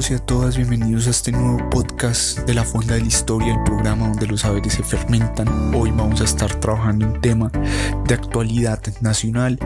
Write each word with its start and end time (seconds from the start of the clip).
todos 0.00 0.10
y 0.12 0.14
a 0.14 0.18
todas, 0.18 0.56
bienvenidos 0.56 1.06
a 1.08 1.10
este 1.10 1.30
nuevo 1.30 1.68
podcast 1.68 2.38
de 2.46 2.54
la 2.54 2.64
Fonda 2.64 2.94
de 2.94 3.02
la 3.02 3.06
Historia, 3.06 3.52
el 3.52 3.62
programa 3.64 4.08
donde 4.08 4.26
los 4.26 4.40
saberes 4.40 4.72
se 4.72 4.82
fermentan. 4.82 5.74
Hoy 5.74 5.90
vamos 5.90 6.22
a 6.22 6.24
estar 6.24 6.58
trabajando 6.58 7.06
un 7.06 7.20
tema 7.20 7.52
de 8.06 8.14
actualidad 8.14 8.80
nacional 9.02 9.58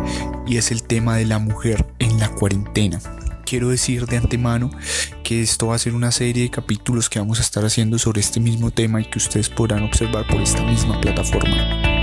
y 0.44 0.56
es 0.56 0.72
el 0.72 0.82
tema 0.82 1.18
de 1.18 1.26
la 1.26 1.38
mujer 1.38 1.86
en 2.00 2.18
la 2.18 2.30
cuarentena. 2.30 2.98
Quiero 3.46 3.68
decir 3.68 4.06
de 4.06 4.16
antemano 4.16 4.70
que 5.22 5.40
esto 5.40 5.68
va 5.68 5.76
a 5.76 5.78
ser 5.78 5.94
una 5.94 6.10
serie 6.10 6.42
de 6.42 6.50
capítulos 6.50 7.08
que 7.08 7.20
vamos 7.20 7.38
a 7.38 7.42
estar 7.42 7.64
haciendo 7.64 7.96
sobre 8.00 8.20
este 8.20 8.40
mismo 8.40 8.72
tema 8.72 9.00
y 9.00 9.04
que 9.04 9.18
ustedes 9.18 9.48
podrán 9.50 9.84
observar 9.84 10.26
por 10.26 10.40
esta 10.40 10.64
misma 10.64 11.00
plataforma 11.00 11.93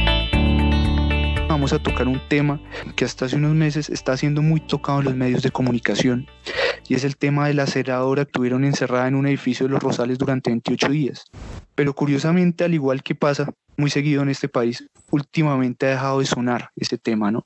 vamos 1.62 1.73
a 1.73 1.84
tocar 1.84 2.07
un 2.07 2.20
tema 2.28 2.59
que 2.96 3.05
hasta 3.05 3.25
hace 3.25 3.36
unos 3.36 3.54
meses 3.54 3.88
está 3.91 4.18
siendo 4.18 4.41
muy 4.41 4.62
tocado 4.62 4.98
en 4.98 5.05
los 5.05 5.16
medios 5.16 5.44
de 5.44 5.52
comunicación 5.52 6.26
y 6.90 6.95
es 6.95 7.04
el 7.04 7.18
tema 7.18 7.45
de 7.45 7.54
la 7.54 7.68
ceradora 7.68 8.26
que 8.26 8.31
tuvieron 8.31 8.63
encerrada 8.63 9.08
en 9.08 9.13
un 9.13 9.27
edificio 9.27 9.68
de 9.68 9.73
Los 9.73 9.84
Rosales 9.84 10.18
durante 10.18 10.49
28 10.49 10.90
días. 10.90 11.26
Pero 11.76 11.94
curiosamente, 11.94 12.63
al 12.63 12.73
igual 12.73 13.04
que 13.04 13.13
pasa 13.13 13.48
muy 13.77 13.91
seguido 13.91 14.23
en 14.23 14.30
este 14.30 14.49
país, 14.49 14.90
últimamente 15.12 15.85
ha 15.85 15.90
dejado 15.90 16.20
de 16.21 16.26
sonar 16.26 16.71
ese 16.76 16.98
tema, 16.98 17.30
¿no? 17.30 17.45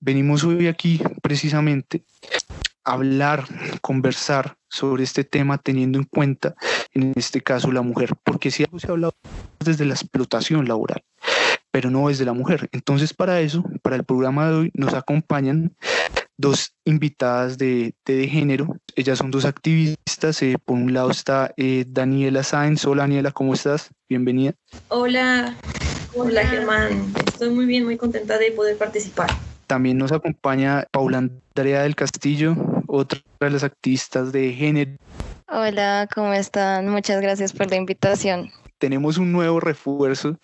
Venimos 0.00 0.42
hoy 0.42 0.66
aquí 0.66 0.98
precisamente 1.20 2.02
a 2.84 2.92
hablar, 2.92 3.44
conversar 3.82 4.56
sobre 4.70 5.04
este 5.04 5.22
tema 5.22 5.58
teniendo 5.58 5.98
en 5.98 6.04
cuenta, 6.04 6.54
en 6.94 7.12
este 7.14 7.42
caso, 7.42 7.70
la 7.72 7.82
mujer, 7.82 8.14
porque 8.24 8.50
si 8.50 8.64
algo 8.64 8.78
se 8.78 8.86
ha 8.86 8.92
hablado 8.92 9.14
desde 9.62 9.84
la 9.84 9.92
explotación 9.92 10.66
laboral, 10.66 11.04
pero 11.70 11.90
no 11.90 12.10
es 12.10 12.18
de 12.18 12.24
la 12.24 12.32
mujer. 12.32 12.68
Entonces, 12.72 13.14
para 13.14 13.40
eso, 13.40 13.64
para 13.82 13.96
el 13.96 14.04
programa 14.04 14.48
de 14.48 14.56
hoy, 14.56 14.70
nos 14.74 14.94
acompañan 14.94 15.74
dos 16.40 16.74
invitadas 16.84 17.58
de, 17.58 17.94
de, 18.06 18.26
género. 18.26 18.76
Ellas 18.96 19.18
son 19.18 19.30
dos 19.30 19.44
activistas. 19.44 20.42
Eh, 20.42 20.56
por 20.64 20.76
un 20.76 20.92
lado 20.94 21.10
está 21.10 21.52
eh, 21.56 21.84
Daniela 21.86 22.42
Sáenz. 22.42 22.84
Hola 22.86 23.02
Daniela, 23.02 23.30
¿cómo 23.30 23.52
estás? 23.54 23.90
Bienvenida. 24.08 24.54
Hola, 24.88 25.54
hola 26.14 26.46
Germán. 26.46 27.12
Estoy 27.26 27.50
muy 27.50 27.66
bien, 27.66 27.84
muy 27.84 27.96
contenta 27.96 28.38
de 28.38 28.52
poder 28.52 28.76
participar. 28.78 29.30
También 29.66 29.98
nos 29.98 30.12
acompaña 30.12 30.86
Paula 30.90 31.18
Andrea 31.18 31.82
del 31.82 31.94
Castillo, 31.94 32.56
otra 32.88 33.20
de 33.38 33.50
las 33.50 33.62
activistas 33.62 34.32
de 34.32 34.52
género. 34.52 34.92
Hola, 35.46 36.08
¿cómo 36.12 36.32
están? 36.32 36.88
Muchas 36.88 37.20
gracias 37.20 37.52
por 37.52 37.68
la 37.70 37.76
invitación. 37.76 38.50
Tenemos 38.78 39.18
un 39.18 39.30
nuevo 39.30 39.60
refuerzo 39.60 40.38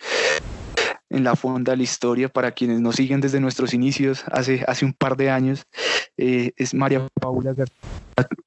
en 1.11 1.25
la 1.25 1.37
fonda 1.37 1.73
de 1.73 1.79
la 1.79 1.83
historia 1.83 2.29
para 2.29 2.53
quienes 2.53 2.81
nos 2.81 2.97
siguen 2.97 3.21
desde 3.21 3.41
nuestros 3.41 3.75
inicios 3.75 4.25
hace, 4.31 4.65
hace 4.67 4.85
un 4.85 4.93
par 4.93 5.17
de 5.17 5.31
años. 5.31 5.67
Eh, 6.17 6.53
es 6.57 6.75
María 6.75 7.07
Paula 7.21 7.53
García, 7.53 7.77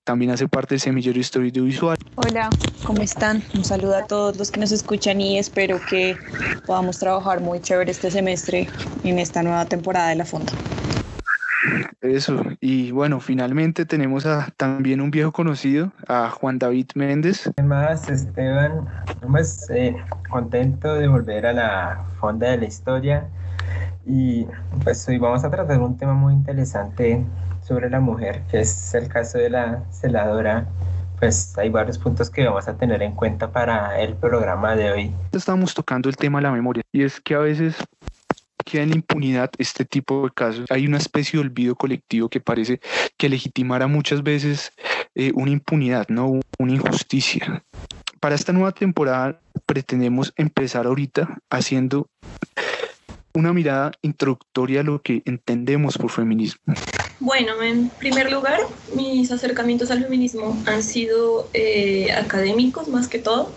también 0.04 0.32
hace 0.32 0.48
parte 0.48 0.74
del 0.74 0.80
Semillero 0.80 1.20
Histórico 1.20 1.62
Visual. 1.62 1.98
Hola, 2.16 2.50
¿cómo 2.84 3.02
están? 3.02 3.44
Un 3.56 3.64
saludo 3.64 3.96
a 3.96 4.06
todos 4.08 4.38
los 4.38 4.50
que 4.50 4.60
nos 4.60 4.72
escuchan 4.72 5.22
y 5.22 5.38
espero 5.38 5.80
que 5.90 6.18
podamos 6.66 6.98
trabajar 6.98 7.42
muy 7.42 7.62
chévere 7.62 7.92
este 7.92 8.10
semestre 8.10 8.68
en 9.04 9.20
esta 9.20 9.44
nueva 9.44 9.66
temporada 9.66 10.10
de 10.10 10.16
la 10.16 10.26
fonda. 10.26 10.52
Eso, 12.02 12.44
y 12.62 12.92
bueno, 12.92 13.20
finalmente 13.20 13.86
tenemos 13.86 14.26
a 14.26 14.48
también 14.56 15.02
un 15.02 15.12
viejo 15.12 15.32
conocido, 15.32 15.92
a 16.08 16.30
Juan 16.30 16.60
David 16.60 16.88
Méndez. 16.96 17.52
¿Qué 17.56 17.64
más, 17.64 18.10
Esteban? 18.10 18.88
Pues 19.30 19.70
eh, 19.70 19.96
contento 20.30 20.96
de 20.96 21.08
volver 21.08 21.46
a 21.46 21.54
la 21.54 22.06
fonda 22.20 22.52
de 22.52 22.58
la 22.58 22.66
historia 22.66 23.28
y 24.06 24.48
pues 24.84 25.08
hoy 25.08 25.18
vamos 25.18 25.44
a 25.44 25.52
tratar 25.52 25.80
un 25.80 25.98
tema 25.98 26.14
muy 26.14 26.34
interesante 26.34 27.24
sobre 27.62 27.90
la 27.90 28.00
mujer, 28.00 28.42
que 28.50 28.62
es 28.62 28.94
el 28.96 29.08
caso 29.08 29.38
de 29.38 29.50
la 29.50 29.84
celadora. 29.92 30.68
Pues 31.20 31.58
hay 31.58 31.70
varios 31.70 31.98
puntos 31.98 32.30
que 32.30 32.46
vamos 32.46 32.68
a 32.68 32.78
tener 32.78 33.04
en 33.04 33.14
cuenta 33.14 33.52
para 33.52 34.00
el 34.00 34.16
programa 34.16 34.76
de 34.76 34.92
hoy. 34.92 35.16
Estamos 35.34 35.74
tocando 35.74 36.08
el 36.10 36.16
tema 36.16 36.40
de 36.40 36.44
la 36.44 36.52
memoria 36.52 36.82
y 36.94 37.04
es 37.04 37.20
que 37.20 37.36
a 37.36 37.40
veces 37.40 37.76
queda 38.66 38.84
en 38.84 38.94
impunidad 38.94 39.50
este 39.58 39.86
tipo 39.86 40.26
de 40.26 40.32
casos. 40.32 40.66
Hay 40.70 40.86
una 40.86 40.98
especie 40.98 41.40
de 41.40 41.46
olvido 41.46 41.76
colectivo 41.76 42.30
que 42.30 42.40
parece 42.40 42.80
que 43.18 43.30
legitimará 43.30 43.88
muchas 43.88 44.24
veces 44.24 44.72
eh, 45.16 45.32
una 45.36 45.52
impunidad, 45.52 46.08
¿no? 46.10 46.40
Una 46.58 46.74
injusticia. 46.74 47.64
Para 48.20 48.36
esta 48.36 48.54
nueva 48.54 48.72
temporada 48.72 49.40
pretendemos 49.66 50.34
empezar 50.36 50.86
ahorita 50.86 51.40
haciendo 51.50 52.08
una 53.34 53.54
mirada 53.54 53.92
introductoria 54.02 54.82
a 54.82 54.84
lo 54.84 55.02
que 55.02 55.22
entendemos 55.26 55.98
por 55.98 56.12
feminismo. 56.12 56.74
Bueno, 57.20 57.62
en 57.62 57.90
primer 57.90 58.32
lugar, 58.32 58.60
mis 58.96 59.32
acercamientos 59.32 59.92
al 59.92 60.04
feminismo 60.04 60.58
han 60.66 60.84
sido 60.84 61.50
eh, 61.54 62.12
académicos 62.14 62.88
más 62.88 63.08
que 63.08 63.20
todo 63.20 63.52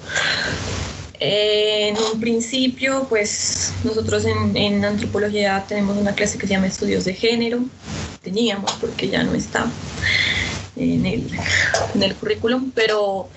en 1.25 1.97
un 1.99 2.19
principio, 2.19 3.06
pues 3.09 3.72
nosotros 3.84 4.25
en, 4.25 4.84
antropología 4.84 5.65
tenemos 5.69 5.97
una 5.97 6.16
clase 6.16 6.37
que 6.37 6.49
se 6.49 6.55
llama 6.55 6.66
estudios 6.66 7.05
de 7.05 7.15
género, 7.15 7.60
teníamos 8.22 8.72
porque 8.81 9.09
ya 9.09 9.22
no 9.22 9.32
está 9.32 9.71
en 10.75 11.06
el, 11.06 11.31
en 11.94 12.03
el 12.03 12.15
currículum, 12.16 12.72
pero 12.72 13.28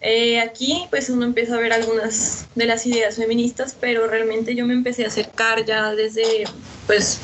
eh, 0.00 0.40
aquí 0.40 0.86
pues 0.90 1.08
uno 1.08 1.24
empieza 1.24 1.54
a 1.54 1.60
ver 1.60 1.72
algunas 1.72 2.46
de 2.56 2.66
las 2.66 2.84
ideas 2.84 3.14
feministas, 3.14 3.76
pero 3.78 4.08
realmente 4.08 4.56
yo 4.56 4.66
me 4.66 4.74
empecé 4.74 5.04
a 5.04 5.08
acercar 5.08 5.64
ya 5.64 5.94
desde 5.94 6.44
pues 6.88 7.20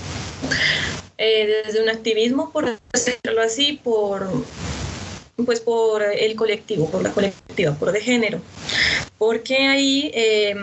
eh, 1.19 1.65
desde 1.67 1.83
un 1.83 1.89
activismo, 1.89 2.53
por 2.53 2.79
decirlo 2.93 3.43
así, 3.43 3.81
por 3.83 4.29
pues 5.45 5.61
por 5.61 6.03
el 6.03 6.35
colectivo, 6.37 6.91
por 6.91 7.03
la 7.03 7.13
colectiva, 7.13 7.75
por 7.75 7.93
de 7.93 8.01
género. 8.01 8.41
Porque 9.19 9.69
ahí 9.69 10.11
eh, 10.15 10.55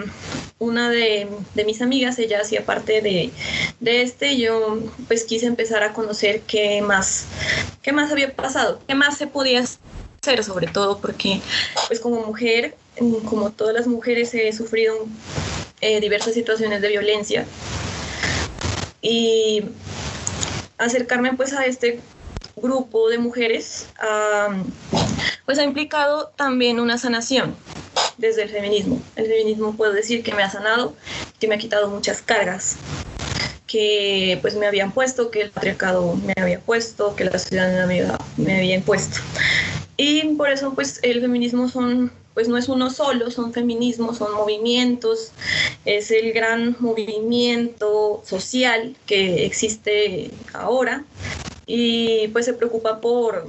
una 0.59 0.89
de, 0.89 1.27
mis 1.65 1.81
amigas, 1.81 2.17
ella 2.19 2.41
hacía 2.41 2.65
parte 2.65 3.01
de, 3.01 3.31
de, 3.79 4.01
este, 4.01 4.37
yo 4.37 4.79
pues 5.07 5.23
quise 5.23 5.45
empezar 5.45 5.83
a 5.83 5.93
conocer 5.93 6.41
qué 6.41 6.81
más, 6.81 7.25
qué 7.81 7.91
más 7.91 8.11
había 8.11 8.33
pasado, 8.33 8.79
qué 8.87 8.95
más 8.95 9.17
se 9.17 9.27
podía 9.27 9.61
hacer, 9.61 10.43
sobre 10.43 10.67
todo 10.67 10.99
porque 10.99 11.41
pues 11.87 11.99
como 11.99 12.25
mujer, 12.25 12.75
como 13.25 13.51
todas 13.51 13.75
las 13.75 13.87
mujeres 13.87 14.33
he 14.33 14.51
sufrido 14.51 14.95
eh, 15.81 16.01
diversas 16.01 16.33
situaciones 16.33 16.81
de 16.81 16.89
violencia 16.89 17.45
y 19.01 19.63
acercarme 20.77 21.33
pues 21.33 21.53
a 21.53 21.65
este 21.65 21.99
grupo 22.61 23.09
de 23.09 23.17
mujeres, 23.17 23.87
pues 25.45 25.59
ha 25.59 25.63
implicado 25.63 26.31
también 26.35 26.79
una 26.79 26.97
sanación 26.97 27.55
desde 28.17 28.43
el 28.43 28.49
feminismo. 28.49 29.01
El 29.15 29.27
feminismo 29.27 29.75
puedo 29.75 29.93
decir 29.93 30.23
que 30.23 30.33
me 30.33 30.43
ha 30.43 30.49
sanado, 30.49 30.95
que 31.39 31.47
me 31.47 31.55
ha 31.55 31.57
quitado 31.57 31.87
muchas 31.87 32.21
cargas 32.21 32.77
que 33.67 34.39
pues 34.41 34.55
me 34.55 34.65
habían 34.65 34.93
puesto, 34.93 35.29
que 35.29 35.41
el 35.41 35.51
patriarcado 35.51 36.15
me 36.15 36.33
había 36.37 36.61
puesto, 36.61 37.15
que 37.15 37.25
la 37.25 37.37
sociedad 37.37 37.69
me 37.69 37.81
había, 37.81 38.17
me 38.37 38.57
había 38.57 38.75
impuesto. 38.75 39.19
Y 39.97 40.23
por 40.35 40.49
eso 40.49 40.73
pues 40.73 40.99
el 41.03 41.21
feminismo 41.21 41.67
son 41.67 42.11
pues 42.33 42.47
no 42.47 42.57
es 42.57 42.69
uno 42.69 42.91
solo, 42.91 43.31
son 43.31 43.51
feminismos, 43.51 44.19
son 44.19 44.31
movimientos, 44.35 45.31
es 45.85 46.11
el 46.11 46.33
gran 46.33 46.75
movimiento 46.79 48.21
social 48.23 48.95
que 49.07 49.43
existe 49.43 50.29
ahora 50.53 51.03
y 51.67 52.29
pues 52.29 52.45
se 52.45 52.53
preocupa 52.53 52.99
por, 53.01 53.45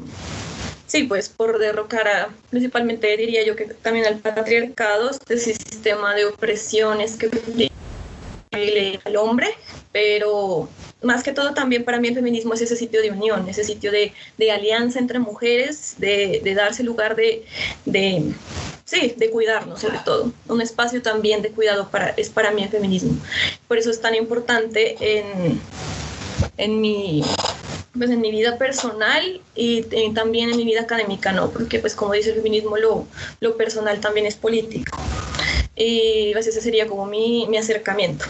sí, 0.87 1.05
pues 1.05 1.29
por 1.29 1.59
derrocar 1.59 2.09
a, 2.09 2.29
principalmente 2.51 3.17
diría 3.17 3.47
yo 3.47 3.57
que 3.57 3.65
también 3.65 4.05
al 4.07 4.19
patriarcado, 4.19 5.11
este 5.11 5.39
sistema 5.39 6.15
de 6.15 6.27
opresiones 6.27 7.17
que 7.17 7.31
al 9.05 9.17
hombre, 9.17 9.49
pero 9.93 10.69
más 11.03 11.23
que 11.23 11.33
todo 11.33 11.55
también 11.55 11.85
para 11.85 12.01
mí 12.01 12.09
el 12.09 12.15
feminismo 12.15 12.55
es 12.55 12.63
ese 12.63 12.75
sitio 12.75 13.01
de 13.01 13.13
unión, 13.13 13.49
ese 13.49 13.63
sitio 13.63 13.93
de, 13.93 14.13
de 14.37 14.51
alianza 14.51 14.99
entre 14.99 15.21
mujeres, 15.21 15.95
de, 15.99 16.41
de 16.43 16.55
darse 16.55 16.83
lugar 16.83 17.15
de, 17.15 17.45
de, 17.85 18.33
sí, 18.85 19.15
de 19.17 19.31
cuidarnos 19.31 19.81
sobre 19.81 19.99
todo. 20.05 20.33
Un 20.49 20.61
espacio 20.61 21.03
también 21.03 21.41
de 21.43 21.51
cuidado 21.51 21.89
para, 21.89 22.09
es 22.11 22.31
para 22.31 22.51
mí 22.51 22.65
el 22.65 22.69
feminismo. 22.69 23.17
Por 23.69 23.79
eso 23.79 23.91
es 23.91 24.01
tan 24.01 24.17
importante 24.17 24.97
en, 24.99 25.61
en 26.57 26.81
mi 26.81 27.23
pues 27.99 28.11
en 28.11 28.21
mi 28.21 28.31
vida 28.31 28.57
personal 28.57 29.41
y, 29.55 29.83
también 30.15 30.51
en 30.51 30.57
mi 30.57 30.65
vida 30.65 30.83
académica, 30.83 31.33
¿no? 31.33 31.51
Porque 31.51 31.79
pues 31.79 31.95
como 31.95 32.13
dice 32.13 32.31
el 32.31 32.37
feminismo, 32.37 32.77
lo, 32.77 33.07
lo 33.41 33.57
personal 33.57 34.01
también 34.01 34.27
es 34.27 34.37
político. 34.37 34.97
Y 35.77 36.33
pues 36.33 36.47
ese 36.47 36.61
sería 36.61 36.87
como 36.87 37.07
mi, 37.07 37.47
mi 37.49 37.57
acercamiento. 37.57 38.25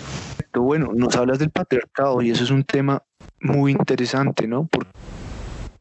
Bueno, 0.54 0.90
nos 0.94 1.14
hablas 1.16 1.38
del 1.38 1.50
patriarcado 1.50 2.20
y 2.20 2.30
eso 2.30 2.44
es 2.44 2.50
un 2.50 2.64
tema 2.64 3.02
muy 3.40 3.72
interesante, 3.72 4.46
¿no? 4.48 4.66
Porque 4.70 4.90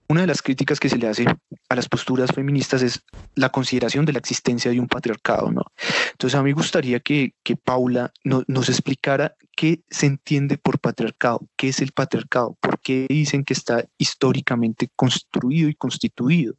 una 0.10 0.22
de 0.22 0.28
las 0.28 0.42
críticas 0.42 0.80
que 0.80 0.90
se 0.90 0.98
le 0.98 1.08
hace 1.08 1.26
a 1.70 1.76
las 1.76 1.90
posturas 1.90 2.32
feministas 2.32 2.82
es 2.82 3.04
la 3.36 3.50
consideración 3.50 4.06
de 4.06 4.14
la 4.14 4.20
existencia 4.20 4.72
de 4.72 4.80
un 4.80 4.88
patriarcado, 4.88 5.52
¿no? 5.52 5.64
Entonces 6.12 6.40
a 6.40 6.44
mí 6.44 6.52
me 6.52 6.54
gustaría 6.54 7.00
que, 7.02 7.34
que 7.44 7.58
Paula 7.58 8.14
nos 8.24 8.70
explicara 8.70 9.36
qué 9.56 9.82
se 9.90 10.06
entiende 10.06 10.58
por 10.58 10.80
patriarcado, 10.80 11.42
qué 11.58 11.70
es 11.70 11.82
el 11.82 11.92
patriarcado, 11.92 12.56
por 12.62 12.77
qué 12.88 13.06
dicen 13.10 13.44
que 13.44 13.54
está 13.54 13.84
históricamente 13.98 14.90
construido 14.96 15.68
y 15.68 15.76
constituido. 15.76 16.54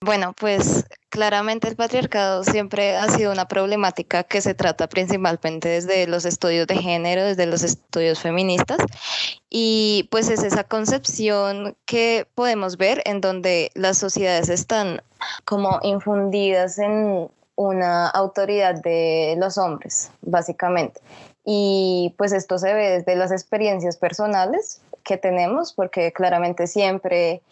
Bueno, 0.00 0.34
pues 0.38 0.84
claramente 1.08 1.68
el 1.68 1.76
patriarcado 1.76 2.44
siempre 2.44 2.94
ha 2.98 3.08
sido 3.08 3.32
una 3.32 3.48
problemática 3.48 4.24
que 4.24 4.42
se 4.42 4.52
trata 4.52 4.86
principalmente 4.90 5.70
desde 5.70 6.06
los 6.06 6.26
estudios 6.26 6.66
de 6.66 6.76
género, 6.76 7.24
desde 7.24 7.46
los 7.46 7.62
estudios 7.62 8.20
feministas, 8.20 8.76
y 9.48 10.06
pues 10.10 10.28
es 10.28 10.42
esa 10.42 10.64
concepción 10.64 11.74
que 11.86 12.26
podemos 12.34 12.76
ver 12.76 13.00
en 13.06 13.22
donde 13.22 13.70
las 13.72 13.96
sociedades 13.96 14.50
están 14.50 15.00
como 15.46 15.80
infundidas 15.82 16.78
en 16.78 17.30
una 17.56 18.08
autoridad 18.08 18.74
de 18.82 19.36
los 19.38 19.56
hombres, 19.56 20.10
básicamente. 20.20 21.00
Y 21.46 22.14
pues 22.18 22.32
esto 22.32 22.58
se 22.58 22.74
ve 22.74 22.98
desde 22.98 23.16
las 23.16 23.32
experiencias 23.32 23.96
personales 23.96 24.82
que 25.04 25.16
tenemos, 25.16 25.72
porque 25.72 26.12
claramente 26.12 26.66
siempre 26.66 27.42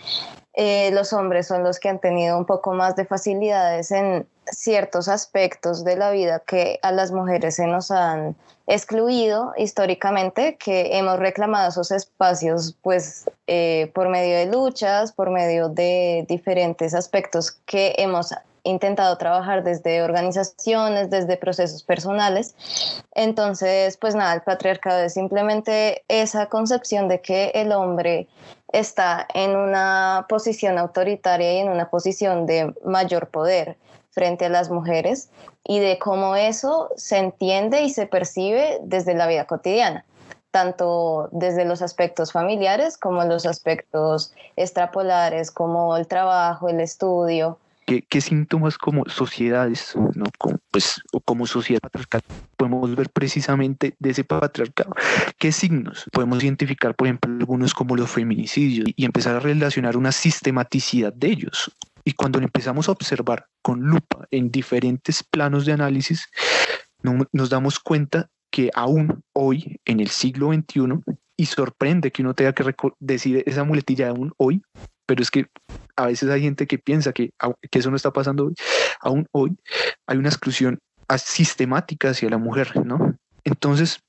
eh, 0.55 0.91
los 0.93 1.13
hombres 1.13 1.47
son 1.47 1.63
los 1.63 1.79
que 1.79 1.89
han 1.89 1.99
tenido 1.99 2.37
un 2.37 2.45
poco 2.45 2.73
más 2.73 2.97
de 2.97 3.05
facilidades 3.05 3.91
en 3.91 4.27
ciertos 4.47 5.09
aspectos 5.09 5.85
de 5.85 5.97
la 5.97 6.11
vida 6.11 6.43
que 6.47 6.79
a 6.83 6.93
las 6.93 7.13
mujeres 7.13 7.57
se 7.57 7.67
nos 7.67 7.91
han 7.91 8.35
excluido 8.67 9.53
históricamente, 9.57 10.57
que 10.57 10.97
hemos 10.97 11.19
reclamado 11.19 11.69
esos 11.69 11.91
espacios 11.91 12.77
pues 12.83 13.31
eh, 13.47 13.91
por 13.95 14.09
medio 14.09 14.37
de 14.37 14.47
luchas, 14.47 15.13
por 15.13 15.31
medio 15.31 15.69
de 15.69 16.25
diferentes 16.29 16.95
aspectos 16.95 17.53
que 17.67 17.95
hemos 17.99 18.35
intentado 18.65 19.17
trabajar 19.19 19.63
desde 19.65 20.03
organizaciones, 20.03 21.11
desde 21.11 21.37
procesos 21.37 21.83
personales. 21.83 22.55
Entonces, 23.15 23.97
pues 23.97 24.15
nada, 24.15 24.35
el 24.35 24.43
patriarcado 24.43 25.03
es 25.03 25.15
simplemente 25.15 26.05
esa 26.09 26.47
concepción 26.47 27.09
de 27.09 27.21
que 27.21 27.53
el 27.55 27.73
hombre 27.73 28.29
está 28.73 29.27
en 29.35 29.57
una 29.57 30.27
posición 30.29 30.79
autoritaria 30.79 31.55
y 31.55 31.59
en 31.59 31.69
una 31.69 31.91
posición 31.91 32.47
de 32.47 32.75
mayor 32.85 33.29
poder 33.29 33.77
frente 34.11 34.47
a 34.47 34.51
las 34.51 34.71
mujeres 34.71 35.31
y 35.65 35.79
de 35.79 35.99
cómo 35.99 36.37
eso 36.37 36.91
se 36.97 37.19
entiende 37.19 37.83
y 37.83 37.91
se 37.91 38.07
percibe 38.07 38.79
desde 38.83 39.15
la 39.15 39.27
vida 39.27 39.47
cotidiana 39.47 40.05
tanto 40.53 41.31
desde 41.33 41.65
los 41.65 41.83
aspectos 41.83 42.31
familiares 42.31 42.99
como 42.99 43.25
los 43.25 43.47
aspectos 43.47 44.35
extrapolares, 44.55 45.51
como 45.51 45.97
el 45.97 46.07
trabajo, 46.07 46.69
el 46.69 46.81
estudio, 46.81 47.59
¿Qué, 48.01 48.21
síntomas 48.21 48.79
como 48.79 49.05
sociedades, 49.09 49.95
¿no? 50.15 50.25
como, 50.39 50.59
pues, 50.71 51.01
o 51.13 51.21
como 51.21 51.47
sociedad 51.47 51.81
patriarcal 51.81 52.23
podemos 52.57 52.95
ver 52.95 53.11
precisamente 53.11 53.95
de 53.99 54.11
ese 54.11 54.25
patriarcado? 54.25 54.95
¿Qué 55.39 55.53
signos 55.53 56.05
podemos 56.13 56.43
identificar, 56.43 56.95
por 56.95 57.09
ejemplo, 57.09 57.33
algunos 57.39 57.75
como 57.75 57.97
los 57.97 58.11
feminicidios 58.11 58.89
y 58.95 59.05
empezar 59.05 59.37
a 59.37 59.41
relacionar 59.41 59.97
una 59.97 60.13
sistematicidad 60.13 61.13
de 61.13 61.29
ellos? 61.29 61.73
Y 62.05 62.13
cuando 62.13 62.39
empezamos 62.39 62.89
a 62.89 62.93
observar 62.93 63.47
con 63.63 63.81
lupa 63.81 64.27
en 64.31 64.51
diferentes 64.51 65.23
planos 65.23 65.67
de 65.67 65.73
análisis, 65.73 66.29
nos 67.33 67.51
damos 67.51 67.79
cuenta 67.79 68.29
que 68.51 68.71
aún 68.75 69.23
hoy, 69.33 69.81
en 69.85 70.01
el 70.01 70.09
siglo 70.09 70.53
XXI, 70.53 71.01
y 71.37 71.47
sorprende 71.47 72.13
que 72.13 72.23
uno 72.23 72.35
tenga 72.35 72.53
que 72.53 72.65
decir 73.01 73.43
esa 73.47 73.65
muletilla 73.65 74.11
aún 74.11 74.33
hoy, 74.37 74.63
pero 75.13 75.23
es 75.25 75.31
que 75.31 75.45
a 75.95 76.07
veces 76.07 76.31
hay 76.31 76.41
gente 76.41 76.67
que 76.67 76.79
piensa 76.79 77.13
que, 77.13 77.35
que 77.71 77.79
eso 77.79 77.91
no 77.91 77.97
está 77.97 78.15
pasando 78.15 78.47
hoy. 78.47 78.55
Aún 79.03 79.27
hoy 79.33 79.55
hay 80.07 80.17
una 80.17 80.31
exclusión 80.31 80.79
sistemática 81.19 82.09
hacia 82.09 82.31
la 82.31 82.39
mujer, 82.39 82.83
¿no? 82.83 83.15
Entonces, 83.45 84.01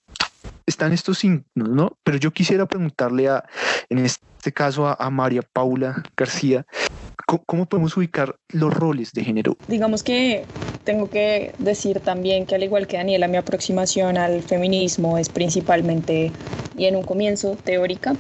están 0.66 0.94
estos 0.94 1.18
signos, 1.18 1.44
¿no? 1.56 1.98
Pero 2.04 2.20
yo 2.20 2.32
quisiera 2.32 2.66
preguntarle 2.68 3.28
a, 3.28 3.44
en 3.90 3.98
este 3.98 4.54
caso, 4.54 4.88
a, 4.88 5.10
María 5.10 5.42
Paula 5.42 6.04
García, 6.16 6.66
¿cómo, 7.46 7.66
podemos 7.66 7.98
ubicar 7.98 8.38
los 8.54 8.74
roles 8.74 9.12
de 9.12 9.26
género? 9.26 9.58
Digamos 9.68 10.04
que 10.04 10.46
tengo 10.86 11.10
que 11.10 11.54
decir 11.58 12.00
también 12.00 12.46
que 12.46 12.56
al 12.56 12.64
igual 12.64 12.88
que 12.88 12.96
Daniela, 12.96 13.28
mi 13.28 13.36
aproximación 13.36 14.18
al 14.18 14.42
feminismo 14.42 15.18
es 15.18 15.28
principalmente 15.28 16.32
y 16.78 16.86
en 16.86 16.96
un 16.96 17.04
comienzo 17.04 17.58
teórica, 17.62 18.16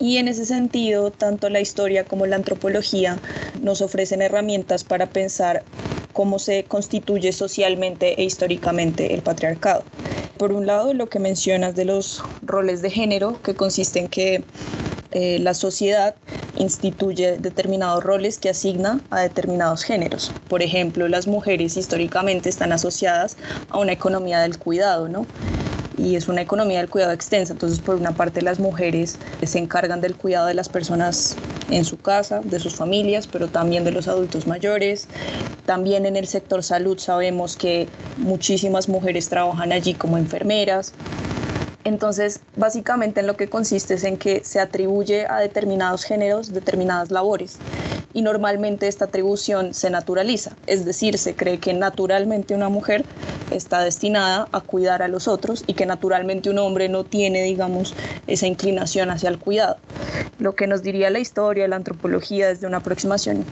y 0.00 0.16
en 0.16 0.28
ese 0.28 0.46
sentido, 0.46 1.10
tanto 1.10 1.50
la 1.50 1.60
historia 1.60 2.04
como 2.04 2.26
la 2.26 2.36
antropología 2.36 3.18
nos 3.62 3.82
ofrecen 3.82 4.22
herramientas 4.22 4.82
para 4.82 5.06
pensar 5.06 5.62
cómo 6.14 6.38
se 6.38 6.64
constituye 6.64 7.32
socialmente 7.32 8.20
e 8.20 8.24
históricamente 8.24 9.14
el 9.14 9.22
patriarcado. 9.22 9.84
Por 10.38 10.52
un 10.52 10.66
lado, 10.66 10.94
lo 10.94 11.08
que 11.08 11.18
mencionas 11.18 11.76
de 11.76 11.84
los 11.84 12.24
roles 12.42 12.80
de 12.80 12.90
género, 12.90 13.40
que 13.42 13.54
consiste 13.54 13.98
en 14.00 14.08
que 14.08 14.42
eh, 15.12 15.38
la 15.40 15.54
sociedad 15.54 16.14
instituye 16.56 17.36
determinados 17.38 18.02
roles 18.02 18.38
que 18.38 18.48
asigna 18.48 19.00
a 19.10 19.20
determinados 19.20 19.82
géneros. 19.82 20.32
Por 20.48 20.62
ejemplo, 20.62 21.08
las 21.08 21.26
mujeres 21.26 21.76
históricamente 21.76 22.48
están 22.48 22.72
asociadas 22.72 23.36
a 23.68 23.78
una 23.78 23.92
economía 23.92 24.40
del 24.40 24.58
cuidado, 24.58 25.08
¿no? 25.08 25.26
Y 26.00 26.16
es 26.16 26.28
una 26.28 26.40
economía 26.40 26.78
del 26.78 26.88
cuidado 26.88 27.12
extensa. 27.12 27.52
Entonces, 27.52 27.80
por 27.80 27.96
una 27.96 28.16
parte, 28.16 28.42
las 28.42 28.58
mujeres 28.58 29.18
se 29.42 29.58
encargan 29.58 30.00
del 30.00 30.16
cuidado 30.16 30.46
de 30.46 30.54
las 30.54 30.68
personas 30.68 31.36
en 31.68 31.84
su 31.84 32.00
casa, 32.00 32.40
de 32.42 32.58
sus 32.58 32.74
familias, 32.74 33.26
pero 33.26 33.48
también 33.48 33.84
de 33.84 33.92
los 33.92 34.08
adultos 34.08 34.46
mayores. 34.46 35.08
También 35.66 36.06
en 36.06 36.16
el 36.16 36.26
sector 36.26 36.62
salud 36.62 36.98
sabemos 36.98 37.56
que 37.56 37.88
muchísimas 38.16 38.88
mujeres 38.88 39.28
trabajan 39.28 39.72
allí 39.72 39.94
como 39.94 40.18
enfermeras. 40.18 40.94
Entonces, 41.84 42.40
básicamente 42.56 43.20
en 43.20 43.26
lo 43.26 43.36
que 43.36 43.48
consiste 43.48 43.94
es 43.94 44.04
en 44.04 44.18
que 44.18 44.44
se 44.44 44.60
atribuye 44.60 45.26
a 45.28 45.38
determinados 45.38 46.04
géneros 46.04 46.52
determinadas 46.52 47.10
labores 47.10 47.58
y 48.12 48.22
normalmente 48.22 48.86
esta 48.86 49.06
atribución 49.06 49.72
se 49.72 49.88
naturaliza, 49.88 50.52
es 50.66 50.84
decir, 50.84 51.16
se 51.16 51.34
cree 51.34 51.58
que 51.58 51.72
naturalmente 51.72 52.54
una 52.54 52.68
mujer 52.68 53.04
está 53.50 53.82
destinada 53.82 54.48
a 54.52 54.60
cuidar 54.60 55.02
a 55.02 55.08
los 55.08 55.26
otros 55.26 55.64
y 55.66 55.74
que 55.74 55.86
naturalmente 55.86 56.50
un 56.50 56.58
hombre 56.58 56.88
no 56.88 57.04
tiene, 57.04 57.42
digamos, 57.44 57.94
esa 58.26 58.46
inclinación 58.46 59.10
hacia 59.10 59.28
el 59.28 59.38
cuidado. 59.38 59.76
Lo 60.38 60.54
que 60.54 60.66
nos 60.66 60.82
diría 60.82 61.10
la 61.10 61.18
historia, 61.18 61.66
la 61.68 61.76
antropología 61.76 62.48
desde 62.48 62.66
una 62.66 62.78
aproximación 62.78 63.44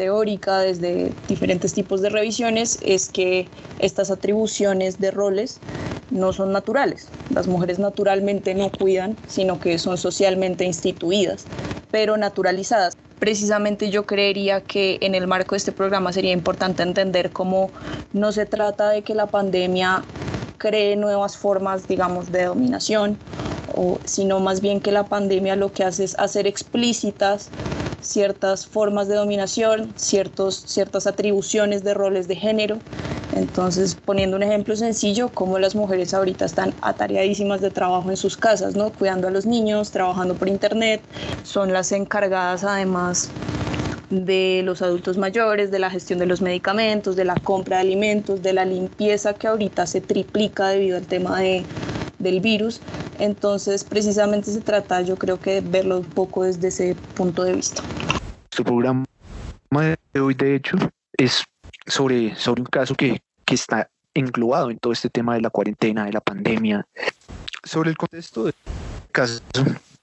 teórica, 0.00 0.60
desde 0.60 1.12
diferentes 1.28 1.74
tipos 1.74 2.00
de 2.00 2.08
revisiones, 2.08 2.78
es 2.80 3.10
que 3.10 3.46
estas 3.80 4.10
atribuciones 4.10 4.98
de 4.98 5.10
roles 5.10 5.60
no 6.10 6.32
son 6.32 6.52
naturales. 6.52 7.08
Las 7.28 7.46
mujeres 7.46 7.78
naturalmente 7.78 8.54
no 8.54 8.70
cuidan, 8.70 9.14
sino 9.28 9.60
que 9.60 9.78
son 9.78 9.98
socialmente 9.98 10.64
instituidas, 10.64 11.44
pero 11.90 12.16
naturalizadas. 12.16 12.96
Precisamente 13.18 13.90
yo 13.90 14.06
creería 14.06 14.62
que 14.62 14.96
en 15.02 15.14
el 15.14 15.26
marco 15.26 15.54
de 15.54 15.58
este 15.58 15.72
programa 15.72 16.14
sería 16.14 16.32
importante 16.32 16.82
entender 16.82 17.30
cómo 17.30 17.70
no 18.14 18.32
se 18.32 18.46
trata 18.46 18.88
de 18.88 19.02
que 19.02 19.14
la 19.14 19.26
pandemia 19.26 20.02
cree 20.56 20.96
nuevas 20.96 21.36
formas, 21.36 21.86
digamos, 21.86 22.32
de 22.32 22.44
dominación, 22.44 23.18
o, 23.76 23.98
sino 24.06 24.40
más 24.40 24.62
bien 24.62 24.80
que 24.80 24.92
la 24.92 25.04
pandemia 25.04 25.56
lo 25.56 25.70
que 25.74 25.84
hace 25.84 26.04
es 26.04 26.18
hacer 26.18 26.46
explícitas 26.46 27.50
ciertas 28.00 28.66
formas 28.66 29.08
de 29.08 29.16
dominación, 29.16 29.92
ciertos, 29.96 30.64
ciertas 30.66 31.06
atribuciones 31.06 31.84
de 31.84 31.94
roles 31.94 32.28
de 32.28 32.36
género. 32.36 32.78
Entonces, 33.34 33.96
poniendo 34.04 34.36
un 34.36 34.42
ejemplo 34.42 34.74
sencillo, 34.76 35.28
como 35.28 35.58
las 35.58 35.74
mujeres 35.74 36.14
ahorita 36.14 36.44
están 36.44 36.74
atareadísimas 36.82 37.60
de 37.60 37.70
trabajo 37.70 38.10
en 38.10 38.16
sus 38.16 38.36
casas, 38.36 38.74
¿no? 38.74 38.90
Cuidando 38.90 39.28
a 39.28 39.30
los 39.30 39.46
niños, 39.46 39.90
trabajando 39.90 40.34
por 40.34 40.48
internet, 40.48 41.00
son 41.44 41.72
las 41.72 41.92
encargadas 41.92 42.64
además 42.64 43.30
de 44.10 44.62
los 44.64 44.82
adultos 44.82 45.16
mayores, 45.16 45.70
de 45.70 45.78
la 45.78 45.88
gestión 45.88 46.18
de 46.18 46.26
los 46.26 46.42
medicamentos, 46.42 47.14
de 47.14 47.24
la 47.24 47.36
compra 47.36 47.76
de 47.76 47.82
alimentos, 47.82 48.42
de 48.42 48.52
la 48.52 48.64
limpieza 48.64 49.34
que 49.34 49.46
ahorita 49.46 49.86
se 49.86 50.00
triplica 50.00 50.68
debido 50.68 50.96
al 50.96 51.06
tema 51.06 51.38
de, 51.38 51.64
del 52.20 52.40
virus. 52.40 52.80
Entonces, 53.18 53.82
precisamente 53.82 54.52
se 54.52 54.60
trata, 54.60 55.02
yo 55.02 55.16
creo 55.16 55.40
que 55.40 55.60
verlo 55.60 55.98
un 55.98 56.04
poco 56.04 56.44
desde 56.44 56.68
ese 56.68 56.94
punto 57.16 57.42
de 57.42 57.54
vista. 57.54 57.82
Su 58.52 58.62
programa 58.62 59.04
de 60.12 60.20
hoy, 60.20 60.34
de 60.34 60.54
hecho, 60.54 60.76
es 61.16 61.42
sobre, 61.86 62.36
sobre 62.36 62.62
un 62.62 62.66
caso 62.66 62.94
que, 62.94 63.20
que 63.44 63.54
está 63.54 63.90
englobado 64.14 64.70
en 64.70 64.78
todo 64.78 64.92
este 64.92 65.10
tema 65.10 65.34
de 65.34 65.40
la 65.40 65.50
cuarentena, 65.50 66.04
de 66.04 66.12
la 66.12 66.20
pandemia. 66.20 66.86
Sobre 67.64 67.90
el 67.90 67.96
contexto 67.96 68.44
del 68.44 68.54
caso, 69.12 69.40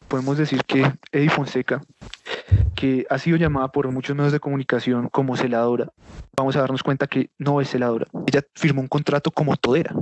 podemos 0.08 0.38
decir 0.38 0.64
que 0.66 0.92
Eddie 1.12 1.30
Fonseca, 1.30 1.82
que 2.76 3.06
ha 3.10 3.18
sido 3.20 3.38
llamada 3.38 3.72
por 3.72 3.90
muchos 3.92 4.16
medios 4.16 4.34
de 4.34 4.40
comunicación 4.40 5.10
como 5.10 5.36
celadora, 5.36 5.92
vamos 6.36 6.56
a 6.56 6.62
darnos 6.62 6.84
cuenta 6.84 7.08
que 7.08 7.30
no 7.38 7.62
es 7.62 7.70
celadora. 7.70 8.08
Ella 8.26 8.44
firmó 8.56 8.82
un 8.82 8.88
contrato 8.88 9.32
como 9.32 9.56
todera. 9.58 9.94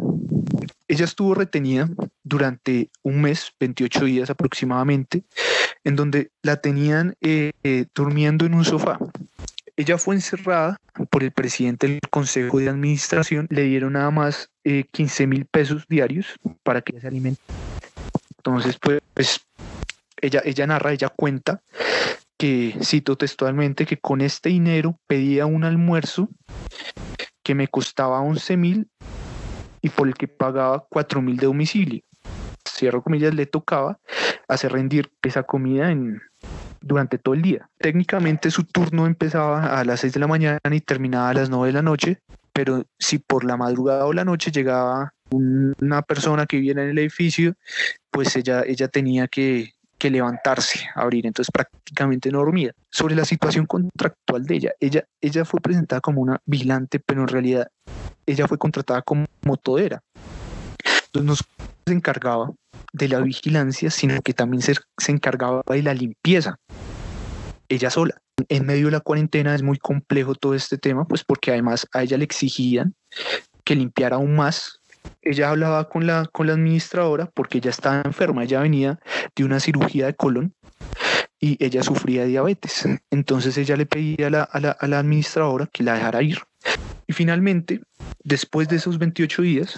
Ella 0.87 1.05
estuvo 1.05 1.33
retenida 1.33 1.89
durante 2.23 2.89
un 3.01 3.21
mes, 3.21 3.53
28 3.59 4.05
días 4.05 4.29
aproximadamente, 4.29 5.23
en 5.83 5.95
donde 5.95 6.31
la 6.41 6.57
tenían 6.57 7.15
eh, 7.21 7.53
eh, 7.63 7.85
durmiendo 7.93 8.45
en 8.45 8.53
un 8.53 8.65
sofá. 8.65 8.99
Ella 9.77 9.97
fue 9.97 10.15
encerrada 10.15 10.77
por 11.09 11.23
el 11.23 11.31
presidente 11.31 11.87
del 11.87 11.99
Consejo 12.09 12.59
de 12.59 12.69
Administración, 12.69 13.47
le 13.49 13.63
dieron 13.63 13.93
nada 13.93 14.09
más 14.09 14.49
15 14.63 15.23
eh, 15.23 15.27
mil 15.27 15.45
pesos 15.45 15.85
diarios 15.89 16.27
para 16.63 16.81
que 16.81 16.99
se 16.99 17.07
alimente. 17.07 17.41
Entonces, 18.37 18.77
pues, 18.79 19.45
ella, 20.21 20.41
ella 20.43 20.67
narra, 20.67 20.91
ella 20.91 21.09
cuenta 21.09 21.61
que, 22.37 22.75
cito 22.81 23.17
textualmente, 23.17 23.85
que 23.85 23.97
con 23.97 24.21
este 24.21 24.49
dinero 24.49 24.99
pedía 25.07 25.45
un 25.45 25.63
almuerzo 25.63 26.29
que 27.43 27.55
me 27.55 27.67
costaba 27.67 28.21
11 28.21 28.57
mil 28.57 28.89
y 29.81 29.89
por 29.89 30.07
el 30.07 30.15
que 30.15 30.27
pagaba 30.27 30.85
4 30.89 31.21
mil 31.21 31.37
de 31.37 31.45
domicilio. 31.45 32.01
Cierro 32.67 33.03
comillas, 33.03 33.35
le 33.35 33.45
tocaba 33.45 33.99
hacer 34.47 34.71
rendir 34.71 35.11
esa 35.21 35.43
comida 35.43 35.91
en, 35.91 36.21
durante 36.81 37.19
todo 37.19 37.35
el 37.35 37.43
día. 37.43 37.69
Técnicamente 37.77 38.49
su 38.49 38.63
turno 38.63 39.05
empezaba 39.05 39.79
a 39.79 39.85
las 39.85 39.99
6 39.99 40.13
de 40.13 40.19
la 40.19 40.27
mañana 40.27 40.59
y 40.71 40.81
terminaba 40.81 41.29
a 41.29 41.33
las 41.35 41.49
9 41.49 41.67
de 41.67 41.73
la 41.73 41.81
noche, 41.83 42.19
pero 42.51 42.85
si 42.97 43.19
por 43.19 43.43
la 43.43 43.57
madrugada 43.57 44.05
o 44.05 44.13
la 44.13 44.25
noche 44.25 44.51
llegaba 44.51 45.13
una 45.29 46.01
persona 46.01 46.47
que 46.47 46.57
viviera 46.57 46.83
en 46.83 46.89
el 46.89 46.97
edificio, 46.97 47.53
pues 48.09 48.35
ella, 48.35 48.63
ella 48.65 48.87
tenía 48.87 49.27
que, 49.27 49.74
levantarse, 50.09 50.87
abrir, 50.95 51.25
entonces 51.25 51.51
prácticamente 51.51 52.31
no 52.31 52.39
dormía. 52.39 52.71
Sobre 52.91 53.15
la 53.15 53.25
situación 53.25 53.65
contractual 53.65 54.45
de 54.45 54.55
ella, 54.55 54.71
ella, 54.79 55.05
ella 55.21 55.45
fue 55.45 55.59
presentada 55.59 56.01
como 56.01 56.21
una 56.21 56.39
vigilante, 56.45 56.99
pero 56.99 57.21
en 57.21 57.27
realidad 57.27 57.67
ella 58.25 58.47
fue 58.47 58.57
contratada 58.57 59.01
como 59.01 59.27
todera. 59.61 60.01
Entonces 61.07 61.25
no 61.25 61.35
se 61.35 61.93
encargaba 61.93 62.51
de 62.93 63.07
la 63.09 63.19
vigilancia, 63.19 63.89
sino 63.91 64.21
que 64.21 64.33
también 64.33 64.61
se, 64.61 64.75
se 64.97 65.11
encargaba 65.11 65.61
de 65.67 65.83
la 65.83 65.93
limpieza, 65.93 66.57
ella 67.69 67.89
sola. 67.89 68.21
En 68.49 68.65
medio 68.65 68.87
de 68.87 68.91
la 68.91 68.99
cuarentena 68.99 69.55
es 69.55 69.63
muy 69.63 69.77
complejo 69.77 70.35
todo 70.35 70.55
este 70.55 70.77
tema, 70.77 71.05
pues 71.05 71.23
porque 71.23 71.51
además 71.51 71.87
a 71.93 72.03
ella 72.03 72.17
le 72.17 72.25
exigían 72.25 72.95
que 73.63 73.75
limpiara 73.75 74.17
aún 74.17 74.35
más 74.35 74.81
ella 75.21 75.49
hablaba 75.49 75.89
con 75.89 76.05
la, 76.05 76.27
con 76.31 76.47
la 76.47 76.53
administradora 76.53 77.29
porque 77.33 77.57
ella 77.57 77.71
estaba 77.71 78.01
enferma, 78.03 78.43
ella 78.43 78.61
venía 78.61 78.99
de 79.35 79.43
una 79.43 79.59
cirugía 79.59 80.05
de 80.05 80.13
colon 80.13 80.53
y 81.39 81.63
ella 81.63 81.83
sufría 81.83 82.25
diabetes. 82.25 82.87
Entonces 83.11 83.57
ella 83.57 83.75
le 83.75 83.85
pedía 83.85 84.27
a 84.27 84.29
la, 84.29 84.43
a 84.43 84.87
la, 84.87 84.99
administradora 84.99 85.67
que 85.67 85.83
la 85.83 85.95
dejara 85.95 86.21
ir. 86.21 86.39
Y 87.07 87.13
finalmente, 87.13 87.81
después 88.23 88.67
de 88.67 88.77
esos 88.77 88.97
28 88.97 89.41
días, 89.41 89.73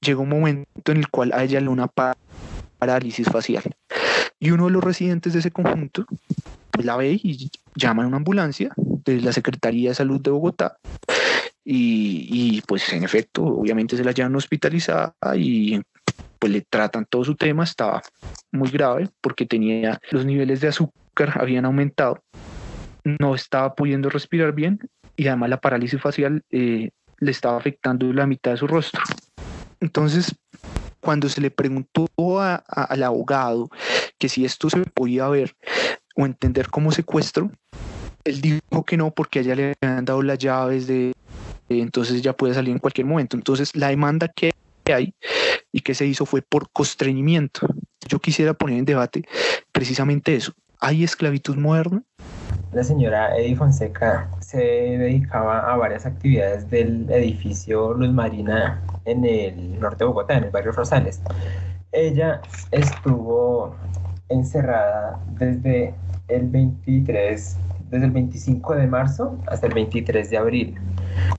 llegó 0.00 0.22
un 0.22 0.28
momento 0.28 0.92
en 0.92 0.98
el 0.98 1.08
cual 1.08 1.32
a 1.32 1.44
ella 1.44 1.60
le 1.60 1.68
una 1.68 1.88
parálisis 2.78 3.28
facial. 3.28 3.64
Y 4.38 4.50
uno 4.50 4.66
de 4.66 4.72
los 4.72 4.84
residentes 4.84 5.32
de 5.32 5.40
ese 5.40 5.50
conjunto 5.50 6.06
pues 6.70 6.86
la 6.86 6.96
ve 6.96 7.20
y 7.22 7.50
llama 7.74 8.04
a 8.04 8.06
una 8.06 8.16
ambulancia 8.16 8.72
de 8.76 9.20
la 9.20 9.32
Secretaría 9.32 9.90
de 9.90 9.94
Salud 9.94 10.20
de 10.20 10.30
Bogotá 10.30 10.78
y, 11.72 12.62
pues 12.62 12.92
en 12.92 13.04
efecto, 13.04 13.44
obviamente 13.44 13.96
se 13.96 14.02
la 14.02 14.10
llevan 14.10 14.34
hospitalizada 14.34 15.14
y 15.36 15.80
pues 16.38 16.52
le 16.52 16.62
tratan 16.62 17.06
todo 17.08 17.22
su 17.22 17.36
tema, 17.36 17.62
estaba 17.62 18.02
muy 18.50 18.70
grave 18.70 19.08
porque 19.20 19.46
tenía 19.46 20.00
los 20.10 20.24
niveles 20.24 20.60
de 20.60 20.68
azúcar 20.68 21.38
habían 21.38 21.66
aumentado, 21.66 22.24
no 23.04 23.36
estaba 23.36 23.74
pudiendo 23.74 24.10
respirar 24.10 24.52
bien 24.52 24.80
y 25.16 25.28
además 25.28 25.50
la 25.50 25.60
parálisis 25.60 26.00
facial 26.00 26.42
eh, 26.50 26.90
le 27.18 27.30
estaba 27.30 27.58
afectando 27.58 28.12
la 28.12 28.26
mitad 28.26 28.52
de 28.52 28.56
su 28.56 28.66
rostro. 28.66 29.02
Entonces, 29.80 30.34
cuando 31.00 31.28
se 31.28 31.40
le 31.40 31.52
preguntó 31.52 32.08
al 32.40 33.02
abogado 33.02 33.70
que 34.18 34.28
si 34.28 34.44
esto 34.44 34.70
se 34.70 34.80
podía 34.80 35.28
ver 35.28 35.54
o 36.16 36.26
entender 36.26 36.68
como 36.68 36.90
secuestro, 36.90 37.50
él 38.24 38.40
dijo 38.40 38.84
que 38.84 38.96
no 38.96 39.12
porque 39.12 39.38
a 39.38 39.42
ella 39.42 39.54
le 39.54 39.74
habían 39.80 40.04
dado 40.04 40.22
las 40.22 40.38
llaves 40.38 40.86
de, 40.86 41.12
entonces 41.70 42.22
ya 42.22 42.32
puede 42.32 42.54
salir 42.54 42.72
en 42.72 42.78
cualquier 42.78 43.06
momento. 43.06 43.36
Entonces 43.36 43.76
la 43.76 43.88
demanda 43.88 44.28
que 44.28 44.52
hay 44.92 45.14
y 45.72 45.80
que 45.80 45.94
se 45.94 46.06
hizo 46.06 46.26
fue 46.26 46.42
por 46.42 46.70
constreñimiento. 46.70 47.68
Yo 48.08 48.18
quisiera 48.18 48.54
poner 48.54 48.78
en 48.78 48.84
debate 48.84 49.24
precisamente 49.70 50.34
eso. 50.34 50.52
¿Hay 50.80 51.04
esclavitud 51.04 51.56
moderna? 51.56 52.02
La 52.72 52.84
señora 52.84 53.36
Eddie 53.36 53.56
Fonseca 53.56 54.30
se 54.40 54.58
dedicaba 54.58 55.72
a 55.72 55.76
varias 55.76 56.06
actividades 56.06 56.70
del 56.70 57.10
edificio 57.10 57.92
Luz 57.94 58.12
Marina 58.12 58.80
en 59.04 59.24
el 59.24 59.78
norte 59.80 60.04
de 60.04 60.04
Bogotá, 60.06 60.38
en 60.38 60.44
el 60.44 60.50
barrio 60.50 60.72
Rosales. 60.72 61.20
Ella 61.92 62.40
estuvo 62.70 63.74
encerrada 64.28 65.20
desde 65.32 65.94
el 66.28 66.46
23, 66.46 67.56
desde 67.90 68.06
el 68.06 68.12
25 68.12 68.74
de 68.74 68.86
marzo 68.86 69.38
hasta 69.46 69.66
el 69.66 69.74
23 69.74 70.30
de 70.30 70.36
abril. 70.38 70.74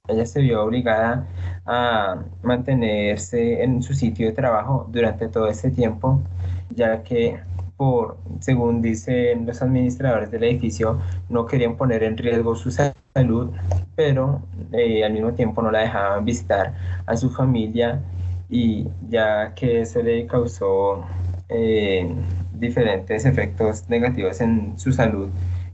Ella 0.08 0.26
se 0.26 0.42
vio 0.42 0.64
obligada 0.64 1.28
a 1.66 2.24
mantenerse 2.44 3.64
en 3.64 3.82
su 3.82 3.94
sitio 3.94 4.28
de 4.28 4.34
trabajo 4.34 4.88
durante 4.92 5.28
todo 5.28 5.48
ese 5.48 5.72
tiempo, 5.72 6.22
ya 6.70 7.04
que 7.04 7.40
por, 7.78 8.18
según 8.40 8.82
dicen 8.82 9.46
los 9.46 9.62
administradores 9.62 10.30
del 10.30 10.44
edificio, 10.44 11.00
no 11.30 11.46
querían 11.46 11.78
poner 11.78 12.04
en 12.04 12.18
riesgo 12.18 12.56
su 12.56 12.70
salud, 12.70 13.50
pero 13.96 14.42
eh, 14.72 15.04
al 15.04 15.14
mismo 15.14 15.34
tiempo 15.34 15.62
no 15.62 15.72
la 15.72 15.80
dejaban 15.80 16.24
visitar 16.26 16.74
a 17.06 17.16
su 17.16 17.32
familia 17.32 18.02
y 18.50 18.88
ya 19.10 19.54
que 19.56 19.82
eso 19.82 20.02
le 20.04 20.28
causó 20.28 21.06
eh, 21.50 22.08
diferentes 22.54 23.26
efectos 23.26 23.90
negativos 23.90 24.42
en 24.42 24.78
su 24.78 24.92
salud 24.92 25.30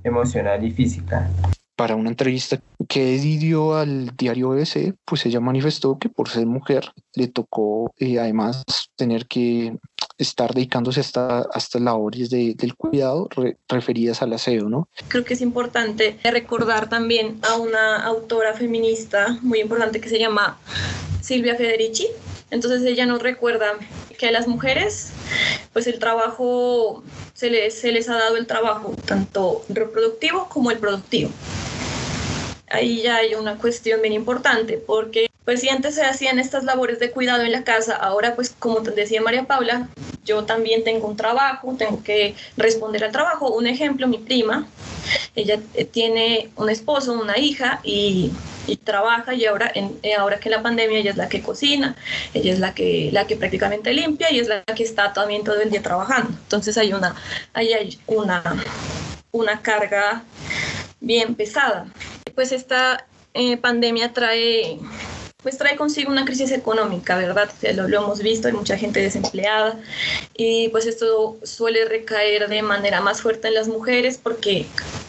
emocional 0.07 0.63
y 0.63 0.71
física 0.71 1.29
para 1.77 1.95
una 1.95 2.09
entrevista 2.09 2.59
que 2.89 3.15
Eddie 3.15 3.37
dio 3.37 3.75
al 3.75 4.15
diario 4.17 4.49
BBC, 4.49 4.95
pues 5.05 5.25
ella 5.27 5.39
manifestó 5.39 5.99
que 5.99 6.09
por 6.09 6.27
ser 6.27 6.47
mujer 6.47 6.91
le 7.13 7.27
tocó 7.27 7.93
eh, 7.99 8.19
además 8.19 8.63
tener 8.95 9.27
que 9.27 9.77
estar 10.17 10.55
dedicándose 10.55 10.99
hasta, 10.99 11.45
hasta 11.53 11.79
labores 11.79 12.31
de, 12.31 12.55
del 12.55 12.75
cuidado 12.75 13.29
referidas 13.69 14.23
al 14.23 14.33
aseo, 14.33 14.67
¿no? 14.67 14.89
Creo 15.07 15.23
que 15.23 15.35
es 15.35 15.41
importante 15.41 16.17
recordar 16.23 16.89
también 16.89 17.39
a 17.47 17.57
una 17.57 18.03
autora 18.03 18.53
feminista 18.53 19.37
muy 19.43 19.59
importante 19.59 20.01
que 20.01 20.09
se 20.09 20.17
llama 20.17 20.57
Silvia 21.21 21.55
Federici. 21.55 22.07
Entonces 22.49 22.83
ella 22.83 23.05
nos 23.05 23.21
recuerda 23.21 23.73
que 24.17 24.27
a 24.27 24.31
las 24.31 24.47
mujeres, 24.47 25.11
pues 25.73 25.87
el 25.87 25.99
trabajo, 25.99 27.03
se 27.33 27.49
les, 27.49 27.79
se 27.79 27.91
les 27.91 28.09
ha 28.09 28.15
dado 28.15 28.37
el 28.37 28.47
trabajo 28.47 28.95
tanto 29.05 29.63
reproductivo 29.69 30.47
como 30.49 30.71
el 30.71 30.79
productivo 30.79 31.29
ahí 32.69 33.01
ya 33.01 33.17
hay 33.17 33.35
una 33.35 33.57
cuestión 33.57 34.01
bien 34.01 34.13
importante, 34.13 34.77
porque 34.77 35.29
pues 35.45 35.61
si 35.61 35.69
antes 35.69 35.95
se 35.95 36.03
hacían 36.03 36.39
estas 36.39 36.65
labores 36.65 36.99
de 36.99 37.11
cuidado 37.11 37.43
en 37.43 37.53
la 37.53 37.63
casa, 37.63 37.95
ahora 37.95 38.35
pues 38.35 38.53
como 38.59 38.81
decía 38.81 39.21
María 39.21 39.45
Paula, 39.45 39.87
yo 40.25 40.43
también 40.43 40.83
tengo 40.83 41.07
un 41.07 41.15
trabajo, 41.15 41.73
tengo 41.77 42.03
que 42.03 42.35
responder 42.57 43.05
al 43.05 43.13
trabajo. 43.13 43.49
Un 43.51 43.65
ejemplo, 43.65 44.07
mi 44.09 44.17
prima, 44.17 44.67
ella 45.35 45.57
eh, 45.73 45.85
tiene 45.85 46.49
un 46.57 46.69
esposo, 46.69 47.13
una 47.13 47.37
hija 47.37 47.79
y, 47.83 48.33
trabaja 48.83 49.33
y 49.33 49.45
ahora, 49.45 49.71
en, 49.73 49.97
eh, 50.03 50.15
ahora 50.15 50.39
que 50.39 50.49
la 50.49 50.61
pandemia 50.61 50.99
ella 50.99 51.11
es 51.11 51.17
la 51.17 51.29
que 51.29 51.41
cocina, 51.41 51.95
ella 52.33 52.51
es 52.51 52.59
la 52.59 52.73
que, 52.73 53.09
la 53.13 53.25
que 53.25 53.37
prácticamente 53.37 53.93
limpia 53.93 54.29
y 54.29 54.39
es 54.39 54.49
la 54.49 54.63
que 54.63 54.83
está 54.83 55.13
también 55.13 55.45
todo 55.45 55.61
el 55.61 55.69
día 55.69 55.81
trabajando. 55.81 56.29
Entonces 56.29 56.77
hay 56.77 56.91
una, 56.91 57.15
hay 57.53 57.97
una, 58.07 58.43
una 59.31 59.61
carga 59.61 60.23
bien 60.99 61.35
pesada 61.35 61.87
pues 62.35 62.51
esta 62.51 63.05
eh, 63.33 63.57
pandemia 63.57 64.13
trae 64.13 64.79
pues 65.43 65.57
trae 65.57 65.77
consigo 65.77 66.11
una 66.11 66.25
crisis 66.25 66.51
económica, 66.51 67.15
¿verdad? 67.15 67.49
Lo, 67.75 67.87
lo, 67.87 67.97
hemos 67.99 68.21
visto, 68.21 68.47
hay 68.47 68.53
mucha 68.53 68.75
gente 68.77 68.99
desempleada 68.99 69.79
y 70.35 70.67
pues 70.69 70.85
esto 70.87 71.37
suele 71.43 71.85
recaer 71.85 72.49
de 72.49 72.61
manera 72.63 72.99
más 73.01 73.21
fuerte 73.21 73.47
en 73.47 73.53
las 73.53 73.67
mujeres 73.67 74.19
porque 74.21 74.65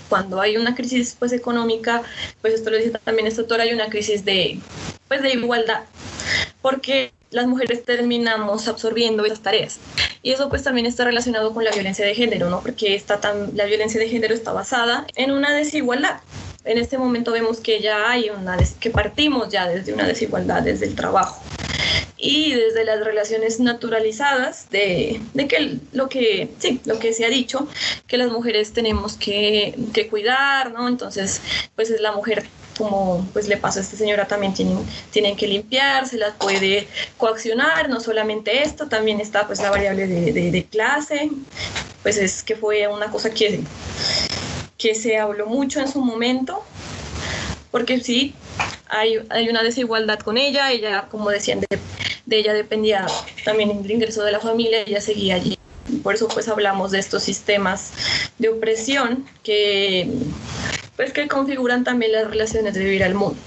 cuando 0.08 0.40
hay 0.40 0.56
una 0.56 0.74
crisis 0.74 1.16
pues 1.18 1.32
económica, 1.32 2.02
pues 2.40 2.54
esto 2.54 2.70
lo 2.70 2.76
dice 2.76 2.92
también 3.02 3.26
esta 3.26 3.40
autora, 3.40 3.64
hay 3.64 3.72
una 3.72 3.88
crisis 3.88 4.24
de 4.24 4.60
pues 5.08 5.22
de 5.22 5.32
igualdad, 5.32 5.84
porque 6.60 7.12
las 7.30 7.46
mujeres 7.46 7.84
terminamos 7.84 8.68
absorbiendo 8.68 9.24
esas 9.24 9.40
tareas. 9.40 9.78
Y 10.22 10.32
eso 10.32 10.48
pues 10.48 10.62
también 10.62 10.86
está 10.86 11.04
relacionado 11.04 11.52
con 11.52 11.64
la 11.64 11.70
violencia 11.70 12.04
de 12.04 12.14
género, 12.14 12.50
¿no? 12.50 12.60
Porque 12.60 12.94
está 12.94 13.20
tan, 13.20 13.56
la 13.56 13.64
violencia 13.64 14.00
de 14.00 14.08
género 14.08 14.34
está 14.34 14.52
basada 14.52 15.06
en 15.16 15.30
una 15.30 15.52
desigualdad 15.54 16.20
en 16.68 16.76
este 16.76 16.98
momento 16.98 17.32
vemos 17.32 17.60
que 17.60 17.80
ya 17.80 18.10
hay 18.10 18.28
una, 18.28 18.58
que 18.78 18.90
partimos 18.90 19.48
ya 19.48 19.66
desde 19.68 19.92
una 19.94 20.06
desigualdad, 20.06 20.62
desde 20.62 20.86
el 20.86 20.94
trabajo 20.94 21.42
y 22.18 22.52
desde 22.52 22.84
las 22.84 23.02
relaciones 23.02 23.60
naturalizadas 23.60 24.68
de, 24.70 25.20
de, 25.34 25.48
que 25.48 25.78
lo 25.92 26.08
que 26.08 26.50
sí, 26.58 26.80
lo 26.84 26.98
que 26.98 27.12
se 27.12 27.24
ha 27.24 27.28
dicho 27.28 27.68
que 28.06 28.18
las 28.18 28.30
mujeres 28.30 28.72
tenemos 28.72 29.14
que, 29.14 29.78
que, 29.94 30.08
cuidar 30.08 30.72
no 30.72 30.88
entonces 30.88 31.40
pues 31.76 31.90
es 31.90 32.00
la 32.00 32.12
mujer 32.12 32.44
como 32.78 33.26
pues 33.32 33.48
le 33.48 33.56
pasa 33.56 33.80
a 33.80 33.82
esta 33.82 33.96
señora 33.96 34.26
también 34.26 34.54
tienen, 34.54 34.78
tienen 35.10 35.36
que 35.36 35.46
limpiar 35.46 36.06
se 36.08 36.16
las 36.16 36.34
puede 36.34 36.88
coaccionar 37.16 37.88
no 37.88 38.00
solamente 38.00 38.62
esto 38.62 38.86
también 38.86 39.20
está 39.20 39.46
pues 39.46 39.60
la 39.60 39.70
variable 39.70 40.06
de, 40.06 40.32
de, 40.32 40.50
de 40.50 40.64
clase 40.64 41.30
pues 42.02 42.16
es 42.16 42.42
que 42.42 42.56
fue 42.56 42.86
una 42.88 43.10
cosa 43.10 43.30
que 43.30 43.60
que 44.78 44.94
se 44.94 45.18
habló 45.18 45.46
mucho 45.46 45.80
en 45.80 45.88
su 45.88 46.00
momento, 46.00 46.64
porque 47.72 48.00
sí, 48.00 48.34
hay, 48.88 49.18
hay 49.28 49.48
una 49.48 49.62
desigualdad 49.62 50.20
con 50.20 50.38
ella, 50.38 50.70
ella, 50.70 51.08
como 51.10 51.28
decían, 51.30 51.60
de, 51.60 51.78
ella 52.30 52.54
dependía 52.54 53.06
también 53.44 53.70
el 53.84 53.90
ingreso 53.90 54.22
de 54.22 54.32
la 54.32 54.40
familia, 54.40 54.82
ella 54.86 55.00
seguía 55.00 55.34
allí. 55.34 55.58
Por 56.02 56.14
eso 56.14 56.28
pues 56.28 56.48
hablamos 56.48 56.92
de 56.92 57.00
estos 57.00 57.24
sistemas 57.24 57.92
de 58.38 58.50
opresión 58.50 59.26
que, 59.42 60.08
pues, 60.98 61.12
que 61.12 61.28
configuran 61.28 61.84
también 61.84 62.10
las 62.12 62.28
relaciones 62.28 62.74
de 62.74 62.84
vivir 62.84 63.04
al 63.04 63.14
mundo. 63.14 63.40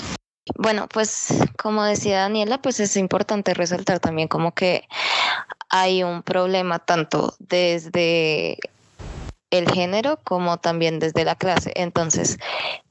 Bueno, 0.56 0.88
pues 0.88 1.28
como 1.62 1.84
decía 1.84 2.22
Daniela, 2.22 2.62
pues 2.62 2.80
es 2.80 2.98
importante 2.98 3.54
resaltar 3.54 4.00
también 4.00 4.28
como 4.28 4.54
que 4.54 4.88
hay 5.70 6.02
un 6.02 6.24
problema 6.24 6.80
tanto 6.80 7.36
desde 7.40 8.58
el 9.52 9.70
género 9.70 10.18
como 10.24 10.58
también 10.58 11.00
desde 11.00 11.26
la 11.26 11.36
clase. 11.36 11.74
Entonces, 11.76 12.38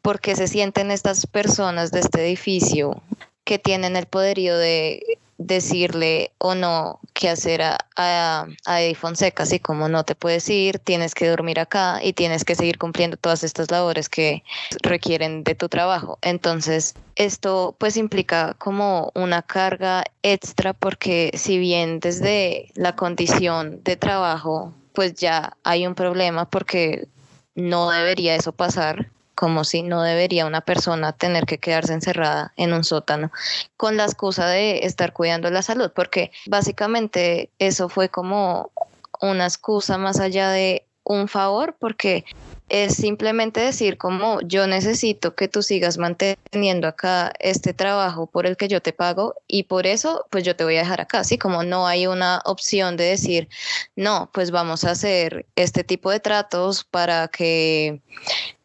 ¿por 0.02 0.20
qué 0.20 0.36
se 0.36 0.46
sienten 0.46 0.90
estas 0.90 1.26
personas 1.26 1.90
de 1.90 2.00
este 2.00 2.20
edificio 2.20 3.02
que 3.44 3.58
tienen 3.58 3.96
el 3.96 4.06
poderío 4.06 4.56
de 4.58 5.18
decirle 5.40 6.32
o 6.36 6.54
no 6.54 7.00
qué 7.14 7.30
hacer 7.30 7.62
a, 7.62 7.78
a, 7.96 8.46
Eddie 8.82 8.94
Fonseca, 8.94 9.44
así 9.44 9.58
como 9.58 9.88
no 9.88 10.04
te 10.04 10.14
puedes 10.14 10.46
ir, 10.50 10.78
tienes 10.78 11.14
que 11.14 11.28
dormir 11.28 11.58
acá 11.58 11.98
y 12.02 12.12
tienes 12.12 12.44
que 12.44 12.54
seguir 12.54 12.76
cumpliendo 12.76 13.16
todas 13.16 13.42
estas 13.42 13.70
labores 13.70 14.10
que 14.10 14.44
requieren 14.82 15.42
de 15.42 15.54
tu 15.54 15.70
trabajo. 15.70 16.18
Entonces, 16.20 16.94
esto 17.16 17.74
pues 17.78 17.96
implica 17.96 18.54
como 18.58 19.12
una 19.14 19.40
carga 19.40 20.04
extra 20.22 20.74
porque 20.74 21.30
si 21.34 21.58
bien 21.58 22.00
desde 22.00 22.70
la 22.74 22.94
condición 22.94 23.82
de 23.82 23.96
trabajo 23.96 24.74
pues 24.92 25.14
ya 25.14 25.56
hay 25.64 25.86
un 25.86 25.94
problema 25.94 26.50
porque 26.50 27.08
no 27.54 27.90
debería 27.90 28.34
eso 28.34 28.52
pasar, 28.52 29.10
como 29.40 29.64
si 29.64 29.80
no 29.80 30.02
debería 30.02 30.44
una 30.44 30.60
persona 30.60 31.14
tener 31.14 31.46
que 31.46 31.56
quedarse 31.56 31.94
encerrada 31.94 32.52
en 32.58 32.74
un 32.74 32.84
sótano 32.84 33.32
con 33.78 33.96
la 33.96 34.04
excusa 34.04 34.46
de 34.46 34.80
estar 34.84 35.14
cuidando 35.14 35.48
la 35.48 35.62
salud, 35.62 35.90
porque 35.94 36.30
básicamente 36.44 37.48
eso 37.58 37.88
fue 37.88 38.10
como 38.10 38.70
una 39.22 39.46
excusa 39.46 39.96
más 39.96 40.20
allá 40.20 40.50
de 40.50 40.84
un 41.04 41.26
favor, 41.26 41.74
porque 41.80 42.26
es 42.68 42.94
simplemente 42.94 43.60
decir 43.60 43.96
como 43.96 44.40
yo 44.42 44.66
necesito 44.66 45.34
que 45.34 45.48
tú 45.48 45.62
sigas 45.62 45.98
manteniendo 45.98 46.86
acá 46.86 47.32
este 47.40 47.74
trabajo 47.74 48.26
por 48.26 48.46
el 48.46 48.56
que 48.56 48.68
yo 48.68 48.80
te 48.80 48.92
pago 48.92 49.34
y 49.48 49.64
por 49.64 49.86
eso 49.86 50.26
pues 50.30 50.44
yo 50.44 50.54
te 50.54 50.64
voy 50.64 50.76
a 50.76 50.80
dejar 50.80 51.00
acá, 51.00 51.20
así 51.20 51.36
como 51.36 51.64
no 51.64 51.86
hay 51.86 52.06
una 52.06 52.42
opción 52.44 52.96
de 52.96 53.04
decir, 53.04 53.48
no, 53.96 54.30
pues 54.32 54.50
vamos 54.50 54.84
a 54.84 54.90
hacer 54.90 55.46
este 55.56 55.82
tipo 55.82 56.10
de 56.10 56.20
tratos 56.20 56.84
para 56.84 57.26
que, 57.28 58.02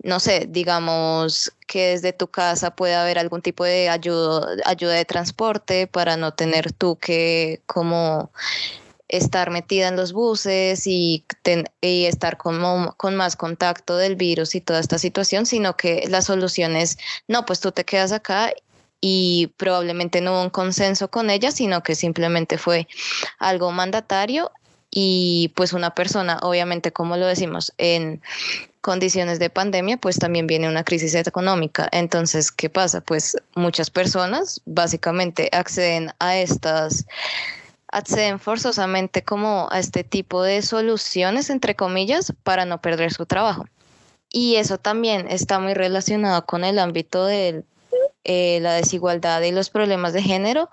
no 0.06 0.20
sé, 0.20 0.46
digamos 0.48 1.52
que 1.66 1.88
desde 1.88 2.14
tu 2.14 2.28
casa 2.28 2.76
pueda 2.76 3.02
haber 3.02 3.18
algún 3.18 3.42
tipo 3.42 3.64
de 3.64 3.90
ayuda, 3.90 4.48
ayuda 4.64 4.94
de 4.94 5.04
transporte 5.04 5.88
para 5.88 6.16
no 6.16 6.32
tener 6.32 6.72
tú 6.72 6.96
que 6.98 7.62
como 7.66 8.32
estar 9.08 9.50
metida 9.50 9.88
en 9.88 9.96
los 9.96 10.14
buses 10.14 10.86
y, 10.86 11.26
y 11.82 12.06
estar 12.06 12.38
con, 12.38 12.94
con, 12.98 13.16
más 13.16 13.36
contacto 13.36 13.98
del 13.98 14.16
virus 14.16 14.54
y 14.54 14.62
toda 14.62 14.80
esta 14.80 15.00
situación, 15.00 15.48
sino 15.48 15.76
que 15.76 16.06
la 16.08 16.22
solución 16.22 16.76
es, 16.76 17.00
no, 17.28 17.44
pues 17.48 17.60
tú 17.60 17.72
te 17.72 17.84
quedas 17.84 18.12
acá 18.12 18.54
y 19.02 19.54
probablemente 19.58 20.22
no 20.22 20.34
hubo 20.34 20.44
un 20.44 20.50
consenso 20.52 21.10
con 21.10 21.32
ella, 21.32 21.52
sino 21.52 21.82
que 21.82 21.96
simplemente 21.96 22.60
fue 22.60 22.88
algo 23.40 23.72
mandatario 23.72 24.52
y 24.92 25.52
pues 25.56 25.74
una 25.74 25.96
persona, 25.96 26.38
obviamente, 26.44 26.92
como 26.92 27.18
lo 27.18 27.26
decimos, 27.26 27.74
en 27.80 28.22
condiciones 28.86 29.40
de 29.40 29.50
pandemia, 29.50 29.98
pues 29.98 30.20
también 30.20 30.46
viene 30.46 30.70
una 30.70 30.84
crisis 30.84 31.16
económica. 31.16 31.90
Entonces, 31.92 32.52
¿qué 32.52 32.70
pasa? 32.70 33.02
Pues 33.02 33.36
muchas 33.56 33.90
personas 33.90 34.62
básicamente 34.68 35.50
acceden 35.54 36.12
a 36.20 36.38
estas 36.38 37.08
acceden 37.88 38.40
forzosamente 38.40 39.24
como 39.24 39.68
a 39.72 39.80
este 39.80 40.04
tipo 40.04 40.44
de 40.44 40.62
soluciones, 40.62 41.50
entre 41.50 41.76
comillas, 41.76 42.32
para 42.44 42.66
no 42.66 42.80
perder 42.80 43.12
su 43.12 43.26
trabajo. 43.26 43.66
Y 44.30 44.58
eso 44.58 44.78
también 44.78 45.26
está 45.32 45.58
muy 45.58 45.74
relacionado 45.74 46.46
con 46.46 46.64
el 46.64 46.78
ámbito 46.78 47.26
de 47.26 47.64
eh, 48.24 48.60
la 48.62 48.74
desigualdad 48.74 49.42
y 49.42 49.52
los 49.52 49.72
problemas 49.72 50.14
de 50.14 50.22
género. 50.22 50.70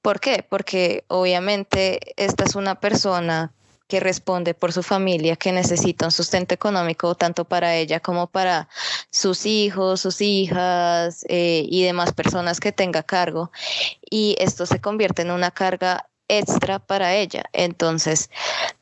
¿Por 0.00 0.20
qué? 0.20 0.46
Porque 0.48 1.02
obviamente 1.08 2.14
esta 2.22 2.44
es 2.44 2.54
una 2.54 2.78
persona 2.78 3.52
que 3.88 4.00
responde 4.00 4.54
por 4.54 4.72
su 4.72 4.82
familia, 4.82 5.34
que 5.36 5.50
necesita 5.50 6.04
un 6.04 6.12
sustento 6.12 6.54
económico 6.54 7.14
tanto 7.14 7.46
para 7.46 7.74
ella 7.74 8.00
como 8.00 8.26
para 8.26 8.68
sus 9.10 9.46
hijos, 9.46 10.02
sus 10.02 10.20
hijas 10.20 11.24
eh, 11.28 11.64
y 11.66 11.82
demás 11.82 12.12
personas 12.12 12.60
que 12.60 12.70
tenga 12.70 13.02
cargo. 13.02 13.50
Y 14.08 14.36
esto 14.38 14.66
se 14.66 14.80
convierte 14.80 15.22
en 15.22 15.30
una 15.30 15.50
carga 15.50 16.06
extra 16.28 16.78
para 16.78 17.14
ella. 17.14 17.44
Entonces, 17.54 18.30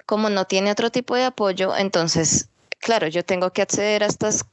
como 0.04 0.28
no 0.28 0.44
tiene 0.44 0.72
otro 0.72 0.90
tipo 0.90 1.14
de 1.14 1.24
apoyo, 1.24 1.76
entonces, 1.76 2.48
claro, 2.80 3.06
yo 3.06 3.24
tengo 3.24 3.52
que 3.52 3.62
acceder 3.62 4.02
a 4.02 4.06
estas 4.06 4.44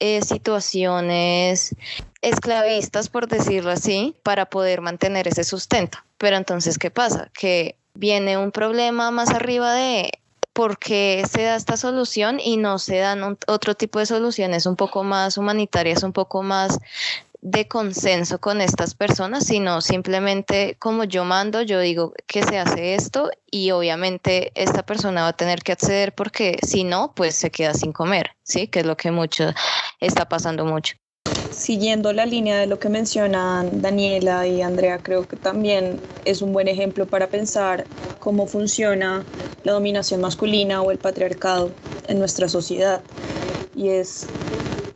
eh, 0.00 0.20
situaciones 0.22 1.76
esclavistas, 2.22 3.08
por 3.08 3.28
decirlo 3.28 3.70
así, 3.70 4.16
para 4.24 4.46
poder 4.46 4.80
mantener 4.80 5.28
ese 5.28 5.44
sustento. 5.44 5.98
Pero 6.18 6.36
entonces, 6.36 6.76
¿qué 6.76 6.90
pasa? 6.90 7.30
Que 7.32 7.78
viene 7.96 8.36
un 8.38 8.52
problema 8.52 9.10
más 9.10 9.30
arriba 9.30 9.72
de 9.72 10.12
por 10.52 10.78
qué 10.78 11.22
se 11.30 11.42
da 11.42 11.56
esta 11.56 11.76
solución 11.76 12.40
y 12.40 12.56
no 12.56 12.78
se 12.78 12.96
dan 12.96 13.36
otro 13.46 13.74
tipo 13.74 13.98
de 13.98 14.06
soluciones 14.06 14.64
un 14.64 14.76
poco 14.76 15.04
más 15.04 15.36
humanitarias, 15.36 16.02
un 16.02 16.12
poco 16.12 16.42
más 16.42 16.78
de 17.42 17.68
consenso 17.68 18.40
con 18.40 18.60
estas 18.60 18.94
personas, 18.94 19.46
sino 19.46 19.80
simplemente 19.80 20.76
como 20.78 21.04
yo 21.04 21.24
mando, 21.24 21.62
yo 21.62 21.78
digo 21.78 22.14
que 22.26 22.42
se 22.42 22.58
hace 22.58 22.94
esto 22.94 23.30
y 23.50 23.70
obviamente 23.70 24.50
esta 24.54 24.84
persona 24.84 25.22
va 25.22 25.28
a 25.28 25.36
tener 25.36 25.62
que 25.62 25.72
acceder 25.72 26.14
porque 26.14 26.58
si 26.66 26.84
no, 26.84 27.12
pues 27.14 27.34
se 27.34 27.50
queda 27.50 27.74
sin 27.74 27.92
comer, 27.92 28.32
¿sí? 28.42 28.66
Que 28.68 28.80
es 28.80 28.86
lo 28.86 28.96
que 28.96 29.10
mucho 29.10 29.52
está 30.00 30.28
pasando 30.28 30.64
mucho. 30.64 30.96
Siguiendo 31.56 32.12
la 32.12 32.26
línea 32.26 32.58
de 32.58 32.66
lo 32.66 32.78
que 32.78 32.90
mencionan 32.90 33.80
Daniela 33.80 34.46
y 34.46 34.60
Andrea, 34.60 35.02
creo 35.02 35.26
que 35.26 35.38
también 35.38 36.04
es 36.26 36.42
un 36.42 36.52
buen 36.52 36.68
ejemplo 36.68 37.08
para 37.08 37.30
pensar 37.30 37.88
cómo 38.18 38.46
funciona 38.46 39.26
la 39.62 39.72
dominación 39.72 40.20
masculina 40.20 40.82
o 40.82 40.90
el 40.90 40.98
patriarcado 40.98 41.78
en 42.02 42.18
nuestra 42.18 42.50
sociedad. 42.50 43.06
Y 43.74 43.88
es 43.88 44.34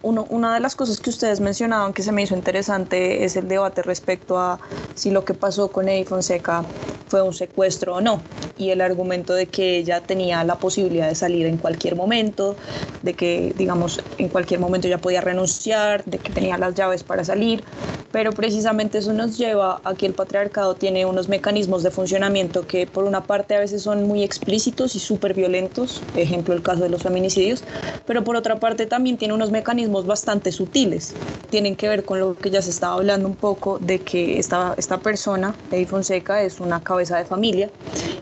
una 0.03 0.55
de 0.55 0.61
las 0.61 0.77
cosas 0.77 1.01
que 1.01 1.11
ustedes 1.11 1.41
mencionaban 1.41 1.93
que 1.93 2.03
se 2.03 2.13
me 2.13 2.23
hizo 2.23 2.35
interesante 2.35 3.25
es 3.25 3.37
el 3.37 3.49
debate 3.49 3.83
respecto 3.83 4.39
a 4.39 4.61
si 4.95 5.11
lo 5.11 5.25
que 5.25 5.35
pasó 5.35 5.73
con 5.73 5.89
Eddie 5.89 6.07
Fonseca 6.07 6.71
fue 7.07 7.23
un 7.23 7.35
secuestro 7.35 7.97
o 7.97 8.01
no. 8.01 8.31
Y 8.57 8.71
el 8.71 8.81
argumento 8.83 9.35
de 9.35 9.49
que 9.51 9.79
ella 9.79 10.07
tenía 10.07 10.45
la 10.45 10.59
posibilidad 10.61 11.09
de 11.09 11.15
salir 11.15 11.47
en 11.47 11.59
cualquier 11.59 11.97
momento, 11.97 12.59
de 13.03 13.17
que, 13.17 13.53
digamos, 13.57 14.01
en 14.19 14.29
cualquier 14.29 14.61
momento 14.61 14.87
ya 14.89 15.01
podía 15.01 15.21
renunciar, 15.21 16.05
de 16.05 16.21
que 16.21 16.33
tenía 16.33 16.59
las 16.59 16.75
llaves 16.75 17.03
para 17.05 17.25
salir. 17.25 17.65
Pero 18.11 18.35
precisamente 18.35 18.99
eso 18.99 19.13
nos 19.13 19.39
lleva 19.39 19.81
a 19.85 19.95
que 19.95 20.07
el 20.07 20.15
patriarcado 20.15 20.77
tiene 20.77 21.07
unos 21.07 21.29
mecanismos 21.29 21.83
de 21.85 21.91
funcionamiento 21.93 22.67
que 22.67 22.87
por 22.89 23.05
una 23.05 23.27
parte 23.27 23.55
a 23.55 23.61
veces 23.61 23.83
son 23.83 24.03
muy 24.05 24.25
explícitos 24.25 24.97
y 24.97 24.99
súper 25.01 25.33
violentos, 25.35 26.09
ejemplo 26.15 26.53
el 26.55 26.63
caso 26.63 26.83
de 26.83 26.89
los 26.91 27.03
feminicidios, 27.05 27.65
pero 28.05 28.25
por 28.25 28.35
otra 28.37 28.59
parte 28.59 28.87
también 28.87 29.17
tiene 29.17 29.35
unos 29.35 29.53
mecanismos 29.53 29.90
bastante 29.93 30.53
sutiles. 30.53 31.17
Tienen 31.51 31.75
que 31.75 31.89
ver 31.89 32.05
con 32.05 32.21
lo 32.21 32.39
que 32.39 32.51
ya 32.51 32.63
se 32.63 32.71
estaba 32.71 32.95
hablando 32.95 33.29
un 33.29 33.35
poco 33.35 33.79
de 33.81 34.01
que 34.01 34.39
esta, 34.39 34.75
esta 34.79 34.99
persona, 34.99 35.57
Eddie 35.73 35.87
Fonseca, 35.87 36.43
es 36.43 36.61
una 36.61 36.83
cabeza 36.83 37.19
de 37.19 37.25
familia 37.25 37.71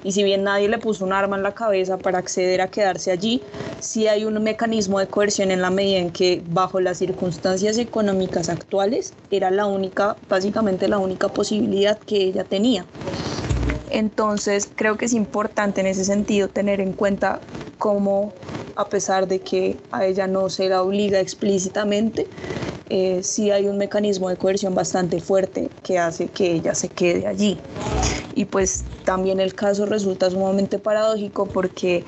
y 0.03 0.13
si 0.13 0.23
bien 0.23 0.45
nadie 0.45 0.69
le 0.69 0.79
puso 0.79 1.05
un 1.05 1.13
arma 1.13 1.37
en 1.37 1.43
la 1.43 1.53
cabeza 1.53 1.99
para 1.99 2.19
acceder 2.19 2.61
a 2.61 2.69
quedarse 2.69 3.11
allí, 3.11 3.43
sí 3.81 4.09
hay 4.09 4.25
un 4.25 4.43
mecanismo 4.43 4.99
de 4.99 5.09
coerción 5.09 5.51
en 5.51 5.61
la 5.61 5.71
medida 5.71 5.99
en 5.99 6.11
que 6.11 6.43
bajo 6.47 6.81
las 6.81 6.99
circunstancias 6.99 7.77
económicas 7.77 8.49
actuales 8.49 9.13
era 9.31 9.51
la 9.51 9.67
única, 9.67 10.17
básicamente 10.29 10.89
la 10.89 10.99
única 10.99 11.29
posibilidad 11.29 11.99
que 11.99 12.17
ella 12.17 12.45
tenía. 12.45 12.87
Entonces 13.91 14.71
creo 14.75 14.97
que 14.97 15.07
es 15.07 15.13
importante 15.13 15.81
en 15.81 15.87
ese 15.87 16.05
sentido 16.05 16.49
tener 16.49 16.81
en 16.81 16.93
cuenta 16.93 17.41
cómo 17.79 18.33
a 18.79 18.89
pesar 18.89 19.27
de 19.27 19.41
que 19.41 19.77
a 19.91 20.07
ella 20.07 20.29
no 20.29 20.49
se 20.49 20.69
la 20.69 20.83
obliga 20.83 21.19
explícitamente, 21.19 22.29
eh, 22.91 23.21
sí 23.23 23.51
hay 23.51 23.67
un 23.67 23.79
mecanismo 23.79 24.29
de 24.29 24.37
coerción 24.37 24.75
bastante 24.75 25.21
fuerte 25.21 25.69
que 25.83 25.99
hace 25.99 26.29
que 26.29 26.53
ella 26.53 26.75
se 26.75 26.89
quede 26.89 27.27
allí. 27.27 27.59
Y 28.35 28.45
pues 28.47 28.85
también 29.05 29.41
el 29.41 29.55
caso 29.55 29.87
resulta 29.87 30.31
sumamente 30.31 30.79
paradójico 30.79 31.47
porque 31.47 32.05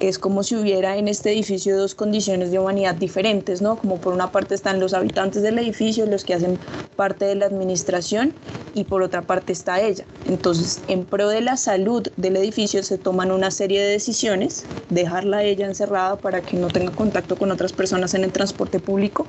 es 0.00 0.18
como 0.18 0.42
si 0.42 0.56
hubiera 0.56 0.96
en 0.96 1.08
este 1.08 1.32
edificio 1.32 1.76
dos 1.78 1.94
condiciones 1.94 2.50
de 2.50 2.58
humanidad 2.58 2.94
diferentes, 2.94 3.62
¿no? 3.62 3.78
Como 3.78 3.96
por 3.96 4.12
una 4.12 4.32
parte 4.32 4.54
están 4.54 4.80
los 4.80 4.94
habitantes 4.94 5.42
del 5.42 5.58
edificio, 5.58 6.06
los 6.06 6.24
que 6.24 6.34
hacen 6.34 6.58
parte 6.96 7.24
de 7.24 7.36
la 7.36 7.46
administración, 7.46 8.34
y 8.74 8.84
por 8.84 9.02
otra 9.02 9.22
parte 9.22 9.52
está 9.52 9.80
ella. 9.80 10.04
Entonces, 10.24 10.82
en 10.88 11.04
pro 11.04 11.28
de 11.28 11.40
la 11.40 11.56
salud 11.56 12.06
del 12.16 12.36
edificio 12.36 12.82
se 12.82 12.98
toman 12.98 13.30
una 13.30 13.50
serie 13.50 13.82
de 13.82 13.88
decisiones, 13.88 14.64
dejarla 14.88 15.38
a 15.38 15.44
ella 15.44 15.66
encerrada 15.66 16.16
para 16.16 16.40
que 16.40 16.56
no 16.56 16.68
tenga 16.68 16.92
contacto 16.92 17.36
con 17.36 17.50
otras 17.50 17.72
personas 17.72 18.14
en 18.14 18.24
el 18.24 18.32
transporte 18.32 18.78
público, 18.80 19.26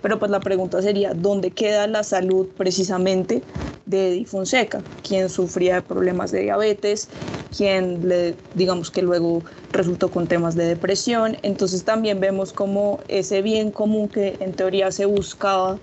pero 0.00 0.18
pues 0.18 0.30
la 0.32 0.40
pregunta 0.40 0.82
sería, 0.82 1.14
¿dónde 1.14 1.52
queda 1.52 1.86
la 1.86 2.02
salud 2.02 2.48
precisamente 2.56 3.42
de 3.86 4.08
Eddie 4.08 4.26
Fonseca, 4.26 4.82
quien 5.06 5.28
sufría 5.28 5.76
de 5.76 5.82
problemas 5.82 6.32
de 6.32 6.40
diabetes 6.40 7.08
quien 7.56 8.08
le, 8.08 8.34
digamos 8.54 8.90
que 8.90 9.02
luego 9.02 9.42
resultó 9.72 10.10
con 10.10 10.26
temas 10.26 10.54
de 10.54 10.64
depresión. 10.64 11.36
Entonces 11.42 11.84
también 11.84 12.20
vemos 12.20 12.52
como 12.52 13.00
ese 13.08 13.42
bien 13.42 13.70
común 13.70 14.08
que 14.08 14.36
en 14.40 14.52
teoría 14.52 14.90
se 14.90 15.06
buscaba 15.06 15.78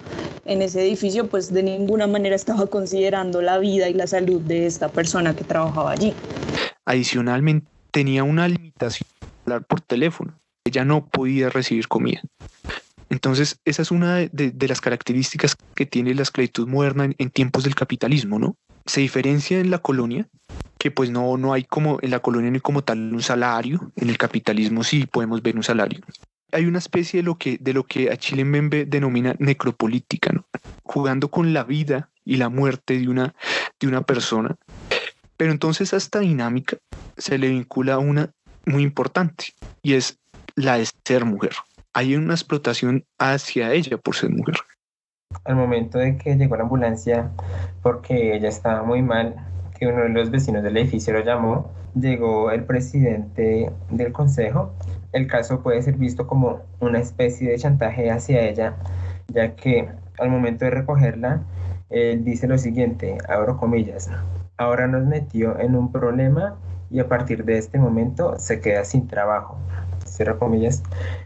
en 0.46 0.62
ese 0.62 0.82
edificio, 0.82 1.28
pues 1.28 1.54
de 1.54 1.64
ninguna 1.64 2.08
manera 2.08 2.36
estaba 2.36 2.68
considerando 2.68 3.42
la 3.42 3.60
vida 3.60 3.88
y 3.88 3.94
la 3.94 4.08
salud 4.08 4.42
de 4.42 4.66
esta 4.66 4.90
persona 4.90 5.36
que 5.36 5.44
trabajaba 5.44 5.92
allí. 5.92 6.14
Adicionalmente, 6.86 7.68
tenía 7.92 8.24
una 8.24 8.48
limitación 8.48 9.08
por 9.68 9.82
teléfono. 9.82 10.34
Ella 10.66 10.86
no 10.86 11.06
podía 11.06 11.50
recibir 11.50 11.88
comida. 11.88 12.22
Entonces, 13.10 13.60
esa 13.66 13.82
es 13.82 13.92
una 13.92 14.18
de, 14.18 14.68
las 14.68 14.82
características 14.82 15.56
que 15.76 15.86
tiene 15.86 16.14
la 16.14 16.22
esclavitud 16.22 16.68
moderna 16.68 17.10
en, 17.18 17.30
tiempos 17.32 17.64
del 17.64 17.76
capitalismo, 17.76 18.38
¿no? 18.38 18.56
Se 18.86 19.02
diferencia 19.02 19.60
en 19.60 19.72
la 19.72 19.80
colonia 19.80 20.28
que 20.78 20.92
pues 20.92 21.10
no, 21.10 21.36
no 21.38 21.54
hay 21.54 21.64
como 21.64 22.00
en 22.02 22.12
la 22.12 22.20
colonia 22.20 22.50
ni 22.50 22.60
como 22.60 22.84
tal 22.84 23.14
un 23.14 23.22
salario, 23.22 23.92
en 23.98 24.10
el 24.10 24.18
capitalismo 24.18 24.84
sí 24.84 25.06
podemos 25.06 25.42
ver 25.42 25.56
un 25.58 25.64
salario. 25.64 26.00
Hay 26.52 26.66
una 26.66 26.80
especie 26.80 27.20
de 27.20 27.24
lo 27.24 27.38
que, 27.38 27.58
de 27.60 27.74
lo 27.74 27.86
que 27.86 28.18
Membe 28.46 28.86
denomina 28.86 29.36
necropolítica, 29.40 30.32
¿no? 30.32 30.46
jugando 30.84 31.30
con 31.30 31.54
la 31.54 31.64
vida 31.64 32.10
y 32.24 32.38
la 32.38 32.50
muerte 32.50 32.98
de 32.98 33.10
una, 33.10 33.36
de 33.80 33.88
una 33.88 34.04
persona. 34.04 34.56
Pero 35.36 35.52
entonces 35.52 35.94
a 35.94 35.98
esta 35.98 36.20
dinámica 36.20 36.78
se 37.18 37.38
le 37.38 37.50
vincula 37.50 37.98
una 37.98 38.32
muy 38.66 38.84
importante 38.84 39.54
y 39.82 39.94
es 39.94 40.18
la 40.56 40.78
de 40.78 40.88
ser 41.06 41.26
mujer. 41.26 41.54
Hay 41.94 42.16
una 42.16 42.34
explotación 42.34 43.06
hacia 43.18 43.74
ella 43.74 43.98
por 43.98 44.16
ser 44.16 44.30
mujer. 44.30 44.56
Al 45.46 45.56
momento 45.56 45.98
de 45.98 46.18
que 46.18 46.36
llegó 46.36 46.56
la 46.56 46.64
ambulancia, 46.64 47.32
porque 47.82 48.36
ella 48.36 48.50
estaba 48.50 48.84
muy 48.84 49.02
mal, 49.02 49.36
que 49.78 49.88
uno 49.88 50.04
de 50.04 50.10
los 50.10 50.30
vecinos 50.30 50.64
del 50.64 50.78
edificio 50.78 51.14
lo 51.14 51.24
llamó, 51.24 51.72
llegó 51.96 52.52
el 52.52 52.64
presidente 52.64 53.72
del 53.90 54.12
consejo. 54.12 54.74
El 55.14 55.28
caso 55.28 55.64
puede 55.64 55.82
ser 55.82 55.96
visto 55.96 56.28
como 56.28 56.62
una 56.80 57.00
especie 57.00 57.50
de 57.50 57.58
chantaje 57.58 58.12
hacia 58.12 58.42
ella, 58.42 58.76
ya 59.28 59.56
que 59.56 59.90
al 60.20 60.30
momento 60.30 60.66
de 60.66 60.72
recogerla, 60.72 61.44
él 61.90 62.24
dice 62.24 62.48
lo 62.48 62.58
siguiente, 62.58 63.18
abro 63.28 63.58
comillas, 63.58 64.10
ahora 64.58 64.88
nos 64.88 65.06
metió 65.06 65.60
en 65.60 65.76
un 65.76 65.92
problema 65.92 66.58
y 66.92 67.00
a 67.00 67.08
partir 67.08 67.46
de 67.46 67.58
este 67.58 67.80
momento 67.80 68.38
se 68.38 68.60
queda 68.60 68.84
sin 68.84 69.08
trabajo, 69.08 69.58
cierro 70.20 70.38
comillas. 70.38 70.84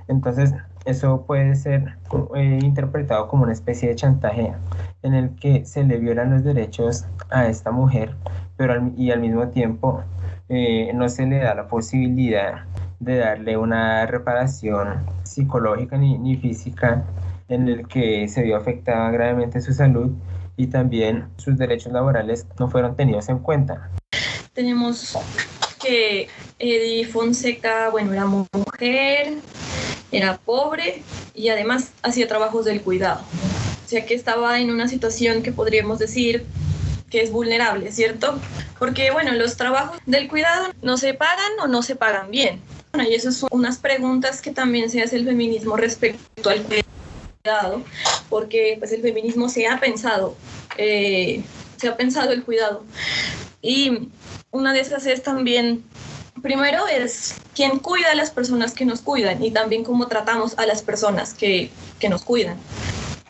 Entonces, 0.08 0.54
eso 0.86 1.26
puede 1.26 1.56
ser 1.56 1.98
eh, 2.36 2.60
interpretado 2.62 3.28
como 3.28 3.44
una 3.44 3.54
especie 3.54 3.90
de 3.90 3.96
chantaje 3.96 4.54
en 5.02 5.14
el 5.16 5.36
que 5.36 5.66
se 5.66 5.84
le 5.84 5.98
violan 5.98 6.30
los 6.30 6.44
derechos 6.44 7.06
a 7.30 7.48
esta 7.48 7.72
mujer 7.72 8.16
pero 8.58 8.92
y 8.96 9.12
al 9.12 9.20
mismo 9.20 9.48
tiempo 9.50 10.04
eh, 10.50 10.92
no 10.94 11.10
se 11.10 11.26
le 11.26 11.40
da 11.40 11.56
la 11.56 11.68
posibilidad 11.68 12.66
de 13.00 13.18
darle 13.18 13.58
una 13.58 14.06
reparación 14.06 15.06
psicológica 15.24 15.98
ni, 15.98 16.18
ni 16.18 16.38
física 16.38 17.04
en 17.48 17.68
el 17.68 17.88
que 17.88 18.28
se 18.28 18.44
vio 18.44 18.56
afectada 18.56 19.10
gravemente 19.12 19.60
su 19.62 19.74
salud 19.74 20.12
y 20.56 20.68
también 20.68 21.30
sus 21.38 21.58
derechos 21.58 21.92
laborales 21.92 22.48
no 22.60 22.70
fueron 22.70 22.96
tenidos 22.96 23.28
en 23.30 23.40
cuenta. 23.40 23.90
Tenemos 24.54 25.18
que 25.82 26.28
Eddie 26.64 27.06
Fonseca, 27.06 27.90
bueno, 27.90 28.14
era 28.14 28.26
mujer, 28.26 29.34
era 30.12 30.38
pobre 30.38 31.04
y 31.36 31.50
además 31.50 31.90
hacía 32.02 32.28
trabajos 32.28 32.64
del 32.64 32.82
cuidado. 32.82 33.22
O 33.86 33.90
sea 33.90 34.06
que 34.06 34.14
estaba 34.14 34.60
en 34.60 34.72
una 34.72 34.88
situación 34.88 35.44
que 35.44 35.52
podríamos 35.52 36.00
decir 36.00 36.46
que 37.10 37.22
es 37.22 37.32
vulnerable, 37.32 37.92
¿cierto? 37.92 38.40
Porque, 38.80 39.12
bueno, 39.12 39.34
los 39.34 39.58
trabajos 39.58 40.00
del 40.06 40.28
cuidado 40.30 40.70
no 40.82 40.98
se 40.98 41.14
pagan 41.14 41.52
o 41.62 41.68
no 41.68 41.84
se 41.84 41.96
pagan 41.96 42.32
bien. 42.32 42.62
Bueno, 42.92 43.10
y 43.10 43.14
esas 43.14 43.36
son 43.36 43.50
unas 43.52 43.78
preguntas 43.78 44.42
que 44.42 44.52
también 44.52 44.90
se 44.90 45.02
hace 45.02 45.18
el 45.18 45.26
feminismo 45.26 45.76
respecto 45.76 46.50
al 46.50 46.64
cuidado, 46.64 47.84
porque 48.30 48.78
pues 48.80 48.92
el 48.94 49.02
feminismo 49.02 49.50
se 49.50 49.68
ha 49.68 49.80
pensado, 49.80 50.36
eh, 50.78 51.44
se 51.78 51.88
ha 51.90 51.98
pensado 51.98 52.32
el 52.32 52.44
cuidado. 52.44 52.84
Y 53.62 54.10
una 54.52 54.74
de 54.74 54.80
esas 54.80 55.06
es 55.06 55.24
también 55.24 55.84
primero 56.42 56.88
es 56.88 57.36
quién 57.56 57.80
cuida 57.80 58.12
a 58.12 58.16
las 58.16 58.32
personas 58.32 58.74
que 58.74 58.86
nos 58.86 59.02
cuidan 59.02 59.44
y 59.44 59.52
también 59.52 59.84
cómo 59.84 60.08
tratamos 60.08 60.58
a 60.58 60.66
las 60.66 60.82
personas 60.82 61.34
que, 61.34 61.70
que 62.00 62.10
nos 62.10 62.24
cuidan. 62.24 62.58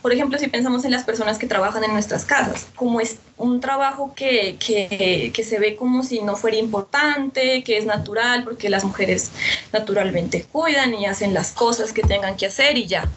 Por 0.02 0.12
ejemplo, 0.12 0.38
si 0.38 0.48
pensamos 0.48 0.84
en 0.84 0.92
las 0.92 1.06
personas 1.06 1.38
que 1.38 1.48
trabajan 1.48 1.86
en 1.86 1.94
nuestras 1.94 2.26
casas, 2.26 2.68
como 2.76 3.00
es 3.00 3.20
un 3.38 3.62
trabajo 3.62 4.14
que, 4.14 4.58
que, 4.58 5.32
que, 5.34 5.44
se 5.46 5.60
ve 5.60 5.78
como 5.78 6.04
si 6.04 6.22
no 6.22 6.36
fuera 6.36 6.58
importante, 6.58 7.64
que 7.64 7.78
es 7.78 7.86
natural, 7.86 8.44
porque 8.44 8.70
las 8.70 8.84
mujeres 8.84 9.32
naturalmente 9.72 10.44
cuidan 10.52 10.94
y 10.94 11.06
hacen 11.06 11.34
las 11.34 11.54
cosas 11.54 11.94
que 11.94 12.02
tengan 12.02 12.36
que 12.36 12.48
hacer 12.48 12.78
y 12.78 12.86
ya. 12.86 13.10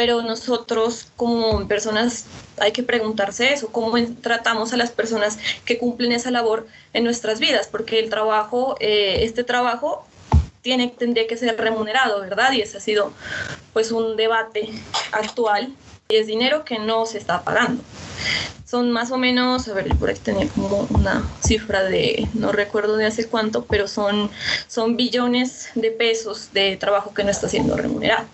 Pero 0.00 0.22
nosotros 0.22 1.08
como 1.14 1.68
personas 1.68 2.24
hay 2.58 2.72
que 2.72 2.82
preguntarse 2.82 3.52
eso, 3.52 3.68
cómo 3.70 3.98
tratamos 4.22 4.72
a 4.72 4.78
las 4.78 4.92
personas 4.92 5.38
que 5.66 5.76
cumplen 5.76 6.12
esa 6.12 6.30
labor 6.30 6.66
en 6.94 7.04
nuestras 7.04 7.38
vidas, 7.38 7.68
porque 7.70 7.98
el 7.98 8.08
trabajo, 8.08 8.76
eh, 8.80 9.18
este 9.24 9.44
trabajo 9.44 10.06
tiene, 10.62 10.88
tendría 10.88 11.26
que 11.26 11.36
ser 11.36 11.54
remunerado, 11.58 12.18
¿verdad? 12.22 12.52
Y 12.52 12.62
ese 12.62 12.78
ha 12.78 12.80
sido 12.80 13.12
pues 13.74 13.92
un 13.92 14.16
debate 14.16 14.70
actual 15.12 15.74
y 16.08 16.16
es 16.16 16.26
dinero 16.26 16.64
que 16.64 16.78
no 16.78 17.04
se 17.04 17.18
está 17.18 17.42
pagando. 17.44 17.82
Son 18.64 18.90
más 18.92 19.10
o 19.10 19.18
menos, 19.18 19.68
a 19.68 19.74
ver, 19.74 19.94
por 19.96 20.08
aquí 20.08 20.20
tenía 20.20 20.48
como 20.48 20.88
una 20.94 21.28
cifra 21.46 21.82
de, 21.82 22.26
no 22.32 22.52
recuerdo 22.52 22.96
de 22.96 23.04
hace 23.04 23.26
cuánto, 23.28 23.66
pero 23.66 23.86
son, 23.86 24.30
son 24.66 24.96
billones 24.96 25.68
de 25.74 25.90
pesos 25.90 26.54
de 26.54 26.78
trabajo 26.78 27.12
que 27.12 27.22
no 27.22 27.30
está 27.30 27.50
siendo 27.50 27.76
remunerado. 27.76 28.24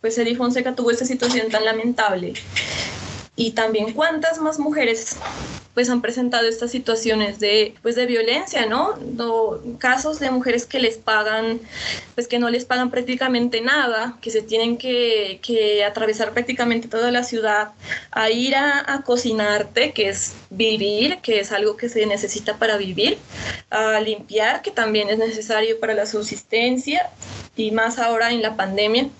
Pues 0.00 0.16
Eddie 0.18 0.36
Fonseca 0.36 0.74
tuvo 0.74 0.90
esta 0.90 1.04
situación 1.04 1.50
tan 1.50 1.64
lamentable 1.64 2.34
y 3.38 3.52
también 3.52 3.92
cuántas 3.92 4.38
más 4.38 4.58
mujeres 4.58 5.16
pues 5.72 5.88
han 5.90 6.02
presentado 6.02 6.48
estas 6.48 6.72
situaciones 6.72 7.38
de 7.38 7.72
pues 7.82 7.94
de 7.94 8.04
violencia, 8.04 8.66
¿no? 8.66 8.98
casos 9.78 10.18
de 10.18 10.28
mujeres 10.32 10.66
que 10.66 10.80
les 10.80 10.98
pagan 10.98 11.60
pues 12.16 12.26
que 12.26 12.40
no 12.40 12.50
les 12.50 12.64
pagan 12.64 12.90
prácticamente 12.90 13.60
nada, 13.60 14.18
que 14.20 14.32
se 14.32 14.42
tienen 14.42 14.76
que, 14.76 15.38
que 15.40 15.84
atravesar 15.84 16.32
prácticamente 16.32 16.88
toda 16.88 17.12
la 17.12 17.22
ciudad 17.22 17.70
a 18.10 18.28
ir 18.28 18.56
a, 18.56 18.92
a, 18.92 19.02
cocinarte, 19.02 19.92
que 19.92 20.08
es 20.08 20.34
vivir, 20.50 21.18
que 21.18 21.38
es 21.38 21.52
algo 21.52 21.76
que 21.76 21.88
se 21.88 22.04
necesita 22.06 22.56
para 22.56 22.76
vivir, 22.76 23.18
a 23.70 24.00
limpiar, 24.00 24.62
que 24.62 24.72
también 24.72 25.10
es 25.10 25.18
necesario 25.18 25.78
para 25.78 25.94
la 25.94 26.06
subsistencia 26.06 27.08
y 27.54 27.70
más 27.70 28.00
ahora 28.00 28.32
en 28.32 28.42
la 28.42 28.56
pandemia. 28.56 29.10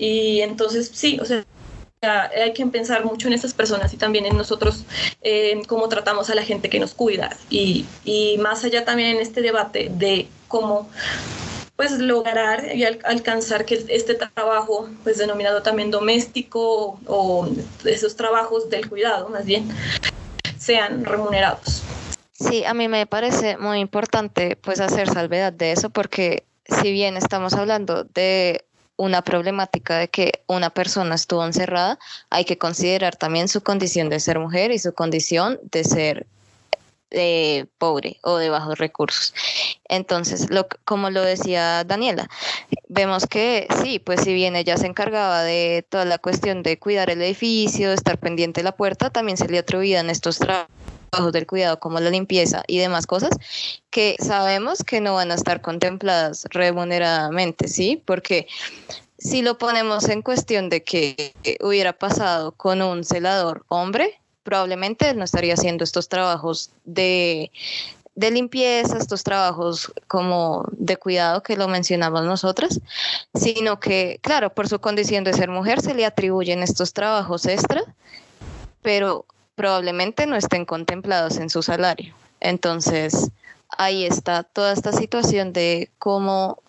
Y 0.00 0.40
entonces 0.40 0.90
sí, 0.94 1.18
o 1.20 1.26
sea, 1.26 1.44
hay 2.34 2.54
que 2.54 2.64
pensar 2.64 3.04
mucho 3.04 3.28
en 3.28 3.34
estas 3.34 3.52
personas 3.52 3.92
y 3.92 3.98
también 3.98 4.24
en 4.24 4.34
nosotros, 4.34 4.86
eh, 5.20 5.60
cómo 5.68 5.90
tratamos 5.90 6.30
a 6.30 6.34
la 6.34 6.42
gente 6.42 6.70
que 6.70 6.80
nos 6.80 6.94
cuida 6.94 7.36
y, 7.50 7.84
y, 8.06 8.38
más 8.38 8.64
allá 8.64 8.86
también 8.86 9.10
en 9.16 9.20
este 9.20 9.42
debate 9.42 9.90
de 9.92 10.26
cómo 10.48 10.88
pues 11.76 11.92
lograr 11.98 12.74
y 12.74 12.84
alcanzar 12.84 13.66
que 13.66 13.84
este 13.88 14.14
trabajo 14.14 14.88
pues 15.02 15.18
denominado 15.18 15.62
también 15.62 15.90
doméstico 15.90 16.98
o 17.06 17.48
esos 17.84 18.16
trabajos 18.16 18.70
del 18.70 18.88
cuidado 18.88 19.28
más 19.28 19.44
bien 19.44 19.68
sean 20.58 21.04
remunerados. 21.04 21.82
Sí, 22.32 22.64
a 22.64 22.72
mí 22.72 22.88
me 22.88 23.06
parece 23.06 23.58
muy 23.58 23.80
importante 23.80 24.56
pues 24.56 24.80
hacer 24.80 25.08
salvedad 25.10 25.52
de 25.52 25.72
eso 25.72 25.90
porque 25.90 26.44
si 26.82 26.90
bien 26.90 27.18
estamos 27.18 27.52
hablando 27.52 28.04
de 28.04 28.64
una 29.00 29.22
problemática 29.22 29.96
de 29.96 30.08
que 30.08 30.42
una 30.46 30.68
persona 30.68 31.14
estuvo 31.14 31.42
encerrada, 31.42 31.98
hay 32.28 32.44
que 32.44 32.58
considerar 32.58 33.16
también 33.16 33.48
su 33.48 33.62
condición 33.62 34.10
de 34.10 34.20
ser 34.20 34.38
mujer 34.38 34.72
y 34.72 34.78
su 34.78 34.92
condición 34.92 35.58
de 35.62 35.84
ser 35.84 36.26
eh, 37.10 37.64
pobre 37.78 38.18
o 38.22 38.36
de 38.36 38.50
bajos 38.50 38.78
recursos. 38.78 39.32
Entonces, 39.88 40.50
lo, 40.50 40.68
como 40.84 41.08
lo 41.08 41.22
decía 41.22 41.82
Daniela, 41.84 42.28
vemos 42.88 43.26
que 43.26 43.66
sí, 43.82 44.00
pues 44.00 44.20
si 44.20 44.34
bien 44.34 44.54
ella 44.54 44.76
se 44.76 44.86
encargaba 44.86 45.44
de 45.44 45.82
toda 45.88 46.04
la 46.04 46.18
cuestión 46.18 46.62
de 46.62 46.78
cuidar 46.78 47.08
el 47.08 47.22
edificio, 47.22 47.94
estar 47.94 48.18
pendiente 48.18 48.60
de 48.60 48.64
la 48.64 48.76
puerta, 48.76 49.08
también 49.08 49.38
se 49.38 49.48
le 49.48 49.58
atribuían 49.60 50.10
estos 50.10 50.38
trabajos 50.38 50.79
del 51.32 51.46
cuidado 51.46 51.80
como 51.80 51.98
la 52.00 52.10
limpieza 52.10 52.62
y 52.66 52.78
demás 52.78 53.06
cosas 53.06 53.30
que 53.90 54.16
sabemos 54.20 54.84
que 54.84 55.00
no 55.00 55.14
van 55.14 55.32
a 55.32 55.34
estar 55.34 55.60
contempladas 55.60 56.46
remuneradamente, 56.50 57.68
¿sí? 57.68 58.00
Porque 58.04 58.46
si 59.18 59.42
lo 59.42 59.58
ponemos 59.58 60.08
en 60.08 60.22
cuestión 60.22 60.68
de 60.68 60.82
que 60.82 61.34
hubiera 61.60 61.92
pasado 61.92 62.52
con 62.52 62.80
un 62.80 63.04
celador 63.04 63.64
hombre, 63.68 64.20
probablemente 64.44 65.10
él 65.10 65.18
no 65.18 65.24
estaría 65.24 65.54
haciendo 65.54 65.84
estos 65.84 66.08
trabajos 66.08 66.70
de, 66.84 67.50
de 68.14 68.30
limpieza, 68.30 68.96
estos 68.96 69.24
trabajos 69.24 69.92
como 70.06 70.64
de 70.72 70.96
cuidado 70.96 71.42
que 71.42 71.56
lo 71.56 71.68
mencionamos 71.68 72.22
nosotras, 72.24 72.80
sino 73.34 73.80
que, 73.80 74.20
claro, 74.22 74.54
por 74.54 74.68
su 74.68 74.80
condición 74.80 75.24
de 75.24 75.34
ser 75.34 75.50
mujer 75.50 75.80
se 75.80 75.94
le 75.94 76.06
atribuyen 76.06 76.62
estos 76.62 76.92
trabajos 76.92 77.46
extra, 77.46 77.82
pero 78.80 79.26
probablemente 79.60 80.24
no 80.24 80.36
estén 80.36 80.64
contemplados 80.64 81.36
en 81.36 81.50
su 81.50 81.62
salario. 81.62 82.14
Entonces, 82.40 83.30
ahí 83.76 84.06
está 84.06 84.42
toda 84.42 84.72
esta 84.72 84.90
situación 84.90 85.52
de 85.52 85.90
cómo 85.98 86.62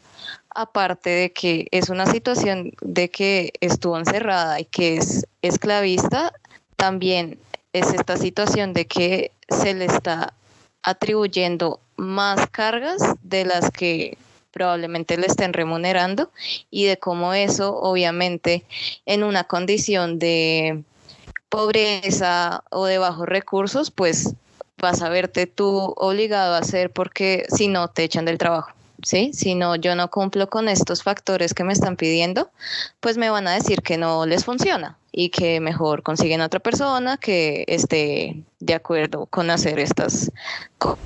aparte 0.49 1.09
de 1.09 1.31
que 1.31 1.69
es 1.71 1.87
una 1.87 2.05
situación 2.05 2.73
de 2.81 3.09
que 3.09 3.53
estuvo 3.61 3.97
encerrada 3.97 4.59
y 4.59 4.65
que 4.65 4.97
es 4.97 5.25
esclavista, 5.41 6.33
también 6.75 7.39
es 7.71 7.93
esta 7.93 8.17
situación 8.17 8.73
de 8.73 8.85
que 8.87 9.31
se 9.47 9.73
le 9.73 9.85
está 9.85 10.33
atribuyendo 10.83 11.79
más 11.95 12.49
cargas 12.49 13.01
de 13.23 13.45
las 13.45 13.71
que 13.71 14.17
probablemente 14.51 15.15
le 15.15 15.27
estén 15.27 15.53
remunerando 15.53 16.29
y 16.69 16.87
de 16.87 16.97
cómo 16.97 17.33
eso 17.33 17.73
obviamente 17.73 18.65
en 19.05 19.23
una 19.23 19.45
condición 19.45 20.19
de 20.19 20.83
pobreza 21.51 22.63
o 22.71 22.85
de 22.85 22.97
bajos 22.97 23.27
recursos 23.27 23.91
pues 23.91 24.33
vas 24.77 25.03
a 25.03 25.09
verte 25.09 25.45
tú 25.45 25.93
obligado 25.97 26.55
a 26.55 26.59
hacer 26.59 26.89
porque 26.89 27.45
si 27.49 27.67
no 27.67 27.89
te 27.89 28.03
echan 28.03 28.25
del 28.25 28.39
trabajo. 28.39 28.71
¿sí? 29.03 29.31
Si 29.33 29.53
no, 29.53 29.75
yo 29.75 29.95
no 29.95 30.09
cumplo 30.09 30.49
con 30.49 30.69
estos 30.69 31.03
factores 31.03 31.53
que 31.53 31.63
me 31.63 31.73
están 31.73 31.97
pidiendo, 31.97 32.49
pues 32.99 33.17
me 33.17 33.29
van 33.29 33.47
a 33.47 33.53
decir 33.53 33.81
que 33.81 33.97
no 33.97 34.25
les 34.25 34.45
funciona 34.45 34.97
y 35.11 35.29
que 35.29 35.59
mejor 35.59 36.03
consiguen 36.03 36.41
otra 36.41 36.59
persona 36.59 37.17
que 37.17 37.65
esté 37.67 38.43
de 38.59 38.73
acuerdo 38.73 39.25
con 39.25 39.49
hacer 39.49 39.79
estas 39.79 40.31
cosas 40.77 40.99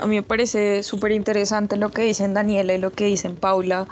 A 0.00 0.06
mí 0.06 0.16
me 0.16 0.22
parece 0.22 0.82
súper 0.82 1.12
interesante 1.12 1.76
lo 1.76 1.90
que 1.90 2.02
dicen 2.02 2.34
Daniela 2.34 2.74
y 2.74 2.78
lo 2.78 2.90
que 2.90 3.06
dicen 3.06 3.36
Paula 3.36 3.88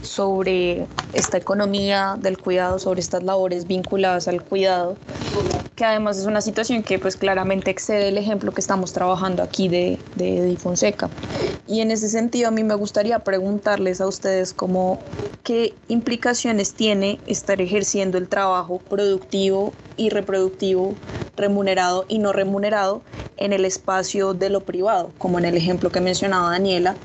sobre 0.00 0.86
esta 1.12 1.36
economía 1.36 2.16
del 2.18 2.38
cuidado, 2.38 2.78
sobre 2.78 3.00
estas 3.00 3.22
labores 3.22 3.66
vinculadas 3.66 4.26
al 4.26 4.42
cuidado, 4.42 4.96
que 5.76 5.84
además 5.84 6.16
es 6.16 6.24
una 6.24 6.40
situación 6.40 6.82
que 6.82 6.98
pues 6.98 7.16
claramente 7.16 7.70
excede 7.70 8.08
el 8.08 8.16
ejemplo 8.16 8.52
que 8.52 8.62
estamos 8.62 8.94
trabajando 8.94 9.42
aquí 9.42 9.68
de, 9.68 9.98
de 10.14 10.56
Fonseca. 10.58 11.10
Y 11.68 11.80
en 11.80 11.90
ese 11.90 12.08
sentido 12.08 12.48
a 12.48 12.50
mí 12.50 12.64
me 12.64 12.74
gustaría 12.74 13.18
preguntarles 13.18 14.00
a 14.00 14.06
ustedes 14.06 14.54
cómo, 14.54 14.98
qué 15.42 15.74
implicaciones 15.88 16.72
tiene 16.72 17.20
estar 17.26 17.60
ejerciendo 17.60 18.16
el 18.16 18.28
trabajo 18.28 18.80
productivo 18.88 19.74
y 19.96 20.10
reproductivo, 20.10 20.94
remunerado 21.36 22.04
y 22.08 22.18
no 22.18 22.32
remunerado 22.32 23.02
en 23.36 23.52
el 23.52 23.64
espacio 23.64 24.34
de 24.34 24.50
lo 24.50 24.60
privado, 24.60 25.10
como 25.18 25.38
en 25.38 25.44
el 25.44 25.56
ejemplo 25.56 25.90
que 25.90 26.00
mencionaba 26.00 26.50
Daniela, 26.50 26.96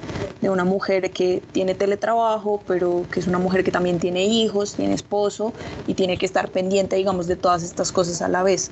de 0.42 0.50
una 0.50 0.64
mujer 0.64 1.12
que 1.12 1.42
tiene 1.52 1.74
teletrabajo, 1.74 2.62
pero 2.68 3.06
que 3.12 3.20
es 3.20 3.28
una 3.28 3.40
mujer 3.40 3.64
que 3.64 3.72
también 3.72 4.00
tiene 4.00 4.26
hijos, 4.26 4.76
tiene 4.76 4.94
esposo 4.94 5.54
y 5.88 5.96
tiene 5.96 6.18
que 6.18 6.26
estar 6.26 6.50
pendiente, 6.50 6.96
digamos, 6.96 7.28
de 7.28 7.36
todas 7.36 7.64
estas 7.64 7.92
cosas 7.92 8.22
a 8.22 8.28
la 8.28 8.44
vez. 8.44 8.72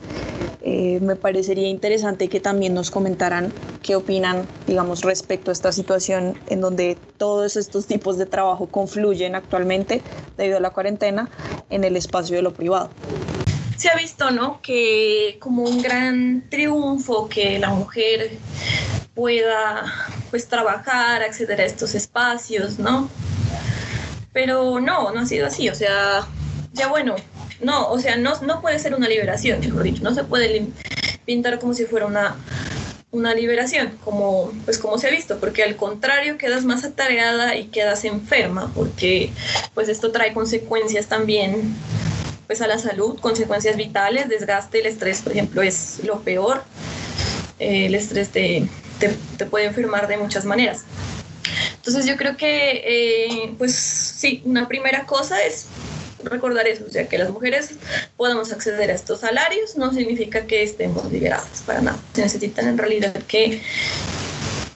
Eh, 0.62 1.00
me 1.02 1.16
parecería 1.16 1.68
interesante 1.68 2.30
que 2.30 2.40
también 2.40 2.74
nos 2.74 2.90
comentaran 2.90 3.54
qué 3.84 3.96
opinan, 3.96 4.48
digamos, 4.66 5.04
respecto 5.04 5.52
a 5.52 5.54
esta 5.54 5.72
situación 5.72 6.36
en 6.48 6.62
donde 6.62 6.98
todos 7.18 7.56
estos 7.56 7.86
tipos 7.86 8.18
de 8.18 8.26
trabajo 8.26 8.68
confluyen 8.68 9.36
actualmente 9.36 10.02
debido 10.38 10.58
a 10.58 10.62
la 10.62 10.72
cuarentena 10.72 11.30
en 11.70 11.84
el 11.84 11.96
espacio 11.96 12.36
de 12.36 12.42
lo 12.42 12.54
privado 12.54 12.90
se 13.78 13.90
ha 13.90 13.96
visto, 13.96 14.32
¿no? 14.32 14.60
Que 14.62 15.38
como 15.40 15.64
un 15.64 15.82
gran 15.82 16.44
triunfo 16.50 17.30
que 17.30 17.60
la 17.60 17.70
mujer 17.70 18.32
pueda 19.14 19.86
pues 20.30 20.48
trabajar, 20.48 21.22
acceder 21.22 21.62
a 21.62 21.66
estos 21.66 21.96
espacios, 21.96 22.80
¿no? 22.80 23.10
Pero 24.34 24.80
no, 24.80 25.12
no 25.12 25.22
ha 25.22 25.26
sido 25.26 25.48
así, 25.48 25.70
o 25.70 25.76
sea, 25.76 26.28
ya 26.74 26.88
bueno, 26.88 27.16
no, 27.62 27.90
o 27.90 28.00
sea, 28.00 28.18
no, 28.18 28.40
no 28.42 28.62
puede 28.62 28.80
ser 28.80 28.94
una 28.94 29.08
liberación, 29.08 29.60
mejor 29.60 29.84
dicho, 29.84 30.04
no 30.04 30.14
se 30.14 30.24
puede 30.24 30.68
pintar 31.26 31.60
como 31.60 31.74
si 31.74 31.86
fuera 31.86 32.06
una, 32.06 32.36
una 33.12 33.34
liberación, 33.34 33.98
como, 34.04 34.52
pues 34.66 34.78
como 34.78 34.98
se 34.98 35.08
ha 35.08 35.12
visto, 35.12 35.40
porque 35.40 35.64
al 35.64 35.76
contrario 35.76 36.38
quedas 36.38 36.66
más 36.66 36.84
atareada 36.84 37.56
y 37.56 37.66
quedas 37.68 38.06
enferma, 38.06 38.72
porque 38.76 39.32
pues 39.74 39.90
esto 39.90 40.12
trae 40.12 40.34
consecuencias 40.34 41.08
también 41.08 41.76
pues 42.48 42.62
a 42.62 42.68
la 42.68 42.80
salud, 42.80 43.20
consecuencias 43.20 43.76
vitales, 43.76 44.30
desgaste, 44.30 44.80
el 44.80 44.88
estrés, 44.88 45.22
por 45.22 45.34
ejemplo, 45.34 45.62
es 45.62 46.00
lo 46.04 46.22
peor. 46.22 46.64
Eh, 47.60 47.88
el 47.88 47.96
estrés 47.96 48.30
te, 48.30 48.68
te, 49.00 49.46
puede 49.46 49.66
enfermar 49.66 50.08
de 50.08 50.18
muchas 50.18 50.46
maneras. 50.46 50.84
Entonces 51.76 52.06
yo 52.06 52.18
creo 52.18 52.38
que, 52.38 52.84
eh, 52.86 53.54
pues 53.58 53.76
sí, 53.76 54.42
una 54.46 54.68
primera 54.68 55.06
cosa 55.06 55.44
es 55.44 55.66
recordar 56.24 56.68
eso, 56.68 56.84
o 56.88 56.92
sea, 56.92 57.08
que 57.08 57.18
las 57.18 57.30
mujeres 57.30 57.72
podamos 58.16 58.52
acceder 58.52 58.90
a 58.90 58.94
estos 58.96 59.20
salarios 59.20 59.78
no 59.78 59.94
significa 59.94 60.46
que 60.46 60.64
estemos 60.64 61.12
liberadas 61.12 61.64
para 61.66 61.82
nada. 61.82 62.00
Se 62.14 62.22
necesitan 62.22 62.68
en 62.68 62.78
realidad 62.78 63.14
que 63.28 63.62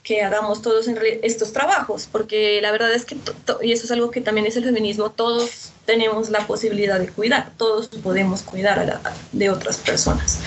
que 0.04 0.24
hagamos 0.24 0.62
todos 0.62 0.88
estos 1.22 1.54
trabajos, 1.54 2.10
porque 2.12 2.60
la 2.62 2.72
verdad 2.72 2.92
es 2.94 3.06
que, 3.06 3.16
y 3.62 3.72
eso 3.72 3.86
es 3.86 3.92
algo 3.92 4.10
que 4.10 4.20
también 4.20 4.48
es 4.48 4.58
el 4.58 4.64
feminismo, 4.64 5.12
todos 5.12 5.72
tenemos 5.86 6.30
la 6.30 6.46
posibilidad 6.48 7.00
de 7.00 7.10
cuidar, 7.10 7.52
todos 7.58 7.88
podemos 7.88 8.44
cuidar 8.44 9.02
de 9.32 9.50
otras 9.50 9.78
personas. 9.78 10.40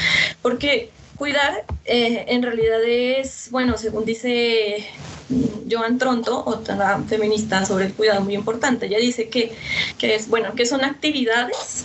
Porque 0.42 0.90
cuidar 1.16 1.64
eh, 1.84 2.24
en 2.28 2.42
realidad 2.42 2.82
es, 2.84 3.48
bueno, 3.50 3.76
según 3.78 4.04
dice 4.04 4.86
Joan 5.70 5.98
Tronto, 5.98 6.42
otra 6.46 7.00
feminista 7.08 7.64
sobre 7.64 7.86
el 7.86 7.94
cuidado 7.94 8.20
muy 8.22 8.34
importante, 8.34 8.86
ella 8.86 8.98
dice 8.98 9.28
que, 9.28 9.52
que, 9.98 10.14
es, 10.14 10.28
bueno, 10.28 10.54
que 10.54 10.66
son 10.66 10.84
actividades 10.84 11.84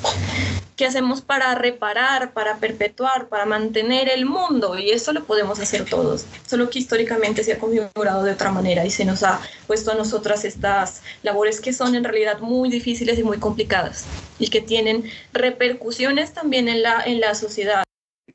que 0.79 0.85
hacemos 0.85 1.19
para 1.19 1.55
reparar, 1.55 2.31
para 2.31 2.55
perpetuar, 2.55 3.27
para 3.27 3.45
mantener 3.45 4.07
el 4.07 4.25
mundo 4.25 4.79
y 4.79 4.91
eso 4.91 5.11
lo 5.11 5.25
podemos 5.25 5.59
hacer 5.59 5.83
todos, 5.83 6.25
solo 6.47 6.69
que 6.69 6.79
históricamente 6.79 7.43
se 7.43 7.51
ha 7.51 7.59
configurado 7.59 8.23
de 8.23 8.31
otra 8.31 8.49
manera 8.49 8.85
y 8.85 8.89
se 8.89 9.03
nos 9.03 9.21
ha 9.23 9.41
puesto 9.67 9.91
a 9.91 9.95
nosotras 9.95 10.45
estas 10.45 11.01
labores 11.21 11.59
que 11.59 11.73
son 11.73 11.95
en 11.95 12.05
realidad 12.05 12.39
muy 12.39 12.69
difíciles 12.69 13.19
y 13.19 13.23
muy 13.23 13.39
complicadas 13.39 14.05
y 14.39 14.47
que 14.47 14.61
tienen 14.61 15.03
repercusiones 15.33 16.33
también 16.33 16.69
en 16.69 16.81
la, 16.81 17.03
en 17.03 17.19
la 17.19 17.35
sociedad. 17.35 17.83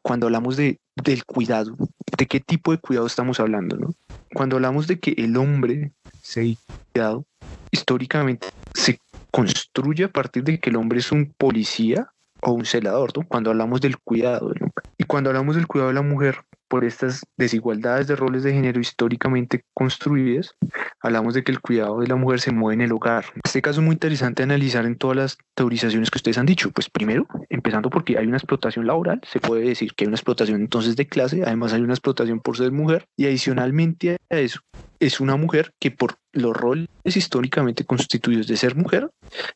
Cuando 0.02 0.26
hablamos 0.26 0.58
de, 0.58 0.76
del 1.02 1.24
cuidado, 1.24 1.74
¿de 2.18 2.26
qué 2.26 2.40
tipo 2.40 2.72
de 2.72 2.78
cuidado 2.78 3.06
estamos 3.06 3.40
hablando? 3.40 3.78
¿no? 3.78 3.94
Cuando 4.34 4.56
hablamos 4.56 4.86
de 4.86 5.00
que 5.00 5.14
el 5.16 5.38
hombre 5.38 5.92
se 6.20 6.42
ha 6.42 6.44
cuidado, 6.92 7.24
históricamente 7.70 8.48
se 8.74 8.98
construye 9.30 10.04
a 10.04 10.12
partir 10.12 10.44
de 10.44 10.60
que 10.60 10.68
el 10.68 10.76
hombre 10.76 10.98
es 10.98 11.10
un 11.10 11.32
policía 11.38 12.10
o 12.44 12.52
un 12.52 12.64
celador, 12.64 13.16
¿no? 13.16 13.26
cuando 13.26 13.50
hablamos 13.50 13.80
del 13.80 13.98
cuidado. 13.98 14.52
Y 14.98 15.04
cuando 15.04 15.30
hablamos 15.30 15.56
del 15.56 15.66
cuidado 15.66 15.88
de 15.88 15.94
la 15.94 16.02
mujer, 16.02 16.36
por 16.68 16.84
estas 16.84 17.24
desigualdades 17.36 18.06
de 18.06 18.16
roles 18.16 18.42
de 18.42 18.52
género 18.52 18.80
históricamente 18.80 19.64
construidas, 19.74 20.54
hablamos 21.00 21.34
de 21.34 21.44
que 21.44 21.52
el 21.52 21.60
cuidado 21.60 22.00
de 22.00 22.06
la 22.06 22.16
mujer 22.16 22.40
se 22.40 22.52
mueve 22.52 22.74
en 22.74 22.80
el 22.82 22.92
hogar. 22.92 23.26
Este 23.44 23.62
caso 23.62 23.80
es 23.80 23.86
muy 23.86 23.94
interesante 23.94 24.42
analizar 24.42 24.86
en 24.86 24.96
todas 24.96 25.16
las 25.16 25.38
teorizaciones 25.54 26.10
que 26.10 26.18
ustedes 26.18 26.38
han 26.38 26.46
dicho. 26.46 26.70
Pues 26.70 26.90
primero, 26.90 27.26
empezando 27.48 27.90
porque 27.90 28.18
hay 28.18 28.26
una 28.26 28.36
explotación 28.36 28.86
laboral, 28.86 29.20
se 29.30 29.40
puede 29.40 29.66
decir 29.66 29.94
que 29.94 30.04
hay 30.04 30.08
una 30.08 30.16
explotación 30.16 30.60
entonces 30.60 30.96
de 30.96 31.06
clase, 31.06 31.42
además 31.44 31.72
hay 31.72 31.82
una 31.82 31.94
explotación 31.94 32.40
por 32.40 32.56
ser 32.56 32.72
mujer 32.72 33.06
y 33.16 33.26
adicionalmente 33.26 34.16
a 34.30 34.38
eso 34.38 34.60
es 35.00 35.20
una 35.20 35.36
mujer 35.36 35.72
que 35.78 35.90
por 35.90 36.16
los 36.32 36.56
roles 36.56 36.88
históricamente 37.04 37.84
constituidos 37.84 38.46
de 38.46 38.56
ser 38.56 38.74
mujer 38.74 39.10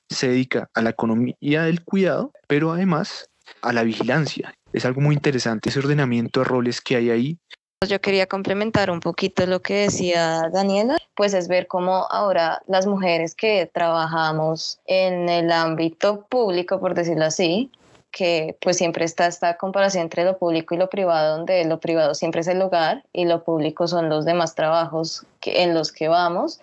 se 0.08 0.28
dedica 0.28 0.68
a 0.74 0.82
la 0.82 0.90
economía 0.90 1.62
del 1.62 1.84
cuidado, 1.84 2.32
pero 2.46 2.72
además 2.72 3.30
a 3.62 3.72
la 3.72 3.82
vigilancia. 3.82 4.54
Es 4.78 4.84
algo 4.84 5.00
muy 5.00 5.16
interesante 5.16 5.70
ese 5.70 5.80
ordenamiento 5.80 6.38
de 6.38 6.44
roles 6.44 6.80
que 6.80 6.94
hay 6.94 7.10
ahí. 7.10 7.38
Yo 7.84 8.00
quería 8.00 8.28
complementar 8.28 8.92
un 8.92 9.00
poquito 9.00 9.44
lo 9.44 9.60
que 9.60 9.74
decía 9.74 10.48
Daniela, 10.52 10.98
pues 11.16 11.34
es 11.34 11.48
ver 11.48 11.66
cómo 11.66 12.06
ahora 12.10 12.62
las 12.68 12.86
mujeres 12.86 13.34
que 13.34 13.68
trabajamos 13.74 14.78
en 14.86 15.28
el 15.28 15.50
ámbito 15.50 16.26
público, 16.28 16.78
por 16.78 16.94
decirlo 16.94 17.24
así, 17.24 17.72
que 18.12 18.56
pues 18.60 18.76
siempre 18.76 19.04
está 19.04 19.26
esta 19.26 19.56
comparación 19.56 20.04
entre 20.04 20.24
lo 20.24 20.38
público 20.38 20.76
y 20.76 20.78
lo 20.78 20.88
privado, 20.88 21.38
donde 21.38 21.64
lo 21.64 21.80
privado 21.80 22.14
siempre 22.14 22.42
es 22.42 22.46
el 22.46 22.62
hogar 22.62 23.02
y 23.12 23.24
lo 23.24 23.42
público 23.42 23.88
son 23.88 24.08
los 24.08 24.24
demás 24.24 24.54
trabajos 24.54 25.26
que, 25.40 25.64
en 25.64 25.74
los 25.74 25.90
que 25.90 26.06
vamos 26.06 26.60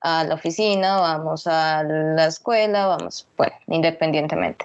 a 0.00 0.24
la 0.24 0.34
oficina, 0.34 1.00
vamos 1.00 1.46
a 1.46 1.82
la 1.82 2.26
escuela, 2.26 2.86
vamos, 2.86 3.26
bueno, 3.36 3.54
independientemente. 3.68 4.64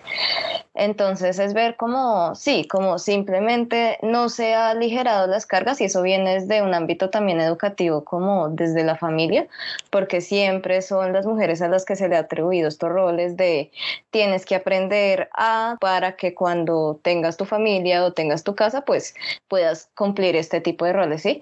Entonces 0.73 1.39
es 1.39 1.53
ver 1.53 1.77
cómo, 1.77 2.35
sí, 2.35 2.67
como 2.67 2.99
simplemente 2.99 3.97
no 4.01 4.27
se 4.27 4.53
ha 4.53 4.69
aligerado 4.69 5.25
las 5.27 5.45
cargas 5.45 5.79
y 5.79 5.85
eso 5.85 6.01
viene 6.01 6.35
desde 6.35 6.61
un 6.61 6.73
ámbito 6.73 7.09
también 7.09 7.39
educativo 7.39 8.03
como 8.03 8.49
desde 8.49 8.83
la 8.83 8.97
familia, 8.97 9.47
porque 9.89 10.19
siempre 10.19 10.81
son 10.81 11.13
las 11.13 11.25
mujeres 11.25 11.61
a 11.61 11.69
las 11.69 11.85
que 11.85 11.95
se 11.95 12.09
le 12.09 12.17
ha 12.17 12.19
atribuido 12.19 12.67
estos 12.67 12.89
roles 12.89 13.37
de 13.37 13.71
tienes 14.11 14.45
que 14.45 14.55
aprender 14.55 15.29
a 15.33 15.77
para 15.79 16.17
que 16.17 16.33
cuando 16.33 16.99
tengas 17.01 17.37
tu 17.37 17.45
familia 17.45 18.03
o 18.03 18.11
tengas 18.11 18.43
tu 18.43 18.55
casa, 18.55 18.81
pues 18.81 19.15
puedas 19.47 19.89
cumplir 19.95 20.35
este 20.35 20.59
tipo 20.59 20.85
de 20.85 20.93
roles, 20.93 21.21
¿sí? 21.21 21.41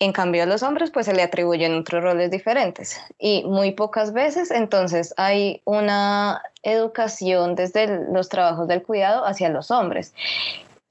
En 0.00 0.12
cambio 0.12 0.42
a 0.42 0.46
los 0.46 0.62
hombres 0.62 0.90
pues 0.90 1.06
se 1.06 1.12
le 1.12 1.22
atribuyen 1.22 1.74
otros 1.74 2.02
roles 2.02 2.30
diferentes 2.30 2.98
y 3.18 3.44
muy 3.44 3.72
pocas 3.72 4.14
veces 4.14 4.50
entonces 4.50 5.12
hay 5.18 5.60
una 5.66 6.42
educación 6.62 7.54
desde 7.54 7.86
los 8.10 8.30
trabajos 8.30 8.66
del 8.66 8.82
cuidado 8.82 9.26
hacia 9.26 9.50
los 9.50 9.70
hombres. 9.70 10.14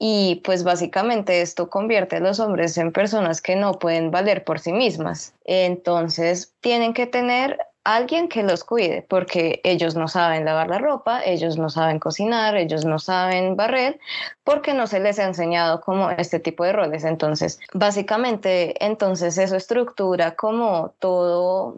y 0.02 0.40
pues 0.44 0.64
básicamente 0.64 1.42
esto 1.42 1.68
convierte 1.68 2.16
a 2.16 2.20
los 2.20 2.40
hombres 2.40 2.78
en 2.78 2.90
personas 2.90 3.42
que 3.42 3.54
no 3.54 3.72
pueden 3.78 4.10
valer 4.10 4.44
por 4.44 4.58
sí 4.58 4.72
mismas. 4.72 5.34
Entonces 5.44 6.54
tienen 6.62 6.94
que 6.94 7.06
tener 7.06 7.58
alguien 7.84 8.28
que 8.28 8.42
los 8.42 8.64
cuide, 8.64 9.06
porque 9.08 9.60
ellos 9.64 9.94
no 9.94 10.08
saben 10.08 10.44
lavar 10.44 10.68
la 10.68 10.78
ropa, 10.78 11.22
ellos 11.24 11.56
no 11.56 11.70
saben 11.70 11.98
cocinar, 11.98 12.56
ellos 12.56 12.84
no 12.84 12.98
saben 12.98 13.56
barrer, 13.56 13.98
porque 14.44 14.74
no 14.74 14.86
se 14.86 15.00
les 15.00 15.18
ha 15.18 15.24
enseñado 15.24 15.80
como 15.80 16.10
este 16.10 16.40
tipo 16.40 16.64
de 16.64 16.72
roles. 16.72 17.04
Entonces, 17.04 17.58
básicamente, 17.72 18.84
entonces 18.84 19.38
eso 19.38 19.56
estructura 19.56 20.32
como 20.36 20.94
todo 20.98 21.76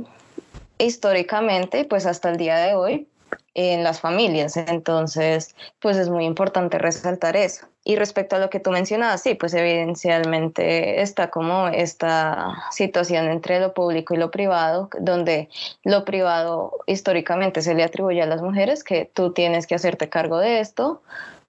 históricamente, 0.78 1.84
pues 1.84 2.06
hasta 2.06 2.30
el 2.30 2.36
día 2.36 2.56
de 2.56 2.74
hoy, 2.74 3.08
en 3.54 3.84
las 3.84 4.00
familias. 4.00 4.56
Entonces, 4.56 5.54
pues 5.80 5.96
es 5.96 6.08
muy 6.08 6.24
importante 6.24 6.78
resaltar 6.78 7.36
eso. 7.36 7.66
Y 7.84 7.96
respecto 7.96 8.36
a 8.36 8.38
lo 8.38 8.48
que 8.48 8.60
tú 8.60 8.70
mencionabas, 8.70 9.22
sí, 9.22 9.34
pues 9.34 9.54
evidencialmente 9.54 11.02
está 11.02 11.30
como 11.30 11.68
esta 11.68 12.54
situación 12.70 13.28
entre 13.28 13.58
lo 13.58 13.74
público 13.74 14.14
y 14.14 14.18
lo 14.18 14.30
privado, 14.30 14.88
donde 15.00 15.48
lo 15.82 16.04
privado 16.04 16.72
históricamente 16.86 17.60
se 17.60 17.74
le 17.74 17.82
atribuye 17.82 18.22
a 18.22 18.26
las 18.26 18.40
mujeres 18.40 18.84
que 18.84 19.10
tú 19.12 19.32
tienes 19.32 19.66
que 19.66 19.74
hacerte 19.74 20.08
cargo 20.08 20.38
de 20.38 20.60
esto, 20.60 21.02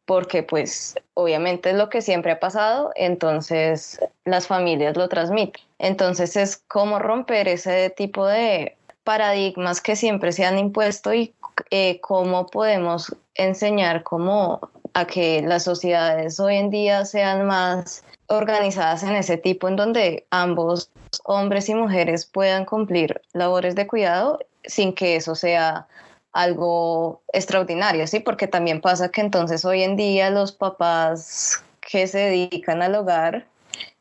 porque 0.06 0.44
pues 0.44 0.96
obviamente 1.14 1.70
es 1.70 1.76
lo 1.76 1.90
que 1.90 2.02
siempre 2.02 2.32
ha 2.32 2.40
pasado, 2.40 2.92
entonces 2.96 4.00
las 4.26 4.48
familias 4.48 4.98
lo 4.98 5.08
transmiten. 5.10 5.62
Entonces 5.78 6.36
es 6.36 6.58
como 6.58 6.98
romper 6.98 7.48
ese 7.48 7.92
tipo 7.92 8.26
de 8.26 8.76
paradigmas 9.04 9.82
que 9.82 9.96
siempre 9.96 10.32
se 10.32 10.46
han 10.46 10.58
impuesto 10.58 11.14
y 11.14 11.34
eh, 11.72 12.00
cómo 12.02 12.48
podemos 12.48 13.16
enseñar 13.36 14.04
cómo 14.04 14.60
a 14.94 15.06
que 15.06 15.42
las 15.42 15.64
sociedades 15.64 16.40
hoy 16.40 16.58
en 16.58 16.70
día 16.70 17.06
sean 17.06 17.46
más 17.46 18.04
organizadas 18.28 19.04
en 19.04 19.16
ese 19.16 19.38
tipo 19.38 19.68
en 19.68 19.76
donde 19.76 20.26
ambos 20.30 20.92
hombres 21.24 21.70
y 21.70 21.76
mujeres 21.76 22.26
puedan 22.26 22.66
cumplir 22.66 23.22
labores 23.34 23.76
de 23.76 23.88
cuidado 23.88 24.40
sin 24.64 24.94
que 24.94 25.16
eso 25.16 25.36
sea 25.36 25.88
algo 26.32 27.22
extraordinario, 27.32 28.08
¿sí? 28.08 28.20
Porque 28.20 28.48
también 28.48 28.82
pasa 28.82 29.10
que 29.10 29.22
entonces 29.22 29.66
hoy 29.66 29.84
en 29.84 29.96
día 29.96 30.30
los 30.30 30.52
papás 30.52 31.64
que 31.80 32.08
se 32.08 32.20
dedican 32.20 32.82
al 32.82 32.96
hogar 32.96 33.46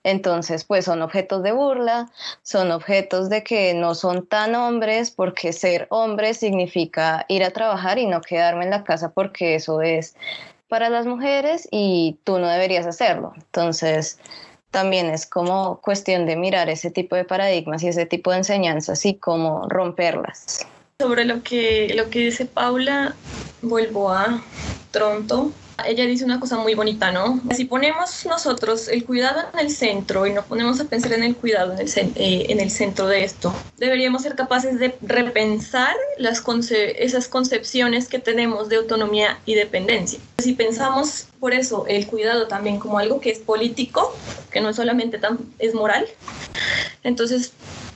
entonces, 0.04 0.64
pues 0.64 0.84
son 0.84 1.02
objetos 1.02 1.42
de 1.42 1.52
burla, 1.52 2.10
son 2.42 2.72
objetos 2.72 3.28
de 3.30 3.44
que 3.44 3.74
no 3.74 3.94
son 3.94 4.26
tan 4.26 4.54
hombres, 4.54 5.10
porque 5.10 5.52
ser 5.52 5.86
hombre 5.90 6.34
significa 6.34 7.24
ir 7.28 7.44
a 7.44 7.50
trabajar 7.50 7.98
y 7.98 8.06
no 8.06 8.20
quedarme 8.20 8.64
en 8.64 8.70
la 8.70 8.84
casa 8.84 9.10
porque 9.10 9.54
eso 9.54 9.80
es 9.80 10.16
para 10.68 10.88
las 10.88 11.06
mujeres 11.06 11.68
y 11.70 12.16
tú 12.24 12.38
no 12.38 12.48
deberías 12.48 12.86
hacerlo. 12.86 13.32
Entonces, 13.36 14.18
también 14.72 15.06
es 15.10 15.26
como 15.26 15.80
cuestión 15.80 16.26
de 16.26 16.34
mirar 16.34 16.68
ese 16.68 16.90
tipo 16.90 17.14
de 17.14 17.24
paradigmas 17.24 17.82
y 17.82 17.88
ese 17.88 18.06
tipo 18.06 18.30
de 18.32 18.38
enseñanzas 18.38 19.04
y 19.06 19.14
cómo 19.14 19.68
romperlas. 19.68 20.66
Sobre 20.98 21.24
lo 21.24 21.42
que, 21.42 21.92
lo 21.94 22.10
que 22.10 22.20
dice 22.20 22.46
Paula, 22.46 23.14
vuelvo 23.60 24.10
a 24.10 24.42
Tronto 24.90 25.52
ella 25.86 26.06
dice 26.06 26.24
una 26.24 26.40
cosa 26.40 26.58
muy 26.58 26.74
bonita, 26.74 27.12
¿no? 27.12 27.40
Si 27.54 27.64
ponemos 27.64 28.24
nosotros 28.26 28.88
el 28.88 29.04
cuidado 29.04 29.40
en 29.52 29.58
el 29.58 29.70
centro 29.70 30.26
y 30.26 30.32
nos 30.32 30.44
ponemos 30.44 30.80
a 30.80 30.84
pensar 30.84 31.12
en 31.12 31.22
el 31.22 31.36
cuidado 31.36 31.72
en 31.72 31.80
el, 31.80 31.92
eh, 32.16 32.70
centro 32.70 33.06
de 33.06 33.24
esto, 33.24 33.54
deberíamos 33.78 34.22
ser 34.22 34.34
capaces 34.34 34.78
de 34.78 34.94
repensar 35.02 35.94
esas 36.18 37.28
concepciones 37.28 38.08
que 38.08 38.18
tenemos 38.18 38.68
de 38.68 38.76
autonomía 38.76 39.38
y 39.46 39.54
dependencia. 39.54 40.18
Si 40.38 40.54
pensamos 40.54 41.28
por 41.40 41.52
eso 41.52 41.84
el 41.86 42.06
cuidado 42.06 42.46
también 42.48 42.78
como 42.78 42.98
algo 42.98 43.20
que 43.20 43.30
es 43.30 43.38
político, 43.38 44.14
que 44.50 44.60
no 44.60 44.70
es 44.70 44.76
solamente 44.76 45.20
es 45.58 45.74
moral, 45.74 46.06
entonces 47.02 47.52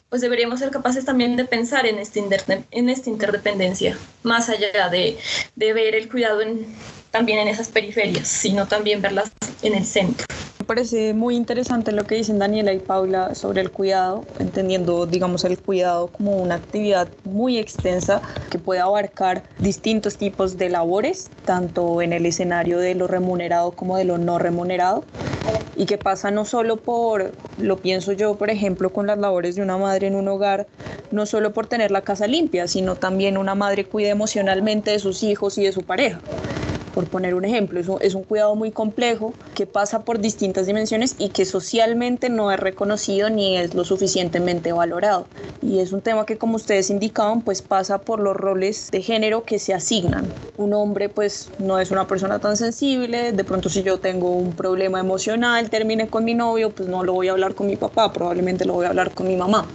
pues 0.09 0.23
deberíamos 0.23 0.61
ser 0.61 0.71
capaces 0.71 1.05
también 1.05 1.37
de 1.37 1.45
pensar 1.45 1.85
en, 1.85 1.99
este 1.99 2.25
esta 2.71 3.11
interdependencia, 3.11 3.99
más 4.23 4.49
allá 4.49 4.89
de, 4.89 5.19
de 5.57 5.73
ver 5.73 5.97
el 5.97 6.09
cuidado 6.09 6.43
en, 6.43 6.67
también 7.17 7.39
en 7.39 7.49
esas 7.49 7.69
periferias, 7.69 8.29
sino 8.29 8.67
también 8.67 9.01
verlas 9.01 9.33
en 9.63 9.75
el 9.75 9.87
centro. 9.87 10.27
Me 10.59 10.67
parece 10.67 11.15
muy 11.15 11.35
interesante 11.35 11.91
lo 11.91 12.07
que 12.07 12.17
dicen 12.17 12.39
Daniela 12.39 12.75
y 12.75 12.79
Paula 12.79 13.35
sobre 13.35 13.63
el 13.63 13.71
cuidado, 13.71 14.27
entendiendo, 14.39 15.07
digamos, 15.07 15.43
el 15.45 15.59
cuidado 15.59 16.09
como 16.09 16.37
una 16.37 16.57
actividad 16.57 17.09
muy 17.25 17.57
extensa 17.57 18.21
que 18.51 18.59
puede 18.59 18.81
abarcar 18.81 19.45
distintos 19.61 20.19
tipos 20.19 20.59
de 20.59 20.69
labores, 20.69 21.31
tanto 21.47 22.03
en 22.03 22.13
el 22.13 22.27
escenario 22.27 22.81
de 22.81 22.95
lo 22.95 23.07
remunerado 23.07 23.71
como 23.71 23.97
de 23.97 24.05
lo 24.05 24.19
no 24.19 24.39
remunerado, 24.39 25.05
y 25.75 25.87
que 25.87 25.97
pasa 25.97 26.31
no 26.31 26.45
solo 26.45 26.77
por, 26.77 27.33
lo 27.57 27.79
pienso 27.79 28.13
yo, 28.13 28.37
por 28.37 28.51
ejemplo, 28.51 28.93
con 28.93 29.07
las 29.07 29.17
labores 29.17 29.57
de 29.57 29.63
una 29.63 29.79
madre 29.79 30.09
en 30.09 30.17
un 30.17 30.29
hogar, 30.29 30.67
no 31.13 31.25
solo 31.25 31.55
por 31.55 31.67
tener 31.67 31.91
la 31.91 32.03
casa 32.03 32.27
limpia, 32.27 32.69
sino 32.69 32.97
también 32.97 33.39
una 33.39 33.55
madre 33.55 33.87
cuida 33.87 34.11
emocionalmente 34.11 34.91
de 34.91 34.99
sus 34.99 35.23
hijos 35.23 35.57
y 35.57 35.65
de 35.65 35.73
su 35.73 35.83
pareja 35.83 36.21
por 36.97 37.09
poner 37.09 37.35
un 37.35 37.45
ejemplo. 37.45 37.79
Es 37.79 37.89
un, 37.89 37.99
es 38.01 38.15
un 38.15 38.23
cuidado 38.23 38.55
muy 38.57 38.71
complejo 38.71 39.35
que 39.55 39.67
pasa 39.67 40.03
por 40.03 40.19
distintas 40.19 40.65
dimensiones 40.65 41.15
y 41.19 41.29
que 41.29 41.45
socialmente 41.45 42.31
no 42.31 42.51
es 42.51 42.59
reconocido 42.59 43.29
ni 43.29 43.59
es 43.59 43.75
lo 43.75 43.85
suficientemente 43.85 44.73
valorado. 44.73 45.27
Y 45.61 45.81
es 45.81 45.93
un 45.93 46.01
tema 46.01 46.25
que, 46.25 46.39
como 46.39 46.57
ustedes 46.57 46.89
indicaban, 46.89 47.43
pues 47.43 47.61
pasa 47.61 47.99
por 47.99 48.21
los 48.21 48.35
roles 48.35 48.91
de 48.91 49.03
género 49.03 49.45
que 49.45 49.59
se 49.59 49.75
asignan. 49.75 50.33
Un 50.57 50.73
hombre 50.73 51.11
pues 51.11 51.51
no 51.59 51.79
es 51.79 51.91
una 51.91 52.09
persona 52.09 52.39
tan 52.39 52.57
sensible, 52.57 53.33
de 53.33 53.45
pronto 53.45 53.69
si 53.69 53.83
yo 53.83 53.99
tengo 53.99 54.31
un 54.31 54.57
problema 54.57 54.99
emocional, 54.99 55.69
termine 55.69 56.09
con 56.09 56.25
mi 56.25 56.33
novio, 56.33 56.71
pues 56.71 56.89
no 56.89 57.05
lo 57.05 57.13
voy 57.13 57.29
a 57.29 57.33
hablar 57.33 57.55
con 57.55 57.67
mi 57.67 57.77
papá, 57.77 58.11
probablemente 58.11 58.65
lo 58.65 58.73
voy 58.73 58.87
a 58.87 58.89
hablar 58.89 59.13
con 59.13 59.29
mi 59.29 59.37
mamá. 59.37 59.67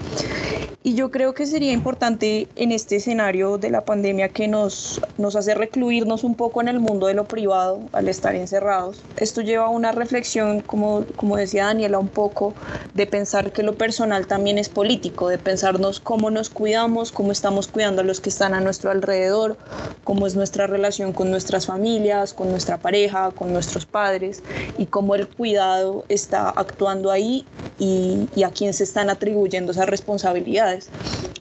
Y 0.84 0.96
yo 0.96 1.12
creo 1.12 1.36
que 1.36 1.46
sería 1.46 1.74
importante 1.74 2.48
en 2.56 2.72
este 2.72 2.96
escenario 2.96 3.60
de 3.60 3.70
la 3.70 3.86
pandemia 3.86 4.30
que 4.30 4.48
nos, 4.48 5.00
nos 5.20 5.36
hace 5.36 5.54
recluirnos 5.54 6.24
un 6.24 6.34
poco 6.34 6.60
en 6.60 6.67
el 6.67 6.80
mundo 6.80 7.06
de 7.06 7.13
lo 7.13 7.26
privado 7.26 7.88
al 7.91 8.10
estar 8.10 8.36
encerrados. 8.36 9.06
Esto 9.15 9.41
lleva 9.41 9.65
a 9.65 9.70
una 9.70 9.91
reflexión, 9.91 10.62
como, 10.62 11.06
como 11.15 11.38
decía 11.38 11.65
Daniela, 11.65 12.00
un 12.00 12.10
poco 12.10 12.56
de 12.96 13.06
pensar 13.06 13.52
que 13.52 13.62
lo 13.62 13.78
personal 13.78 14.26
también 14.26 14.58
es 14.58 14.70
político, 14.70 15.30
de 15.30 15.38
pensarnos 15.38 16.00
cómo 16.00 16.32
nos 16.32 16.50
cuidamos, 16.50 17.12
cómo 17.12 17.32
estamos 17.32 17.67
cuidando 17.67 18.02
a 18.02 18.06
los 18.06 18.20
que 18.20 18.30
están 18.30 18.56
a 18.56 18.60
nuestro 18.60 18.89
alrededor, 18.89 19.60
cómo 20.04 20.26
es 20.26 20.36
nuestra 20.36 20.65
relación 20.65 21.13
con 21.13 21.30
nuestras 21.30 21.67
familias, 21.67 22.34
con 22.34 22.50
nuestra 22.50 22.80
pareja, 22.80 23.30
con 23.34 23.54
nuestros 23.54 23.86
padres 23.86 24.41
y 24.80 24.88
cómo 24.88 25.13
el 25.13 25.28
cuidado 25.28 26.06
está 26.10 26.50
actuando 26.50 27.12
ahí 27.12 27.46
y, 27.78 28.30
y 28.36 28.44
a 28.44 28.52
quién 28.52 28.74
se 28.74 28.84
están 28.84 29.10
atribuyendo 29.10 29.72
esas 29.72 29.88